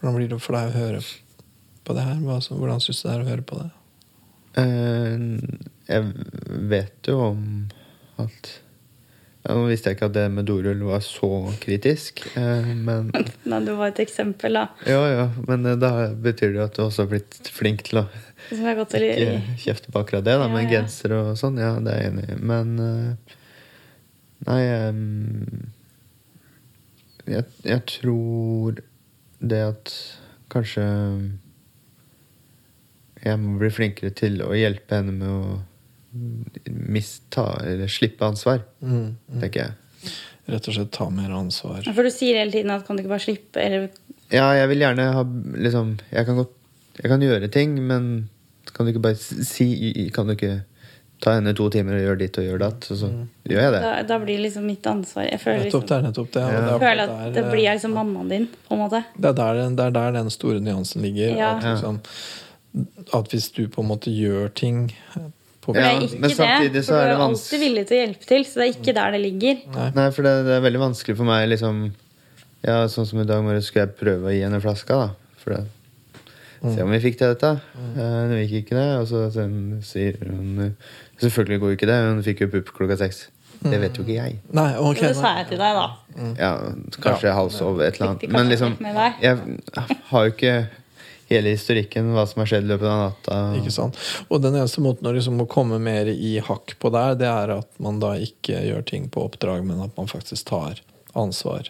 hvordan 0.00 0.14
blir 0.16 0.28
det 0.30 0.40
for 0.40 0.54
deg 0.54 0.70
å 0.70 0.78
høre 0.78 1.00
på 1.84 1.94
det 1.98 2.04
her? 2.06 2.14
Hva, 2.22 2.38
så- 2.40 2.54
hvordan 2.56 2.78
syns 2.80 3.02
du 3.02 3.08
det 3.08 3.16
er 3.18 3.24
å 3.24 3.28
høre 3.28 3.42
på 3.42 3.58
det? 3.58 3.70
Uh, 4.54 5.40
jeg 5.88 6.14
vet 6.70 7.08
jo 7.08 7.18
om 7.32 7.68
at 8.22 8.52
ja, 9.42 9.54
Nå 9.56 9.64
visste 9.66 9.90
jeg 9.90 9.96
ikke 9.98 10.08
at 10.10 10.14
det 10.14 10.24
med 10.30 10.46
dorull 10.46 10.84
var 10.86 11.02
så 11.02 11.28
kritisk, 11.62 12.22
eh, 12.38 12.68
men 12.78 13.08
Nei, 13.50 13.60
det 13.66 13.74
var 13.78 13.90
et 13.90 14.02
eksempel, 14.04 14.54
da. 14.60 14.68
Ja, 14.86 15.00
ja, 15.10 15.24
men 15.48 15.66
eh, 15.66 15.78
da 15.82 15.90
betyr 16.14 16.54
det 16.54 16.60
jo 16.60 16.66
at 16.68 16.78
du 16.78 16.84
også 16.84 17.04
har 17.06 17.10
blitt 17.10 17.50
flink 17.50 17.82
til 17.88 18.04
å 18.04 18.06
ikke 18.52 19.56
kjefte 19.62 19.90
på 19.90 20.02
akkurat 20.02 20.26
det, 20.26 20.36
da, 20.38 20.46
Ja, 20.46 20.52
med 20.52 20.66
ja. 20.66 20.78
genser 20.78 21.14
og 21.18 21.32
sånn. 21.40 21.58
Ja, 21.62 21.74
det 21.82 21.94
er 21.94 22.00
jeg 22.04 22.12
enig 22.12 22.26
i. 22.30 22.38
Men 22.52 22.72
eh, 22.82 23.38
Nei, 24.42 24.58
jeg, 27.30 27.44
jeg 27.62 27.82
tror 27.86 28.80
det 29.38 29.60
at 29.68 29.92
kanskje 30.50 30.86
jeg 33.22 33.38
må 33.38 33.54
bli 33.60 33.70
flinkere 33.70 34.10
til 34.18 34.40
å 34.42 34.50
hjelpe 34.58 34.98
henne 34.98 35.14
med 35.14 35.30
å 35.30 35.60
mista 36.66 37.44
eller 37.64 37.88
slippe 37.88 38.24
ansvar, 38.26 38.60
Mm, 38.82 39.16
mm. 39.32 39.40
tenker 39.40 39.60
jeg. 39.60 39.72
rett 40.52 40.68
og 40.68 40.74
slett 40.74 40.90
ta 40.92 41.08
mer 41.10 41.30
ansvar. 41.30 41.82
For 41.94 42.02
du 42.02 42.10
sier 42.10 42.38
hele 42.40 42.50
tiden 42.52 42.70
at 42.74 42.86
kan 42.86 42.96
du 42.96 43.02
ikke 43.04 43.14
bare 43.14 43.26
slippe, 43.26 43.60
eller 43.62 43.88
Ja, 44.32 44.50
jeg 44.56 44.68
vil 44.70 44.78
gjerne 44.80 45.12
ha 45.12 45.22
liksom 45.60 45.98
Jeg 46.10 46.24
kan 46.26 46.36
godt 46.36 46.50
Jeg 47.02 47.10
kan 47.10 47.20
gjøre 47.20 47.48
ting, 47.52 47.74
men 47.86 48.28
kan 48.74 48.86
du 48.86 48.92
ikke 48.92 49.02
bare 49.02 49.16
si 49.16 50.10
Kan 50.14 50.26
du 50.26 50.32
ikke 50.34 50.62
ta 51.22 51.34
henne 51.36 51.54
to 51.54 51.68
timer 51.70 51.94
og 51.94 52.00
gjøre 52.02 52.18
ditt 52.18 52.38
og 52.38 52.44
gjøre 52.44 52.58
datt, 52.58 52.86
og 52.90 52.96
så 52.98 53.08
gjør 53.46 53.60
jeg 53.62 53.72
det. 53.72 53.80
da, 53.82 54.02
da 54.02 54.16
blir 54.18 54.36
det 54.36 54.42
liksom 54.42 54.64
mitt 54.66 54.82
ansvar. 54.90 55.22
Jeg 55.30 55.38
føler, 55.38 55.64
Nettopp, 55.68 55.86
det 55.86 55.98
nettopp 56.02 56.32
det. 56.34 56.40
Ja. 56.42 56.62
jeg 56.72 56.80
føler 56.82 57.02
at 57.02 57.12
der, 57.12 57.30
det 57.36 57.44
blir 57.52 57.62
jeg 57.62 57.76
liksom 57.78 57.92
mammaen 57.94 58.28
din, 58.28 58.46
på 58.66 58.74
en 58.74 58.80
måte. 58.82 59.04
Det 59.16 59.28
er, 59.30 59.32
der, 59.38 59.54
den- 59.54 59.76
det 59.76 59.84
er 59.86 59.90
der 59.94 60.10
den 60.18 60.30
store 60.34 60.58
nyansen 60.60 61.02
ligger. 61.06 61.36
Ja. 61.38 61.52
At, 61.58 61.62
liksom, 61.62 62.00
at 63.14 63.30
hvis 63.30 63.50
du 63.54 63.68
på 63.68 63.82
en 63.82 63.88
måte 63.92 64.10
gjør 64.10 64.48
ting 64.52 64.90
For 65.62 65.76
det 65.78 65.82
Ja, 65.84 65.90
er 65.94 66.18
men 66.18 66.32
samtidig 66.34 66.72
det, 66.74 66.84
så 66.86 66.96
for 66.96 67.02
er 67.02 67.12
du 67.12 67.14
er 67.14 67.24
alltid 67.28 67.60
villig 67.62 67.84
til 67.86 67.96
å 67.96 68.00
hjelpe 68.00 68.26
til, 68.32 68.46
så 68.48 68.58
det 68.58 68.64
er 68.64 68.72
ikke 68.72 68.94
der 68.96 69.12
det 69.14 69.20
ligger. 69.22 69.60
Nei. 69.76 69.90
Nei, 69.98 70.06
for 70.16 70.26
det, 70.26 70.32
det 70.48 70.56
er 70.56 70.64
veldig 70.64 70.80
vanskelig 70.82 71.18
for 71.20 71.28
meg, 71.28 71.44
liksom 71.52 71.84
Ja, 72.62 72.80
sånn 72.90 73.06
som 73.06 73.22
i 73.22 73.26
dag 73.26 73.44
morges 73.46 73.70
skulle 73.70 73.86
jeg 73.88 73.96
prøve 73.98 74.30
å 74.30 74.34
gi 74.34 74.42
henne 74.42 74.60
flaska, 74.62 74.98
da. 75.04 75.38
For 75.42 75.54
det 75.56 75.62
Se 76.62 76.82
om 76.84 76.92
vi 76.94 77.00
fikk 77.02 77.16
til 77.18 77.32
dette. 77.32 77.48
Mm. 77.74 77.94
Det 78.30 78.42
gikk 78.44 78.52
ikke 78.60 78.76
det. 78.78 78.88
Og 79.00 79.08
så 79.10 79.24
sier 79.82 80.18
hun 80.22 80.76
Selvfølgelig 81.18 81.58
går 81.62 81.72
ikke 81.76 81.88
det. 81.90 81.96
Hun 82.06 82.22
fikk 82.26 82.44
jo 82.44 82.50
pupp 82.52 82.70
klokka 82.76 82.98
seks. 83.00 83.24
Det 83.62 83.78
vet 83.78 83.98
jo 83.98 84.02
ikke 84.02 84.14
jeg. 84.16 84.38
Nei, 84.58 84.68
okay, 84.78 85.08
det 85.12 85.16
sa 85.18 85.36
jeg 85.38 85.52
til 85.52 85.60
deg, 85.60 85.76
da. 85.78 86.30
Ja, 86.38 86.52
kanskje 86.96 87.30
hals 87.30 87.58
halvsov 87.58 87.82
et 87.84 87.98
eller 87.98 88.08
annet. 88.12 88.24
Men 88.34 88.50
liksom? 88.50 88.74
Jeg 89.22 89.98
har 90.10 90.24
jo 90.26 90.32
ikke 90.32 90.54
hele 91.32 91.54
historikken, 91.56 92.12
hva 92.14 92.26
som 92.28 92.42
har 92.42 92.50
skjedd 92.52 92.66
i 92.66 92.70
løpet 92.72 92.88
av 92.88 93.00
natta. 93.06 93.38
Ikke 93.58 93.72
sant? 93.74 93.98
Og 94.28 94.42
den 94.44 94.54
eneste 94.58 94.84
måten 94.84 95.08
å 95.08 95.14
liksom 95.16 95.40
å 95.42 95.48
komme 95.50 95.78
mer 95.82 96.06
i 96.12 96.36
hakk 96.44 96.76
på 96.82 96.92
der, 96.94 97.16
det 97.20 97.28
er 97.30 97.54
at 97.58 97.68
man 97.82 97.98
da 98.02 98.14
ikke 98.20 98.60
gjør 98.68 98.84
ting 98.88 99.08
på 99.12 99.24
oppdrag, 99.26 99.64
men 99.68 99.80
at 99.84 99.96
man 99.96 100.10
faktisk 100.10 100.46
tar 100.52 100.80
ansvar 101.18 101.68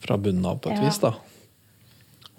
fra 0.00 0.16
bunnen 0.16 0.46
av 0.48 0.60
på 0.64 0.70
et 0.72 0.78
Ja. 0.80 0.86
vis. 0.88 0.98
da. 1.02 1.14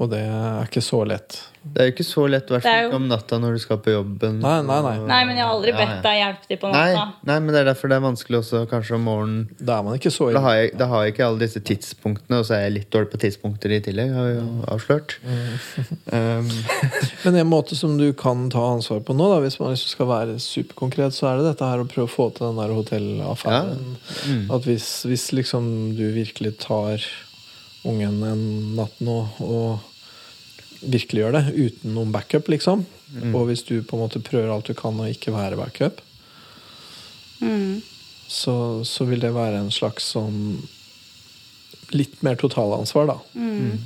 Og 0.02 0.10
det 0.10 0.24
er 0.26 0.66
ikke 0.66 0.82
så 0.82 1.04
lett. 1.06 1.36
Det 1.62 1.78
er 1.84 1.86
jo 1.86 1.92
ikke 1.94 2.06
så 2.08 2.22
lett, 2.26 2.48
i 2.50 2.54
hvert 2.56 2.64
er 2.66 2.72
fall 2.74 2.88
jo- 2.90 2.96
om 2.98 3.04
natta 3.12 3.38
når 3.38 3.52
du 3.54 3.60
skal 3.62 3.78
på 3.86 3.92
jobben. 3.94 4.40
Nei, 4.42 4.54
nei, 4.66 4.78
nei. 4.82 4.94
Nei, 5.06 5.20
men 5.30 5.36
jeg 5.38 5.46
har 5.46 5.52
aldri 5.54 5.70
Ja, 5.70 5.76
ja. 5.78 5.84
bedt 5.92 6.00
deg 6.08 6.16
hjelpe 6.18 6.48
til 6.50 6.58
på 6.64 6.72
natta. 6.72 7.04
nei, 7.30 7.36
men 7.38 7.54
det 7.54 7.60
er 7.62 7.68
derfor 7.70 7.92
det 7.92 7.98
er 8.00 8.02
vanskelig 8.08 8.38
også 8.40 8.62
kanskje 8.72 8.96
om 8.98 9.04
morgenen. 9.06 9.44
Da 9.62 9.76
er 9.78 9.84
man 9.86 9.94
ikke 10.00 10.10
så 10.16 10.32
Da 10.34 10.42
har, 10.42 10.56
jeg, 10.58 10.72
da 10.80 10.88
har 10.90 11.04
jeg 11.06 11.14
ikke 11.14 11.28
alle 11.28 11.40
disse 11.44 11.62
tidspunktene, 11.70 12.40
og 12.42 12.46
så 12.50 12.56
er 12.58 12.64
jeg 12.66 12.74
litt 12.80 12.90
dårlig 12.90 13.12
på 13.14 13.20
tidspunkter 13.22 13.76
i 13.78 13.80
tillegg. 13.86 14.10
Har 14.18 14.26
jeg 14.32 14.40
jo 14.42 14.66
avslørt. 14.74 15.16
Um, 16.12 16.50
Men 17.24 17.36
en 17.40 17.48
måte 17.48 17.76
som 17.78 17.94
du 17.98 18.12
kan 18.18 18.50
ta 18.52 18.60
ansvar 18.74 19.00
på 19.06 19.14
nå, 19.16 19.30
da, 19.32 19.38
hvis 19.46 19.60
man 19.62 19.72
liksom 19.76 19.94
skal 19.94 20.08
være 20.10 20.40
superkonkret, 20.44 21.14
så 21.16 21.30
er 21.30 21.38
det 21.40 21.52
dette 21.54 21.70
her 21.70 21.84
å 21.84 21.88
prøve 21.88 22.10
å 22.10 22.12
få 22.12 22.26
til 22.36 22.50
den 22.50 22.58
der 22.60 22.74
hotellaffæren. 22.74 24.50
At 24.52 24.66
hvis, 24.68 24.90
hvis 25.08 25.30
liksom 25.38 25.96
du 25.96 26.04
virkelig 26.18 26.58
tar 26.66 27.06
ungen 27.86 28.20
en 28.28 28.76
natt 28.78 29.00
nå 29.02 29.16
og 29.46 29.80
virkelig 30.82 31.22
gjør 31.24 31.36
det 31.38 31.44
uten 31.56 31.94
noen 31.96 32.12
backup, 32.14 32.48
liksom, 32.50 32.86
og 33.36 33.48
hvis 33.50 33.62
du 33.68 33.82
på 33.84 33.98
en 33.98 34.02
måte 34.06 34.22
prøver 34.24 34.50
alt 34.54 34.70
du 34.72 34.74
kan 34.78 34.98
å 35.00 35.10
ikke 35.12 35.34
være 35.36 35.58
backup, 35.60 36.02
Mm. 37.42 37.82
så, 38.30 38.54
så 38.86 39.06
vil 39.10 39.20
det 39.24 39.32
være 39.34 39.58
en 39.64 39.72
slags 39.74 40.12
sånn 40.14 40.60
litt 41.92 42.20
mer 42.22 42.36
totalansvar, 42.38 43.08
da. 43.10 43.16
Mm. 43.34 43.80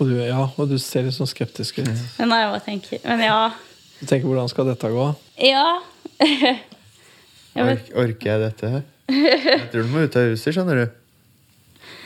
Og 0.00 0.06
du, 0.10 0.16
ja, 0.22 0.44
og 0.56 0.68
du 0.70 0.76
ser 0.82 1.06
litt 1.06 1.14
sånn 1.14 1.30
skeptisk 1.30 1.78
ut. 1.78 1.88
Men 2.18 2.30
nei, 2.32 2.40
jeg 2.44 2.62
tenker 2.66 3.00
Men 3.06 3.22
ja. 3.24 3.38
Du 4.00 4.04
tenker 4.06 4.26
hvordan 4.30 4.50
skal 4.50 4.66
dette 4.70 4.90
gå? 4.94 5.06
Ja. 5.46 5.64
Jeg 7.58 7.64
ork, 7.64 7.86
orker 7.98 8.28
jeg 8.30 8.42
dette 8.44 8.68
her? 8.70 8.82
Jeg 9.48 9.70
tror 9.72 9.86
du 9.86 9.88
må 9.90 10.02
ut 10.04 10.18
av 10.20 10.28
huset, 10.30 10.52
skjønner 10.54 10.78
du. 10.78 10.98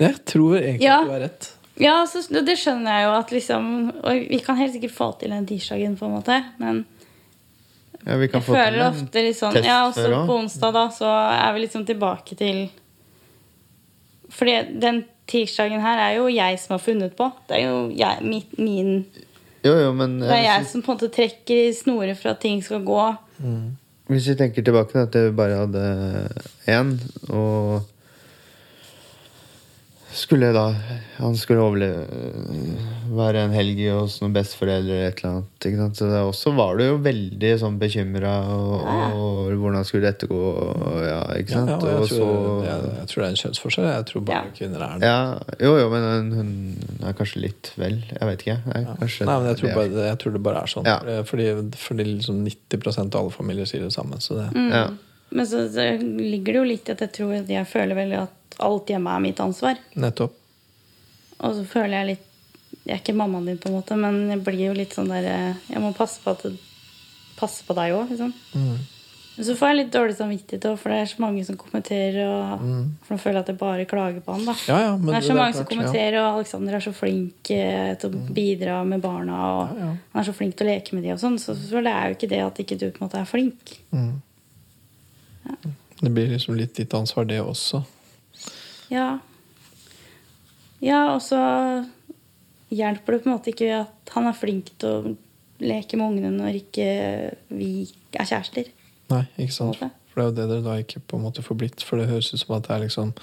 Jeg 0.00 0.14
tror 0.28 0.54
egentlig 0.60 0.86
Ja. 0.86 1.00
du 1.04 1.10
har 1.12 1.24
rett. 1.26 1.48
Ja, 1.80 1.94
så, 2.06 2.20
det 2.44 2.56
skjønner 2.60 2.98
jeg 2.98 3.04
jo 3.06 3.12
at 3.16 3.30
liksom 3.32 3.68
Og 4.02 4.26
vi 4.28 4.40
kan 4.44 4.58
helt 4.58 4.74
sikkert 4.74 4.92
få 4.92 5.06
til 5.20 5.32
den 5.32 5.46
tirsdagen, 5.48 5.96
på 5.96 6.08
en 6.08 6.16
måte, 6.18 6.36
men 6.60 6.84
Ja, 8.04 8.18
vi 8.20 8.28
kan 8.28 8.40
jeg 8.40 8.46
få 8.46 8.52
til 8.52 8.58
føler 8.58 8.78
en 8.78 8.88
ofte 8.90 9.24
litt 9.24 9.38
sånn 9.38 9.58
Ja, 9.64 9.78
også 9.88 10.04
før 10.04 10.16
på 10.28 10.38
onsdag, 10.42 10.76
da, 10.76 10.84
så 10.92 11.10
er 11.32 11.56
vi 11.56 11.64
liksom 11.64 11.86
tilbake 11.88 12.36
til 12.38 12.66
Fordi 14.32 14.58
den 14.82 15.04
tirsdagen 15.32 15.80
her 15.80 16.00
er 16.02 16.16
jo 16.18 16.26
jeg 16.28 16.58
som 16.58 16.74
har 16.74 16.80
funnet 16.82 17.12
på. 17.16 17.28
Det 17.48 17.60
er 17.60 17.68
jo 17.68 17.76
jeg, 17.94 18.24
mitt, 18.26 18.56
min 18.58 19.04
Jo, 19.62 19.76
jo, 19.78 19.92
men 19.96 20.18
Det 20.20 20.32
er 20.32 20.40
eh, 20.40 20.48
jeg 20.48 20.66
som 20.72 20.82
på 20.82 20.92
en 20.92 20.98
måte 20.98 21.12
trekker 21.14 21.68
i 21.68 21.76
snorer 21.76 22.18
for 22.18 22.34
at 22.34 22.42
ting 22.42 22.58
skal 22.64 22.82
gå. 22.84 23.04
Hvis 24.10 24.26
vi 24.28 24.34
tenker 24.36 24.66
tilbake 24.66 24.92
til 24.92 25.06
at 25.06 25.14
vi 25.14 25.36
bare 25.38 25.60
hadde 25.62 25.84
én, 26.68 26.96
og 27.30 27.86
skulle 30.12 30.48
da 30.54 30.66
Han 31.18 31.36
skulle 31.38 31.62
overleve 31.64 32.06
være 33.12 33.42
en 33.46 33.52
helg 33.54 33.78
hos 33.92 34.14
noen 34.22 34.32
besteforeldre 34.34 34.80
eller 34.96 35.08
et 35.10 35.18
eller 35.20 35.30
annet. 35.36 35.66
Ikke 35.68 35.78
sant? 35.78 35.98
Så 36.00 36.08
det 36.10 36.20
også 36.24 36.52
var 36.56 36.78
du 36.80 36.84
jo 36.86 36.96
veldig 37.04 37.50
sånn 37.60 37.76
bekymra, 37.80 38.32
og 39.14 39.52
hvordan 39.60 39.84
skulle 39.86 40.08
dette 40.08 40.28
gå? 40.30 40.38
Og, 40.38 40.96
ja, 41.04 41.18
ikke 41.38 41.52
sant? 41.54 41.70
ja, 41.74 41.76
og 41.76 41.88
jeg, 41.90 42.08
tror, 42.08 42.08
så 42.08 42.64
jeg, 42.66 42.88
jeg 43.02 43.10
tror 43.12 43.20
det 43.22 43.26
er 43.26 43.34
en 43.34 43.40
kjønnsforskjell. 43.42 43.88
Jeg 43.92 44.08
tror 44.10 44.24
bare 44.30 44.40
Ja. 44.40 44.56
kvinner 44.56 44.86
er 44.86 44.98
det. 44.98 45.12
ja, 45.12 45.20
Jo, 45.66 45.74
jo, 45.82 45.86
men 45.92 46.08
hun, 46.08 46.32
hun 46.40 47.06
er 47.10 47.16
kanskje 47.20 47.44
litt 47.44 47.72
vel. 47.76 48.00
Jeg 48.08 48.30
vet 48.32 48.44
ikke. 48.46 48.58
Jeg, 48.74 48.88
kanskje, 49.04 49.28
Nei, 49.28 49.38
men 49.38 49.48
jeg 49.52 49.60
tror, 49.60 49.68
det 49.68 49.76
bare, 49.78 50.08
jeg 50.08 50.18
tror 50.24 50.32
det 50.38 50.42
bare 50.48 50.62
er 50.66 50.74
sånn. 50.76 50.88
Ja. 50.88 51.22
Fordi, 51.28 51.48
fordi 51.84 52.08
liksom 52.16 52.42
90% 52.48 53.14
av 53.14 53.20
alle 53.26 53.36
familier 53.36 53.68
sier 53.68 53.84
det 53.84 53.92
samme. 53.94 54.18
Så 54.24 54.40
det, 54.40 54.48
ja. 54.72 54.86
Men 55.32 55.46
så, 55.48 55.64
så 55.72 55.86
ligger 56.00 56.52
det 56.52 56.60
jo 56.60 56.68
litt 56.68 56.88
i 56.88 56.94
at 56.94 57.02
jeg 57.06 57.12
tror 57.16 57.34
at 57.40 57.50
jeg 57.50 57.68
føler 57.70 57.98
veldig 57.98 58.20
at 58.26 58.58
alt 58.62 58.92
hjemme 58.92 59.14
er 59.16 59.24
mitt 59.24 59.40
ansvar. 59.40 59.80
nettopp. 59.96 60.34
Og 61.42 61.56
så 61.58 61.64
føler 61.66 61.96
jeg 61.98 62.10
litt 62.12 62.28
Jeg 62.86 62.94
er 62.96 63.00
ikke 63.02 63.14
mammaen 63.14 63.46
din, 63.46 63.58
på 63.62 63.68
en 63.70 63.76
måte, 63.76 63.96
men 63.98 64.28
jeg 64.30 64.40
blir 64.46 64.66
jo 64.68 64.74
litt 64.74 64.94
sånn 64.96 65.10
der 65.10 65.26
Jeg 65.68 65.80
må 65.82 65.92
passe 65.94 66.22
på 66.24 66.32
at 66.34 66.42
det 66.46 66.56
passer 67.38 67.66
på 67.66 67.74
deg 67.78 67.94
òg, 67.96 68.10
liksom. 68.12 68.32
Mm. 68.54 68.76
Men 69.32 69.46
så 69.48 69.54
får 69.56 69.70
jeg 69.70 69.76
litt 69.78 69.92
dårlig 69.94 70.14
samvittighet 70.18 70.66
òg, 70.68 70.74
for 70.78 70.92
det 70.92 70.98
er 71.00 71.08
så 71.10 71.22
mange 71.24 71.44
som 71.48 71.56
kommenterer. 71.56 72.18
Og, 72.28 72.64
For 73.06 73.14
nå 73.16 73.22
føler 73.22 73.38
jeg 73.38 73.46
at 73.46 73.52
jeg 73.54 73.58
bare 73.62 73.86
klager 73.88 74.20
på 74.26 74.34
han. 74.36 74.44
da 74.44 74.52
Mm. 74.52 74.66
Ja, 74.68 74.78
ja, 74.84 74.90
men 74.96 75.06
Det 75.06 75.14
er 75.16 75.20
så 75.22 75.28
det 75.28 75.36
er 75.36 75.40
mange 75.40 75.56
som 75.56 75.68
kommenterer, 75.70 76.16
ja. 76.18 76.24
og 76.26 76.36
Alexander 76.42 76.74
er 76.76 76.84
så 76.84 76.92
flink 76.92 77.50
eh, 77.56 77.94
til 78.02 78.10
å 78.10 78.24
bidra 78.36 78.76
med 78.84 79.00
barna. 79.02 79.38
Og 79.54 79.72
han 79.78 80.20
er 80.20 80.28
så 80.28 80.34
flink 80.36 80.56
til 80.58 80.68
å 80.68 80.70
leke 80.70 80.94
med 80.94 81.02
de 81.06 81.14
og 81.16 81.22
sånn. 81.22 81.38
Så, 81.40 81.56
så 81.56 81.80
det 81.82 81.94
er 81.96 82.10
jo 82.12 82.18
ikke 82.18 82.30
det 82.34 82.42
at 82.44 82.60
ikke 82.66 82.78
du 82.78 82.86
på 82.90 83.00
en 83.00 83.06
måte 83.08 83.22
er 83.22 83.30
flink. 83.30 83.78
Det 86.02 86.10
blir 86.10 86.32
liksom 86.32 86.56
litt 86.58 86.74
ditt 86.78 86.94
ansvar, 86.98 87.24
det 87.30 87.40
også. 87.42 87.82
Ja. 88.90 89.18
Ja, 90.82 91.02
og 91.14 91.20
så 91.22 91.38
hjelper 92.72 93.14
det 93.14 93.22
på 93.22 93.30
en 93.30 93.36
måte 93.36 93.52
ikke 93.52 93.68
at 93.84 94.14
han 94.16 94.26
er 94.26 94.34
flink 94.36 94.72
til 94.82 94.88
å 94.88 95.12
leke 95.62 95.98
med 96.00 96.08
ungene 96.16 96.32
når 96.40 96.58
ikke 96.64 96.86
vi 97.54 97.68
er 98.18 98.26
kjærester. 98.26 98.72
Nei, 99.12 99.22
ikke 99.38 99.54
sant? 99.54 99.78
For 100.12 100.20
det 100.20 100.24
er 100.24 100.28
jo 100.28 100.36
det 100.40 100.48
dere 100.50 100.64
da 100.66 100.74
ikke 100.82 101.00
på 101.08 101.16
en 101.20 101.24
måte 101.28 101.44
får 101.44 101.58
blitt. 101.62 101.84
For 101.86 102.00
det 102.00 102.10
høres 102.10 102.32
ut 102.34 102.42
som 102.42 102.56
at 102.58 102.66
det 102.66 102.74
er 102.74 102.82
liksom 102.88 103.14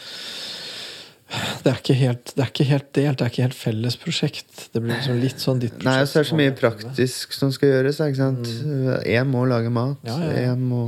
det 1.29 1.69
er, 1.69 1.75
ikke 1.77 1.93
helt, 1.93 2.31
det 2.33 2.41
er 2.41 2.47
ikke 2.49 2.65
helt 2.65 2.87
delt, 2.97 3.19
det 3.19 3.25
er 3.25 3.29
ikke 3.33 3.43
helt 3.43 3.57
felles 3.59 3.97
prosjekt. 4.01 4.63
Det 4.73 4.81
blir 4.81 4.95
liksom 4.95 5.19
litt 5.21 5.43
sånn 5.43 5.59
ditt 5.61 5.75
prosjekt. 5.75 5.85
Nei, 5.85 6.07
så 6.09 6.17
er 6.17 6.25
det 6.25 6.29
så 6.31 6.39
mye 6.39 6.55
praktisk 6.57 7.35
som 7.37 7.51
skal 7.53 7.69
gjøres. 7.69 7.99
Ikke 8.01 8.17
sant? 8.17 8.49
Én 9.05 9.29
må 9.29 9.43
lage 9.49 9.69
mat, 9.69 9.99
Mm. 10.01 10.09
Ja, 10.09 10.15
ja, 10.23 10.31
ja. 10.39 10.55
én 10.55 10.63
må 10.71 10.81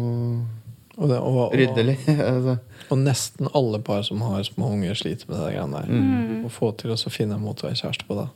Og, 1.02 1.10
det, 1.10 1.18
og, 1.18 1.38
og, 1.48 1.56
Ryddelig. 1.58 1.98
altså. 2.32 2.58
og 2.94 3.00
nesten 3.02 3.50
alle 3.58 3.82
par 3.82 4.04
som 4.06 4.22
har 4.22 4.44
små 4.46 4.70
unger, 4.76 4.94
sliter 4.98 5.30
med 5.32 5.40
det 5.40 5.54
greiene 5.56 5.82
der. 5.82 5.90
Mm. 5.90 6.44
Å 6.46 6.52
få 6.54 6.70
til 6.78 6.94
å 6.94 7.00
finne 7.10 7.40
en 7.40 7.46
måte 7.46 7.66
å 7.66 7.72
være 7.72 7.82
kjæreste 7.82 8.06
på 8.06 8.20
da. 8.20 8.28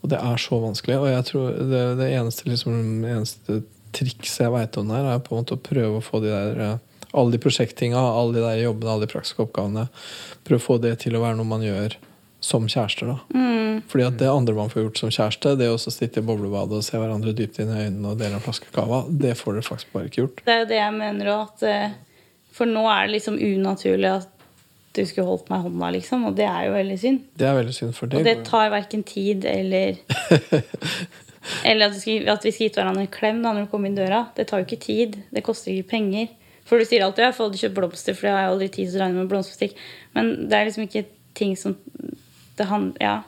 Og 0.00 0.10
det 0.10 0.18
er 0.18 0.42
så 0.42 0.58
vanskelig. 0.62 0.98
Og 0.98 1.10
jeg 1.12 1.26
tror 1.30 1.58
det, 1.70 1.82
det 2.00 2.10
eneste, 2.16 2.48
liksom, 2.50 2.76
eneste 3.04 3.60
trikset 3.94 4.46
jeg 4.46 4.54
veit 4.54 4.78
om 4.80 4.90
der, 4.90 5.06
er 5.12 5.22
på 5.22 5.34
en 5.34 5.44
måte 5.44 5.58
å 5.58 5.62
prøve 5.62 6.00
å 6.00 6.04
få 6.04 6.22
de 6.24 6.32
der 6.32 6.62
eh, 6.66 6.76
alle 7.10 7.34
de 7.34 7.40
prosjekttinga, 7.42 7.98
alle 7.98 8.38
de 8.38 8.44
der 8.44 8.62
jobbene, 8.64 8.92
alle 8.92 9.06
de 9.06 9.12
praktiske 9.12 9.44
oppgavene. 9.44 9.88
Prøve 10.46 10.62
å 10.62 10.66
få 10.66 10.78
det 10.82 10.96
til 11.04 11.18
å 11.18 11.22
være 11.24 11.38
noe 11.38 11.50
man 11.50 11.64
gjør 11.66 11.96
som 12.40 12.66
kjærester. 12.68 13.12
da. 13.12 13.18
Mm. 13.36 13.82
Fordi 13.88 14.06
at 14.06 14.18
det 14.18 14.28
andre 14.30 14.56
man 14.56 14.72
får 14.72 14.84
gjort 14.86 15.00
som 15.02 15.12
kjæreste, 15.12 15.54
det 15.60 15.68
å 15.68 15.76
også 15.76 15.92
sitte 15.94 16.22
i 16.22 16.26
boblebadet 16.26 16.80
og 16.80 16.84
se 16.86 16.98
hverandre 16.98 17.36
dypt 17.36 17.60
inn 17.60 17.72
i 17.72 17.86
øynene 17.86 18.12
og 18.12 18.20
dele 18.20 18.38
en 18.38 18.44
flaske 18.44 18.72
cava, 18.74 19.04
det 19.08 19.36
får 19.38 19.58
dere 19.58 19.68
faktisk 19.68 19.94
bare 19.94 20.10
ikke 20.10 20.22
gjort. 20.22 20.42
Det 20.46 20.54
er 20.54 20.62
jo 20.62 20.68
det 20.72 20.80
jeg 20.80 20.96
mener 20.96 21.32
òg, 21.34 21.54
at 21.54 21.66
eh, 21.68 21.96
For 22.56 22.66
nå 22.66 22.82
er 22.90 23.06
det 23.06 23.14
liksom 23.14 23.38
unaturlig 23.38 24.10
at 24.10 24.28
du 24.96 25.04
skulle 25.06 25.28
holdt 25.28 25.50
meg 25.52 25.60
i 25.60 25.68
hånda, 25.68 25.90
liksom. 25.94 26.24
Og 26.26 26.38
det 26.38 26.46
er 26.50 26.64
jo 26.66 26.72
veldig 26.74 26.96
synd. 26.98 27.20
Det 27.38 27.46
er 27.46 27.58
veldig 27.60 27.74
synd, 27.76 27.92
for 27.94 28.10
det, 28.10 28.18
Og 28.18 28.26
det 28.26 28.36
tar 28.48 28.72
verken 28.72 29.04
tid 29.06 29.46
eller 29.46 30.00
Eller 31.64 31.86
at, 31.86 31.94
du 31.94 32.00
skal, 32.02 32.26
at 32.28 32.44
vi 32.44 32.52
skal 32.52 32.66
gi 32.66 32.74
hverandre 32.74 33.06
en 33.06 33.12
klem 33.12 33.38
da 33.40 33.54
når 33.54 33.64
du 33.64 33.70
kommer 33.72 33.88
inn 33.88 33.96
døra. 33.96 34.26
Det 34.36 34.44
tar 34.50 34.60
jo 34.60 34.66
ikke 34.66 34.82
tid. 34.82 35.16
Det 35.32 35.44
koster 35.46 35.72
ikke 35.72 35.94
penger. 35.94 36.28
For 36.68 36.78
du 36.78 36.84
sier 36.86 37.02
alltid 37.02 37.24
'jeg 37.24 37.34
får 37.34 37.46
aldri 37.46 37.60
kjøpt 37.62 37.78
blomster', 37.78 38.14
for 38.14 38.26
det 38.26 38.34
har 38.34 38.42
jeg 38.42 38.50
aldri 38.50 38.68
tid 38.68 38.90
til 38.90 39.00
å 39.00 39.02
regne 39.02 39.18
med 39.22 39.30
blomsterbutikk. 39.30 39.78
Men 40.14 40.26
det 40.50 40.58
er 40.58 40.66
liksom 40.68 40.84
ikke 40.84 41.04
ting 41.34 41.56
som 41.56 41.76
det 42.60 42.68
han, 42.70 42.90
Ja. 43.00 43.18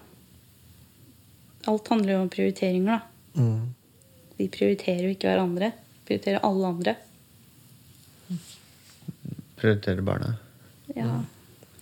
Alt 1.70 1.88
handler 1.92 2.16
jo 2.16 2.20
om 2.24 2.30
prioriteringer, 2.32 2.98
da. 2.98 3.40
Mm. 3.40 3.74
Vi 4.38 4.48
prioriterer 4.50 5.04
jo 5.06 5.12
ikke 5.14 5.30
hverandre. 5.30 5.68
Vi 5.70 6.08
prioriterer 6.10 6.42
alle 6.42 6.70
andre. 6.72 6.94
Prioriterer 9.60 10.02
barna. 10.02 10.34
Ja. 10.96 11.20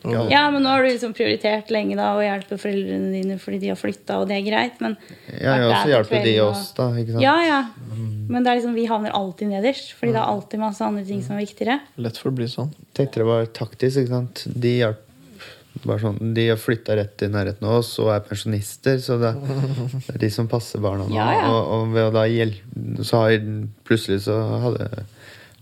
Ja. 0.03 0.23
ja, 0.31 0.51
men 0.51 0.63
nå 0.65 0.69
har 0.73 0.83
du 0.83 0.89
liksom 0.89 1.13
prioritert 1.13 1.69
lenge 1.73 1.97
da 1.99 2.15
å 2.17 2.23
hjelpe 2.25 2.57
foreldrene 2.61 3.11
dine 3.13 3.35
fordi 3.41 3.59
de 3.61 3.69
har 3.73 3.77
flytta, 3.77 4.17
og 4.23 4.31
det 4.31 4.39
er 4.39 4.47
greit, 4.47 4.79
men 4.81 4.95
Ja, 5.29 5.59
jeg 5.59 5.61
vært 5.61 5.61
der 5.61 5.75
også 5.75 5.91
hjelper 5.93 6.25
de 6.25 6.33
oss, 6.41 6.63
da. 6.79 6.87
Ikke 7.03 7.17
sant? 7.17 7.25
Ja, 7.27 7.35
ja. 7.45 7.59
Men 8.31 8.47
det 8.47 8.53
er 8.53 8.61
liksom, 8.61 8.79
vi 8.79 8.87
havner 8.89 9.13
alltid 9.17 9.51
nederst, 9.53 9.93
fordi 9.99 10.15
det 10.15 10.23
er 10.23 10.33
alltid 10.33 10.63
masse 10.63 10.87
andre 10.87 11.05
ting 11.05 11.21
som 11.27 11.37
er 11.37 11.45
viktigere. 11.45 11.77
Lett 12.01 12.21
for 12.21 12.33
å 12.33 12.37
bli 12.39 12.49
sånn. 12.49 12.73
tenkte 12.97 13.21
det 13.21 13.29
var 13.29 13.53
taktisk. 13.61 14.01
ikke 14.01 14.15
sant? 14.15 14.45
De 14.49 14.75
hjalp 14.79 15.05
bare 15.85 16.01
sånn, 16.03 16.19
De 16.35 16.47
har 16.51 16.59
flytta 16.61 16.97
rett 16.99 17.23
i 17.25 17.31
nærheten 17.31 17.67
av 17.67 17.79
oss 17.81 17.93
og 18.03 18.11
er 18.15 18.25
pensjonister, 18.27 18.99
så 19.03 19.17
det, 19.21 19.33
er 20.13 20.21
de 20.21 20.31
som 20.35 20.49
passer 20.51 20.83
barna 20.83 21.07
nå. 21.07 21.15
Ja, 21.17 21.29
ja. 21.39 21.49
Og, 21.51 21.73
og 21.77 21.95
ved 21.95 22.09
å 22.09 22.15
da 22.15 22.27
hjelpe 22.29 23.07
Så 23.07 23.23
har 23.23 23.49
plutselig 23.89 24.25
så 24.27 24.37
hadde, 24.67 24.89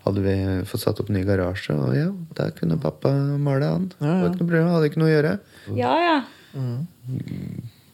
hadde 0.06 0.24
vi 0.24 0.36
fått 0.68 0.84
satt 0.86 1.02
opp 1.02 1.12
ny 1.12 1.24
garasje, 1.28 1.76
og 1.76 1.96
ja, 1.96 2.10
der 2.38 2.54
kunne 2.56 2.80
pappa 2.80 3.12
male 3.38 3.72
han. 3.74 3.90
Det 3.94 4.06
var 4.06 4.30
ikke 4.30 4.38
noe 4.38 4.44
problem, 4.44 4.70
hadde 4.74 4.92
ikke 4.92 5.02
noe 5.02 5.10
å 5.10 5.16
gjøre. 5.16 5.34
Ja, 5.78 5.96
ja. 6.02 6.18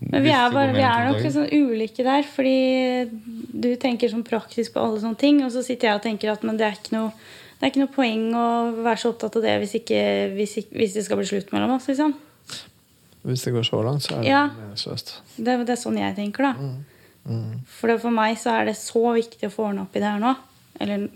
Men 0.04 0.24
vi 0.24 0.32
er, 0.34 0.50
bare, 0.52 0.74
vi 0.74 0.84
er 0.84 1.06
nok 1.08 1.22
sånn 1.32 1.48
ulike 1.48 2.04
der, 2.04 2.26
fordi 2.28 3.08
du 3.54 3.70
tenker 3.80 4.10
sånn 4.12 4.26
praktisk 4.26 4.74
på 4.74 4.82
alle 4.82 5.00
sånne 5.02 5.20
ting, 5.20 5.40
og 5.46 5.52
så 5.54 5.64
sitter 5.64 5.90
jeg 5.90 6.00
og 6.00 6.04
tenker 6.04 6.32
at 6.34 6.44
men 6.44 6.58
det 6.60 6.68
er 6.68 6.76
ikke 6.78 6.96
noe, 6.96 7.12
det 7.64 7.70
er 7.70 7.72
ikke 7.72 7.80
noe 7.86 7.94
poeng 7.94 8.24
å 8.36 8.46
være 8.84 9.00
så 9.00 9.10
opptatt 9.14 9.36
av 9.40 9.42
det 9.46 9.52
hvis, 9.62 9.70
ikke, 9.78 10.00
hvis, 10.36 10.50
ikke, 10.60 10.74
hvis 10.76 10.96
det 10.98 11.04
skal 11.06 11.16
bli 11.16 11.24
slutt 11.30 11.52
mellom 11.54 11.70
oss. 11.78 11.86
liksom. 11.88 12.12
Hvis 13.24 13.44
det 13.46 13.54
går 13.54 13.64
så 13.64 13.78
langt, 13.86 14.02
så 14.04 14.18
er 14.18 14.20
det 14.20 14.28
Ja. 14.28 14.42
meningsløst. 14.52 15.14
Det, 15.38 15.54
det 15.64 15.72
er 15.72 15.80
sånn 15.80 15.96
jeg 15.96 16.12
tenker, 16.18 16.44
da. 16.44 16.74
For 17.78 17.88
det, 17.88 17.96
for 18.02 18.12
meg 18.12 18.36
så 18.36 18.52
er 18.58 18.66
det 18.68 18.74
så 18.76 19.00
viktig 19.16 19.48
å 19.48 19.54
få 19.54 19.70
ordna 19.70 19.86
opp 19.86 19.96
i 19.96 20.02
det 20.04 20.10
her 20.12 20.20
nå. 20.20 20.34
Eller 20.84 21.06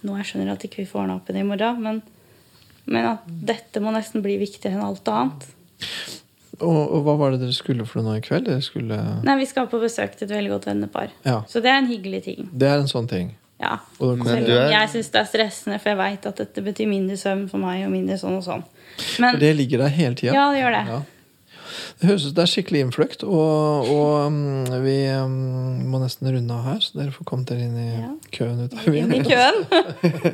nå 0.00 0.16
jeg 0.22 0.24
skjønner 0.30 0.54
at 0.54 0.64
ikke 0.64 0.80
vi 0.80 0.88
får 0.88 1.02
ordna 1.02 1.18
opp 1.20 1.28
i 1.28 1.36
det 1.36 1.42
i 1.44 1.48
morgen, 1.50 1.82
men, 1.84 2.00
men 2.88 3.10
at 3.10 3.28
dette 3.28 3.82
må 3.84 3.92
nesten 3.92 4.24
bli 4.24 4.38
viktigere 4.40 4.78
enn 4.78 4.86
alt 4.88 5.10
annet. 5.12 5.44
Og, 6.60 6.80
og 6.80 7.04
hva 7.04 7.18
var 7.20 7.34
det 7.36 7.42
dere 7.44 7.52
skulle 7.56 7.84
for 7.88 8.00
noe 8.04 8.16
i 8.16 8.24
kveld? 8.24 8.48
Skulle 8.64 8.96
Nei, 9.24 9.36
Vi 9.40 9.46
skal 9.52 9.68
på 9.68 9.78
besøk 9.84 10.16
til 10.16 10.28
et 10.30 10.34
veldig 10.38 10.54
godt 10.56 10.70
vennepar. 10.72 11.12
Ja. 11.28 11.42
Så 11.48 11.60
det 11.60 11.68
er 11.72 11.82
en 11.84 11.92
hyggelig 11.92 12.22
ting. 12.24 12.48
Det 12.52 12.68
er 12.72 12.80
en 12.80 12.88
sånn 12.88 13.08
ting. 13.08 13.34
Ja. 13.60 13.76
Men 14.00 14.44
du 14.46 14.52
er- 14.56 14.70
jeg 14.72 14.88
syns 14.88 15.10
det 15.12 15.20
er 15.20 15.28
stressende, 15.28 15.78
for 15.80 15.90
jeg 15.90 15.98
veit 15.98 16.26
at 16.26 16.36
dette 16.36 16.62
betyr 16.64 16.88
mindre 16.88 17.16
søvn 17.20 17.48
for 17.50 17.58
meg. 17.58 17.84
og 17.84 17.90
mindre 17.92 18.16
sånn 18.16 18.36
og 18.38 18.44
sånn. 18.44 18.64
Men 19.20 19.34
For 19.34 19.40
det 19.40 19.56
ligger 19.56 19.78
der 19.84 19.88
hele 19.88 20.14
tida. 20.14 20.32
ja, 20.34 20.50
det 20.52 20.60
gjør 20.62 20.76
det. 20.78 20.86
Ja. 20.88 21.00
Det 22.00 22.08
høres 22.08 22.24
ut 22.24 22.28
som 22.30 22.34
det 22.34 22.42
er 22.42 22.50
skikkelig 22.50 22.80
innfløkt, 22.86 23.22
og, 23.24 23.86
og 23.92 24.26
um, 24.26 24.64
vi 24.82 24.96
um, 25.12 25.84
må 25.92 26.00
nesten 26.00 26.32
runde 26.32 26.50
av 26.56 26.64
her, 26.64 26.80
så 26.80 26.96
dere 26.98 27.12
får 27.12 27.24
kommet 27.28 27.46
dere 27.52 27.60
inn 27.68 27.76
i 27.76 28.00
Ja. 28.00 28.08
køen 28.32 28.64
utover 28.64 28.96
Inn 28.96 29.12
i 29.12 29.20
køen. 29.22 29.60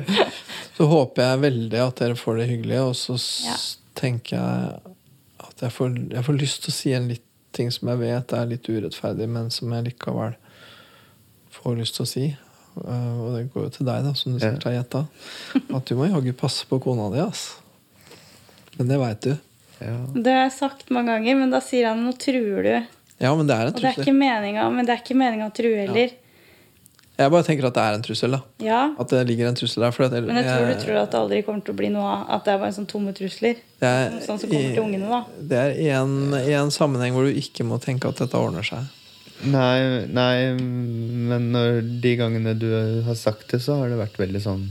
Så 0.77 0.85
håper 0.87 1.23
jeg 1.23 1.39
veldig 1.41 1.79
at 1.87 1.95
dere 2.01 2.15
får 2.15 2.37
det 2.37 2.47
hyggelig, 2.49 2.79
og 2.87 2.95
så 2.95 3.17
Ja. 3.45 3.55
tenker 3.95 4.37
jeg 4.37 4.79
at 5.39 5.61
jeg 5.61 5.71
får, 5.71 5.95
jeg 6.13 6.23
får 6.23 6.37
lyst 6.39 6.63
til 6.63 6.71
å 6.71 6.75
si 6.75 6.93
en 6.93 7.07
litt 7.09 7.23
ting 7.53 7.71
som 7.71 7.89
jeg 7.89 7.97
vet 7.99 8.33
er 8.33 8.45
litt 8.45 8.63
urettferdig, 8.69 9.27
men 9.29 9.49
som 9.49 9.71
jeg 9.73 9.83
likevel 9.91 10.35
får 11.51 11.77
lyst 11.79 11.95
til 11.97 12.05
å 12.05 12.07
si. 12.11 12.25
Uh, 12.83 13.17
og 13.23 13.35
det 13.37 13.43
går 13.53 13.67
jo 13.67 13.73
til 13.77 13.87
deg, 13.89 14.05
da, 14.05 14.13
som 14.17 14.35
du 14.35 14.41
sikkert 14.41 14.67
har 14.69 14.77
gjetta. 14.79 15.03
At 15.77 15.89
du 15.89 15.95
må 15.99 16.09
jaggu 16.09 16.33
passe 16.37 16.67
på 16.69 16.79
kona 16.83 17.09
di, 17.13 17.23
ass. 17.23 17.47
Men 18.77 18.91
det 18.91 18.99
veit 19.01 19.25
du. 19.25 19.33
Ja. 19.81 19.97
Det 20.13 20.33
har 20.33 20.45
jeg 20.47 20.55
sagt 20.57 20.93
mange 20.93 21.13
ganger, 21.13 21.37
men 21.41 21.51
da 21.53 21.61
sier 21.63 21.91
han 21.91 22.05
nå 22.05 22.13
truer 22.21 22.63
du. 22.65 22.75
Ja, 23.17 23.33
men 23.33 23.49
det 23.49 23.55
er 23.57 23.69
en 23.69 23.75
Og 23.75 23.81
det 23.81 23.91
er 23.91 23.99
ikke 24.01 24.13
meninga, 24.13 24.69
men 24.73 24.85
det 24.85 24.93
er 24.93 25.03
ikke 25.03 25.17
meninga 25.17 25.49
å 25.49 25.53
true 25.57 25.83
heller. 25.85 26.15
Jeg 27.17 27.33
bare 27.33 27.45
tenker 27.47 27.65
at 27.65 27.73
det 27.73 27.83
er 27.83 27.95
en 27.97 28.03
trussel. 28.05 28.35
da 28.35 28.41
Ja. 28.61 28.81
At 29.01 29.09
det 29.09 29.23
ligger 29.25 29.47
en 29.49 29.55
trussel 29.57 29.81
der. 29.81 29.93
For 29.95 30.05
at 30.05 30.11
Men 30.11 30.37
jeg 30.37 30.45
tror 30.45 30.67
du 30.67 30.83
tror 30.83 30.99
at 31.01 31.11
det 31.11 31.19
aldri 31.19 31.39
kommer 31.47 31.65
til 31.65 31.73
å 31.73 31.77
bli 31.79 31.89
noe 31.89 32.05
av 32.13 32.27
at 32.35 32.45
det 32.45 32.53
er 32.53 32.59
bare 32.61 32.69
en 32.69 32.77
sånn 32.77 32.89
tomme 32.89 33.13
trusler. 33.17 33.57
det 33.81 33.89
er, 33.89 34.19
Sånn 34.21 34.37
som 34.37 34.51
kommer 34.51 34.75
til 34.75 34.83
ungene, 34.83 35.09
da. 35.09 35.23
Det 35.41 35.57
er 35.57 35.97
en, 35.97 36.13
en 36.37 36.71
sammenheng 36.73 37.17
hvor 37.17 37.25
du 37.25 37.33
ikke 37.33 37.65
må 37.65 37.81
tenke 37.81 38.11
at 38.11 38.21
dette 38.21 38.37
ordner 38.37 38.61
seg. 38.61 38.85
Nei, 39.45 40.05
nei, 40.09 40.53
men 40.57 41.51
når 41.53 41.81
de 42.01 42.15
gangene 42.17 42.55
du 42.57 42.69
har 43.05 43.15
sagt 43.19 43.51
det, 43.53 43.59
så 43.61 43.75
har 43.83 43.91
det 43.93 43.99
vært 43.99 44.17
veldig 44.17 44.41
sånn 44.41 44.63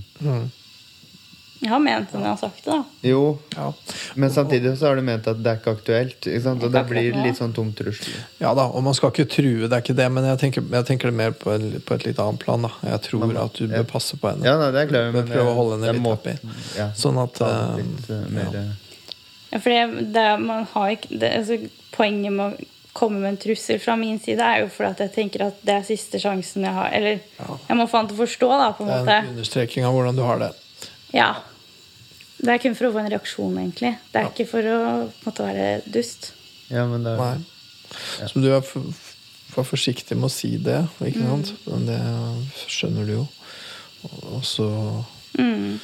Jeg 1.62 1.70
har 1.72 1.80
ment 1.80 2.10
det 2.12 2.18
når 2.18 2.26
jeg 2.26 2.32
har 2.34 2.40
sagt 2.40 2.64
det, 2.66 2.72
da. 2.74 2.80
Jo, 3.06 3.20
Ja. 3.56 3.68
men 4.14 4.30
samtidig 4.34 4.74
så 4.76 4.90
har 4.90 4.96
du 4.98 5.02
ment 5.06 5.26
at 5.30 5.38
det 5.42 5.52
er 5.52 5.56
ikke 5.60 5.72
aktuelt. 5.78 6.18
Ikke 6.28 6.42
sant? 6.44 6.62
Og 6.66 6.72
Det 6.74 6.82
blir 6.90 7.16
litt 7.24 7.38
sånn 7.38 7.54
tom 7.56 7.70
trussel. 7.72 8.12
ja 8.42 8.52
da, 8.54 8.66
og 8.68 8.82
man 8.84 8.94
skal 8.94 9.10
ikke 9.14 9.24
true, 9.32 9.64
det 9.68 9.72
er 9.72 9.80
ikke 9.86 9.96
det, 9.96 10.08
men 10.12 10.24
jeg 10.28 10.38
tenker, 10.42 10.66
jeg 10.76 10.84
tenker 10.90 11.08
det 11.10 11.16
mer 11.16 11.30
på, 11.32 11.54
en, 11.54 11.80
på 11.80 11.94
et 11.96 12.04
litt 12.10 12.18
annet 12.18 12.42
plan. 12.44 12.62
da 12.66 12.70
Jeg 12.90 13.00
tror 13.08 13.24
man, 13.24 13.36
at 13.46 13.54
du 13.56 13.64
ja. 13.64 13.78
bør 13.78 13.88
passe 13.94 14.18
på 14.20 14.28
henne. 14.34 14.44
Ja, 14.44 14.58
nei, 14.60 14.70
det 14.76 14.82
er 14.84 14.90
klart. 14.92 15.14
Men 15.14 15.30
prøve 15.32 15.48
å 15.54 15.56
holde 15.62 15.78
henne 15.78 15.92
litt 15.96 16.02
må, 16.04 16.12
oppi. 16.18 16.36
Ja, 16.76 16.90
Sånn 16.94 17.22
at 17.22 17.40
eh, 17.40 17.76
litt 17.80 18.10
uh, 18.10 18.26
mer 18.28 18.50
ja. 18.52 18.66
eh, 18.66 18.72
Ja, 19.54 19.58
for 19.62 19.70
det, 19.70 20.08
det, 20.12 20.26
man 20.44 20.66
har 20.74 20.90
ikke, 20.98 21.14
det, 21.22 21.32
altså, 21.40 21.62
Poenget 21.96 22.32
med 22.36 22.50
å 22.52 22.72
komme 22.96 23.20
med 23.22 23.34
en 23.34 23.38
trussel 23.42 23.78
fra 23.82 23.94
min 24.00 24.16
side 24.22 24.40
er 24.42 24.62
jo 24.64 24.70
fordi 24.72 24.90
at 24.94 25.02
jeg 25.04 25.12
tenker 25.16 25.44
at 25.50 25.58
det 25.66 25.74
er 25.76 25.84
siste 25.88 26.20
sjansen 26.22 26.64
jeg 26.64 26.72
har. 26.72 26.88
Eller 26.96 27.18
jeg 27.68 27.76
må 27.78 27.86
få 27.90 28.00
han 28.00 28.08
til 28.10 28.16
å 28.16 28.22
forstå, 28.24 28.48
da, 28.60 28.70
på 28.78 28.86
en 28.86 28.92
Det 28.94 29.12
er 29.14 29.26
en 29.26 29.34
understreking 29.34 29.84
av 29.88 29.94
hvordan 29.96 30.16
du 30.18 30.22
har 30.26 30.40
det. 30.42 30.50
Ja. 31.14 31.28
Det 32.36 32.52
er 32.52 32.60
kun 32.60 32.74
for 32.76 32.88
å 32.88 32.92
få 32.94 33.00
en 33.04 33.10
reaksjon, 33.12 33.58
egentlig. 33.60 33.92
Det 34.12 34.20
er 34.20 34.30
ikke 34.32 34.48
for 34.48 34.70
å 34.72 34.80
måtte 35.24 35.46
være 35.46 35.68
dust. 35.88 36.32
Ja, 36.68 36.84
men 36.90 37.04
det 37.06 37.14
er 37.14 37.20
Nei. 37.22 37.36
Så 38.28 38.40
du 38.42 38.48
er 38.52 38.60
for, 38.66 38.82
for 39.54 39.64
forsiktig 39.64 40.16
med 40.18 40.28
å 40.28 40.32
si 40.34 40.56
det, 40.60 40.82
ikke 41.00 41.22
sant? 41.22 41.52
Men 41.68 41.86
det 41.88 42.00
skjønner 42.68 43.06
du 43.08 43.12
jo. 43.20 43.26
Og 44.34 44.42
så 44.46 44.66
Mm. 45.36 45.78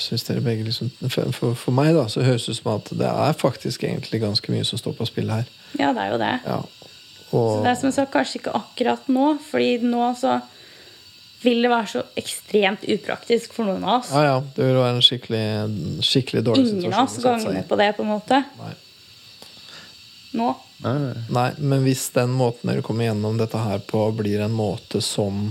syns 0.00 0.22
dere 0.24 0.40
begge 0.40 0.64
liksom 0.64 0.88
for, 1.10 1.32
for, 1.36 1.54
for 1.58 1.74
meg 1.76 1.90
da, 1.96 2.06
så 2.08 2.22
høres 2.24 2.46
det 2.46 2.54
ut 2.54 2.60
som 2.62 2.70
at 2.76 2.88
det 3.00 3.08
er 3.10 3.34
faktisk 3.36 3.82
egentlig 3.84 4.20
ganske 4.22 4.52
mye 4.54 4.64
som 4.64 4.78
står 4.80 4.94
på 4.96 5.06
spill 5.10 5.28
her. 5.34 5.44
Ja, 5.78 5.92
det 5.92 6.00
er 6.06 6.12
jo 6.14 6.18
det. 6.22 6.32
Ja. 6.46 6.60
Så 7.28 7.40
det 7.62 7.70
er 7.70 7.74
som 7.76 7.88
jeg 7.90 7.94
sa, 7.98 8.04
kanskje 8.08 8.38
ikke 8.40 8.54
akkurat 8.56 9.08
nå, 9.12 9.26
fordi 9.50 9.82
nå 9.84 10.06
så 10.16 10.38
vil 11.42 11.60
det 11.62 11.70
være 11.70 11.86
så 11.92 12.00
ekstremt 12.18 12.86
upraktisk 12.88 13.52
for 13.54 13.68
noen 13.68 13.84
av 13.84 14.00
oss. 14.00 14.08
ja, 14.10 14.22
ja, 14.24 14.38
det 14.56 14.64
vil 14.64 14.78
være 14.80 14.94
en 14.96 15.04
skikkelig, 15.06 15.42
skikkelig 16.02 16.42
dårlig 16.48 16.64
Ingen 16.64 16.80
situasjon. 16.82 16.98
av 16.98 17.04
oss 17.12 17.18
ganger 17.44 17.66
på 17.68 17.76
det, 17.78 17.90
på 17.98 18.02
en 18.02 18.08
måte. 18.14 18.40
Nei. 18.58 18.72
Nå. 20.38 20.48
Nei, 20.84 20.94
nei. 21.02 21.14
Nei, 21.34 21.46
men 21.58 21.84
hvis 21.86 22.08
den 22.14 22.30
måten 22.36 22.70
dere 22.72 22.82
kommer 22.86 23.08
gjennom 23.08 23.38
dette 23.40 23.60
her 23.62 23.78
på, 23.88 24.02
blir 24.18 24.42
en 24.44 24.52
måte 24.54 25.00
som 25.04 25.48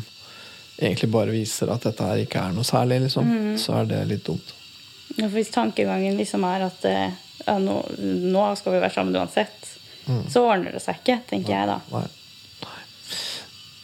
egentlig 0.77 1.09
bare 1.13 1.33
viser 1.33 1.71
at 1.73 1.87
dette 1.87 2.05
her 2.05 2.21
ikke 2.21 2.41
er 2.49 2.53
noe 2.53 2.67
særlig, 2.67 2.99
liksom, 3.07 3.25
Mm. 3.25 3.55
så 3.57 3.79
er 3.81 3.85
det 3.89 4.01
litt 4.11 4.23
dumt. 4.27 4.53
Ja, 5.17 5.25
for 5.29 5.37
Hvis 5.39 5.49
tankegangen 5.51 6.17
liksom 6.19 6.43
er 6.45 6.67
at 6.67 6.85
eh, 6.85 7.11
ja, 7.47 7.57
nå, 7.57 7.79
nå 7.97 8.43
skal 8.59 8.73
vi 8.75 8.79
være 8.83 8.93
sammen 8.93 9.15
uansett, 9.17 9.56
så 10.31 10.43
ordner 10.47 10.75
det 10.77 10.83
seg 10.83 11.01
ikke, 11.01 11.19
tenker 11.29 11.53
jeg 11.53 11.69
da. 11.69 11.79
Nei. 11.93 12.03
Nei. 12.63 12.83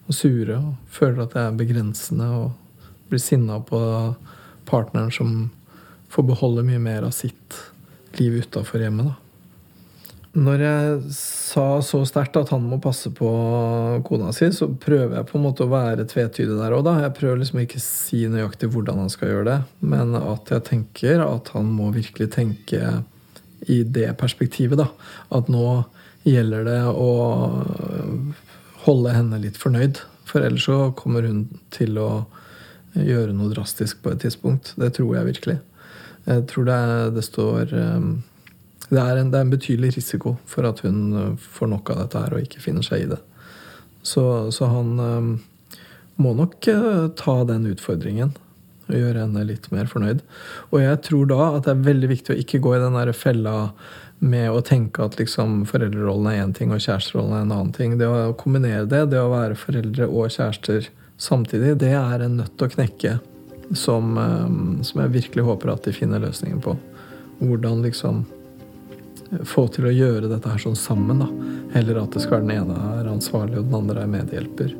og 0.06 0.14
sure 0.14 0.58
og 0.60 0.92
føler 0.92 1.24
at 1.24 1.34
det 1.34 1.42
er 1.42 1.60
begrensende 1.60 2.30
og 2.36 2.88
blir 3.10 3.22
sinna 3.22 3.58
på 3.64 3.80
partneren 4.66 5.12
som 5.14 5.36
får 6.12 6.26
beholde 6.30 6.66
mye 6.66 6.82
mer 6.82 7.06
av 7.06 7.14
sitt 7.14 7.56
liv 8.18 8.40
utafor 8.42 8.82
hjemmet. 8.82 9.12
da. 9.12 9.16
Når 10.36 10.60
jeg 10.60 10.96
sa 11.16 11.64
så 11.80 12.02
sterkt 12.04 12.36
at 12.36 12.50
han 12.52 12.64
må 12.68 12.76
passe 12.82 13.08
på 13.14 13.28
kona 14.04 14.34
si, 14.36 14.50
så 14.52 14.68
prøver 14.68 15.16
jeg 15.16 15.28
på 15.30 15.38
en 15.38 15.44
måte 15.46 15.64
å 15.64 15.72
være 15.72 16.04
tvetydig 16.10 16.58
der 16.58 16.74
òg. 16.76 16.90
Jeg 17.00 17.14
prøver 17.16 17.40
liksom 17.40 17.62
ikke 17.62 17.80
si 17.80 18.26
nøyaktig 18.28 18.68
hvordan 18.74 19.00
han 19.00 19.12
skal 19.12 19.32
gjøre 19.32 19.46
det, 19.48 19.58
men 19.80 20.12
at 20.18 20.52
jeg 20.52 20.66
tenker 20.68 21.24
at 21.24 21.48
han 21.56 21.70
må 21.72 21.88
virkelig 21.94 22.28
tenke 22.36 22.82
i 23.72 23.82
det 23.82 24.12
perspektivet, 24.20 24.78
da. 24.78 24.90
At 25.34 25.50
nå 25.52 25.84
gjelder 26.26 26.66
det 26.66 26.80
å 26.90 27.10
holde 28.86 29.14
henne 29.14 29.40
litt 29.42 29.58
fornøyd. 29.60 30.00
For 30.26 30.42
ellers 30.42 30.66
så 30.66 30.90
kommer 30.98 31.26
hun 31.26 31.46
til 31.74 31.98
å 32.02 32.10
gjøre 32.96 33.34
noe 33.36 33.52
drastisk 33.52 34.02
på 34.02 34.12
et 34.12 34.22
tidspunkt. 34.24 34.72
Det 34.80 34.92
tror 34.96 35.16
jeg 35.18 35.30
virkelig. 35.30 35.58
Jeg 36.26 36.46
tror 36.50 36.66
det, 36.66 36.80
det 37.14 37.24
står 37.26 37.74
um, 37.74 38.08
det 38.88 39.02
er, 39.02 39.18
en, 39.18 39.30
det 39.30 39.38
er, 39.38 39.44
en, 39.44 39.50
betydelig 39.50 39.96
risiko 39.96 40.36
for 40.46 40.66
at 40.68 40.82
hun 40.86 40.98
eh, 41.18 41.46
får 41.58 41.70
nok 41.72 41.90
av 41.90 42.04
dette 42.04 42.20
her 42.22 42.34
og 42.36 42.44
ikke 42.44 42.62
finner 42.62 42.86
seg 42.86 43.02
i 43.02 43.08
det. 43.10 43.18
Så, 44.06 44.22
så 44.54 44.68
han 44.70 44.92
um, 45.02 45.30
må 46.22 46.34
nok 46.38 46.68
uh, 46.70 47.08
ta 47.18 47.40
den 47.48 47.66
utfordringen 47.72 48.34
og 48.86 48.96
gjøre 48.96 49.22
henne 49.24 49.44
litt 49.48 49.68
mer 49.74 49.88
fornøyd. 49.90 50.22
Og 50.70 50.80
jeg 50.82 50.98
tror 51.06 51.30
da 51.30 51.40
at 51.52 51.66
det 51.66 51.74
er 51.74 51.86
veldig 51.86 52.10
viktig 52.12 52.34
å 52.34 52.40
ikke 52.42 52.60
gå 52.64 52.76
i 52.76 52.82
den 52.82 52.98
der 52.98 53.12
fella 53.16 53.56
med 54.18 54.48
å 54.48 54.62
tenke 54.64 55.04
at 55.04 55.18
liksom 55.20 55.64
foreldrerollen 55.68 56.30
er 56.30 56.42
én 56.44 56.54
ting 56.56 56.72
og 56.72 56.80
kjæresterollen 56.80 57.34
er 57.36 57.44
en 57.44 57.56
annen 57.56 57.74
ting. 57.76 57.96
Det 58.00 58.08
å 58.08 58.36
kombinere 58.38 58.86
det, 58.88 59.04
det 59.12 59.20
å 59.20 59.32
være 59.32 59.58
foreldre 59.60 60.08
og 60.08 60.30
kjærester 60.32 60.88
samtidig, 61.20 61.76
det 61.82 61.92
er 61.98 62.24
en 62.24 62.38
nøtt 62.40 62.62
å 62.64 62.70
knekke 62.72 63.18
som, 63.76 64.16
um, 64.16 64.78
som 64.86 65.02
jeg 65.02 65.14
virkelig 65.18 65.44
håper 65.48 65.74
at 65.74 65.88
de 65.88 65.94
finner 65.96 66.22
løsningen 66.22 66.62
på. 66.64 66.76
Hvordan 67.42 67.82
liksom 67.84 68.24
få 69.44 69.66
til 69.74 69.88
å 69.88 69.94
gjøre 69.94 70.30
dette 70.30 70.50
her 70.50 70.62
sånn 70.62 70.78
sammen. 70.78 71.20
da. 71.20 71.28
Heller 71.74 72.02
at 72.02 72.14
det 72.14 72.22
skal 72.24 72.38
være 72.38 72.46
den 72.46 72.58
ene 72.62 72.92
er 73.00 73.10
ansvarlig 73.10 73.60
og 73.60 73.68
den 73.68 73.80
andre 73.80 74.04
er 74.04 74.12
medhjelper. 74.12 74.76